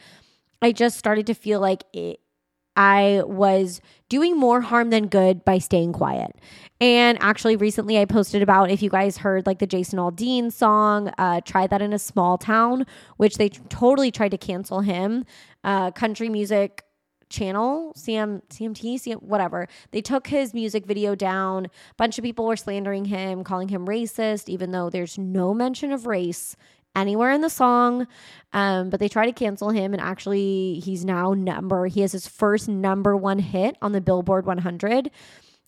i 0.62 0.72
just 0.72 0.98
started 0.98 1.28
to 1.28 1.34
feel 1.34 1.60
like 1.60 1.84
it, 1.94 2.20
I 2.78 3.24
was 3.26 3.82
doing 4.08 4.38
more 4.38 4.62
harm 4.62 4.92
than 4.92 5.08
good 5.08 5.44
by 5.44 5.58
staying 5.58 5.94
quiet. 5.94 6.32
And 6.80 7.18
actually, 7.22 7.56
recently 7.56 7.98
I 7.98 8.06
posted 8.06 8.44
about 8.44 8.70
if 8.70 8.84
you 8.84 8.92
guys 8.92 9.18
heard 9.18 9.48
like 9.48 9.58
the 9.58 9.66
Jason 9.66 9.98
Aldean 9.98 10.54
song, 10.54 11.12
uh, 11.18 11.42
Try 11.42 11.66
That 11.66 11.82
in 11.82 11.92
a 11.92 12.00
Small 12.00 12.38
Town, 12.38 12.86
which 13.18 13.38
they 13.38 13.50
totally 13.50 14.12
tried 14.12 14.30
to 14.30 14.38
cancel 14.38 14.82
him. 14.82 15.26
Uh, 15.64 15.90
country 15.92 16.30
music 16.30 16.84
channel 17.30 17.94
cm 17.98 18.42
cmt 18.50 18.96
CM, 18.96 19.22
whatever 19.22 19.68
they 19.92 20.02
took 20.02 20.28
his 20.28 20.54
music 20.54 20.86
video 20.86 21.14
down 21.14 21.66
a 21.66 21.70
bunch 21.98 22.18
of 22.18 22.24
people 22.24 22.46
were 22.46 22.56
slandering 22.56 23.04
him 23.04 23.44
calling 23.44 23.68
him 23.68 23.86
racist 23.86 24.48
even 24.48 24.72
though 24.72 24.90
there's 24.90 25.18
no 25.18 25.54
mention 25.54 25.92
of 25.92 26.08
race 26.08 26.56
anywhere 26.98 27.32
in 27.32 27.42
the 27.42 27.50
song. 27.50 28.08
Um, 28.54 28.90
but 28.90 29.00
they 29.00 29.10
try 29.10 29.26
to 29.26 29.32
cancel 29.32 29.70
him, 29.70 29.94
and 29.94 30.02
actually, 30.02 30.80
he's 30.84 31.06
now 31.06 31.34
number. 31.34 31.88
He 31.88 32.02
has 32.02 32.14
his 32.14 32.28
first 32.28 32.68
number 32.68 33.16
one 33.16 33.40
hit 33.40 33.78
on 33.82 33.92
the 33.92 34.02
Billboard 34.02 34.46
100. 34.46 35.12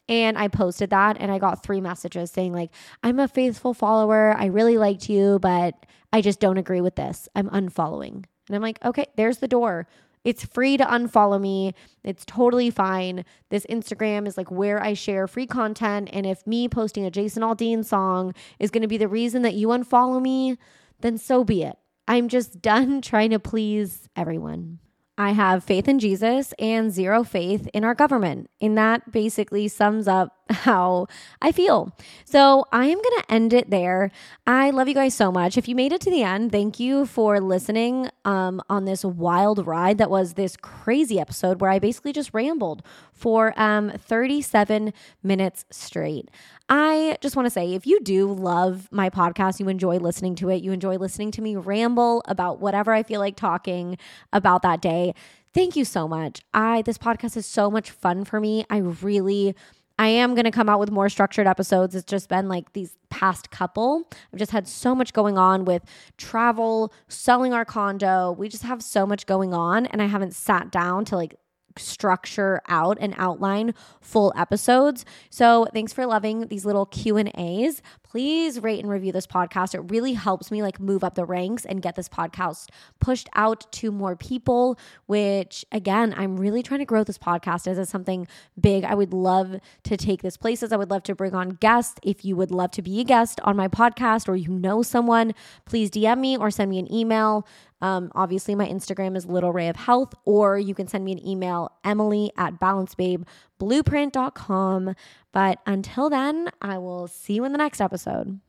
And 0.07 0.38
I 0.38 0.47
posted 0.47 0.89
that, 0.89 1.17
and 1.19 1.32
I 1.32 1.38
got 1.38 1.61
three 1.61 1.82
messages 1.82 2.32
saying 2.32 2.53
like, 2.53 2.71
"I'm 3.03 3.19
a 3.19 3.27
faithful 3.27 3.73
follower. 3.73 4.36
I 4.38 4.45
really 4.45 4.77
liked 4.77 5.09
you, 5.09 5.39
but 5.39 5.86
I 6.11 6.21
just 6.21 6.39
don't 6.39 6.57
agree 6.57 6.82
with 6.82 6.95
this. 6.95 7.30
I'm 7.36 7.49
unfollowing." 7.49 8.25
And 8.47 8.55
I'm 8.55 8.61
like, 8.61 8.84
"Okay, 8.84 9.05
there's 9.15 9.38
the 9.38 9.47
door." 9.47 9.88
It's 10.23 10.43
free 10.43 10.77
to 10.77 10.84
unfollow 10.84 11.39
me. 11.39 11.73
It's 12.03 12.25
totally 12.25 12.69
fine. 12.69 13.23
This 13.49 13.65
Instagram 13.67 14.27
is 14.27 14.36
like 14.38 14.51
where 14.51 14.82
I 14.82 14.93
share 14.93 15.27
free 15.27 15.47
content. 15.47 16.09
And 16.11 16.25
if 16.25 16.45
me 16.45 16.67
posting 16.67 17.05
a 17.05 17.11
Jason 17.11 17.41
Aldean 17.41 17.86
song 17.86 18.34
is 18.59 18.69
going 18.69 18.82
to 18.82 18.88
be 18.88 18.97
the 18.97 19.07
reason 19.07 19.43
that 19.43 19.53
you 19.53 19.69
unfollow 19.69 20.21
me, 20.21 20.57
then 21.01 21.17
so 21.17 21.43
be 21.43 21.63
it. 21.63 21.77
I'm 22.07 22.27
just 22.27 22.61
done 22.61 23.01
trying 23.01 23.31
to 23.31 23.39
please 23.39 24.09
everyone. 24.15 24.79
I 25.17 25.31
have 25.31 25.65
faith 25.65 25.89
in 25.89 25.99
Jesus 25.99 26.53
and 26.57 26.93
zero 26.93 27.25
faith 27.25 27.67
in 27.73 27.83
our 27.83 27.93
government. 27.93 28.49
And 28.61 28.77
that 28.77 29.11
basically 29.11 29.67
sums 29.67 30.07
up 30.07 30.33
how 30.49 31.07
I 31.41 31.51
feel. 31.51 31.95
So 32.25 32.65
I 32.71 32.85
am 32.85 32.97
going 32.97 33.21
to 33.21 33.25
end 33.29 33.53
it 33.53 33.69
there. 33.69 34.11
I 34.47 34.69
love 34.71 34.87
you 34.87 34.93
guys 34.93 35.13
so 35.13 35.31
much. 35.31 35.57
If 35.57 35.67
you 35.67 35.75
made 35.75 35.93
it 35.93 36.01
to 36.01 36.11
the 36.11 36.23
end, 36.23 36.51
thank 36.51 36.79
you 36.79 37.05
for 37.05 37.39
listening 37.39 38.09
um, 38.25 38.61
on 38.69 38.85
this 38.85 39.03
wild 39.05 39.65
ride 39.65 39.97
that 39.99 40.09
was 40.09 40.33
this 40.33 40.57
crazy 40.57 41.19
episode 41.19 41.61
where 41.61 41.71
I 41.71 41.79
basically 41.79 42.13
just 42.13 42.33
rambled 42.33 42.83
for 43.11 43.53
um, 43.59 43.91
37 43.91 44.93
minutes 45.23 45.65
straight. 45.71 46.29
I 46.69 47.17
just 47.21 47.35
want 47.35 47.47
to 47.47 47.49
say 47.49 47.73
if 47.73 47.87
you 47.87 47.99
do 47.99 48.31
love 48.31 48.87
my 48.91 49.09
podcast, 49.09 49.59
you 49.59 49.67
enjoy 49.69 49.97
listening 49.97 50.35
to 50.35 50.49
it, 50.49 50.63
you 50.63 50.71
enjoy 50.71 50.97
listening 50.97 51.31
to 51.31 51.41
me 51.41 51.55
ramble 51.55 52.21
about 52.25 52.59
whatever 52.59 52.93
I 52.93 53.03
feel 53.03 53.19
like 53.19 53.35
talking 53.35 53.97
about 54.31 54.61
that 54.61 54.81
day. 54.81 55.13
Thank 55.53 55.75
you 55.75 55.83
so 55.83 56.07
much. 56.07 56.41
I 56.53 56.83
this 56.83 56.99
podcast 56.99 57.35
is 57.35 57.47
so 57.47 57.71
much 57.71 57.89
fun 57.89 58.23
for 58.23 58.39
me. 58.39 58.65
I 58.69 58.77
really 58.77 59.55
I 59.99 60.07
am 60.07 60.33
going 60.33 60.45
to 60.45 60.51
come 60.51 60.69
out 60.69 60.79
with 60.79 60.91
more 60.91 61.09
structured 61.09 61.45
episodes. 61.45 61.93
It's 61.93 62.09
just 62.09 62.29
been 62.29 62.47
like 62.47 62.71
these 62.71 62.95
past 63.09 63.51
couple. 63.51 64.07
I've 64.31 64.39
just 64.39 64.51
had 64.51 64.65
so 64.65 64.95
much 64.95 65.11
going 65.11 65.37
on 65.37 65.65
with 65.65 65.83
travel, 66.17 66.93
selling 67.09 67.51
our 67.53 67.65
condo. 67.65 68.31
We 68.31 68.47
just 68.47 68.63
have 68.63 68.81
so 68.81 69.05
much 69.05 69.25
going 69.25 69.53
on 69.53 69.87
and 69.87 70.01
I 70.01 70.05
haven't 70.05 70.33
sat 70.33 70.71
down 70.71 71.03
to 71.05 71.17
like 71.17 71.35
structure 71.80 72.61
out 72.67 72.97
and 72.99 73.13
outline 73.17 73.73
full 74.01 74.34
episodes. 74.36 75.05
So, 75.30 75.67
thanks 75.73 75.93
for 75.93 76.05
loving 76.05 76.47
these 76.47 76.65
little 76.65 76.86
Q&As. 76.86 77.82
Please 78.03 78.59
rate 78.59 78.80
and 78.80 78.89
review 78.89 79.11
this 79.11 79.27
podcast. 79.27 79.75
It 79.75 79.82
really 79.91 80.13
helps 80.13 80.49
me 80.49 80.63
like 80.63 80.80
move 80.80 81.03
up 81.03 81.13
the 81.13 81.25
ranks 81.25 81.63
and 81.63 81.80
get 81.80 81.95
this 81.95 82.09
podcast 82.09 82.69
pushed 82.99 83.30
out 83.36 83.71
to 83.73 83.91
more 83.91 84.15
people, 84.15 84.80
which 85.05 85.63
again, 85.71 86.15
I'm 86.17 86.38
really 86.38 86.63
trying 86.63 86.80
to 86.80 86.86
grow 86.86 87.03
this 87.03 87.19
podcast 87.19 87.67
as 87.67 87.88
something 87.88 88.27
big. 88.59 88.84
I 88.84 88.95
would 88.95 89.13
love 89.13 89.57
to 89.84 89.95
take 89.95 90.23
this 90.23 90.38
places. 90.38 90.71
I 90.71 90.77
would 90.77 90.89
love 90.89 91.03
to 91.03 91.13
bring 91.13 91.36
on 91.36 91.49
guests. 91.49 91.99
If 92.01 92.25
you 92.25 92.36
would 92.36 92.49
love 92.49 92.71
to 92.71 92.82
be 92.82 92.99
a 92.99 93.03
guest 93.03 93.39
on 93.43 93.55
my 93.55 93.67
podcast 93.67 94.27
or 94.27 94.36
you 94.36 94.49
know 94.49 94.82
someone, 94.82 95.36
please 95.65 95.91
DM 95.91 96.19
me 96.19 96.36
or 96.36 96.49
send 96.49 96.71
me 96.71 96.80
an 96.80 96.91
email. 96.91 97.45
Um, 97.82 98.11
obviously, 98.13 98.55
my 98.55 98.67
Instagram 98.67 99.15
is 99.15 99.25
Little 99.25 99.53
Rae 99.53 99.69
of 99.69 99.75
Health, 99.75 100.15
or 100.25 100.57
you 100.57 100.73
can 100.75 100.88
send 100.88 101.05
me 101.05 101.11
an 101.13 101.25
email, 101.25 101.71
Emily 101.84 102.32
at 102.38 102.59
balancedbabeblueprint.com. 102.59 104.95
But 105.32 105.59
until 105.65 106.09
then, 106.09 106.49
I 106.61 106.77
will 106.77 107.07
see 107.07 107.34
you 107.34 107.45
in 107.45 107.51
the 107.51 107.57
next 107.57 107.82
episode. 107.82 108.39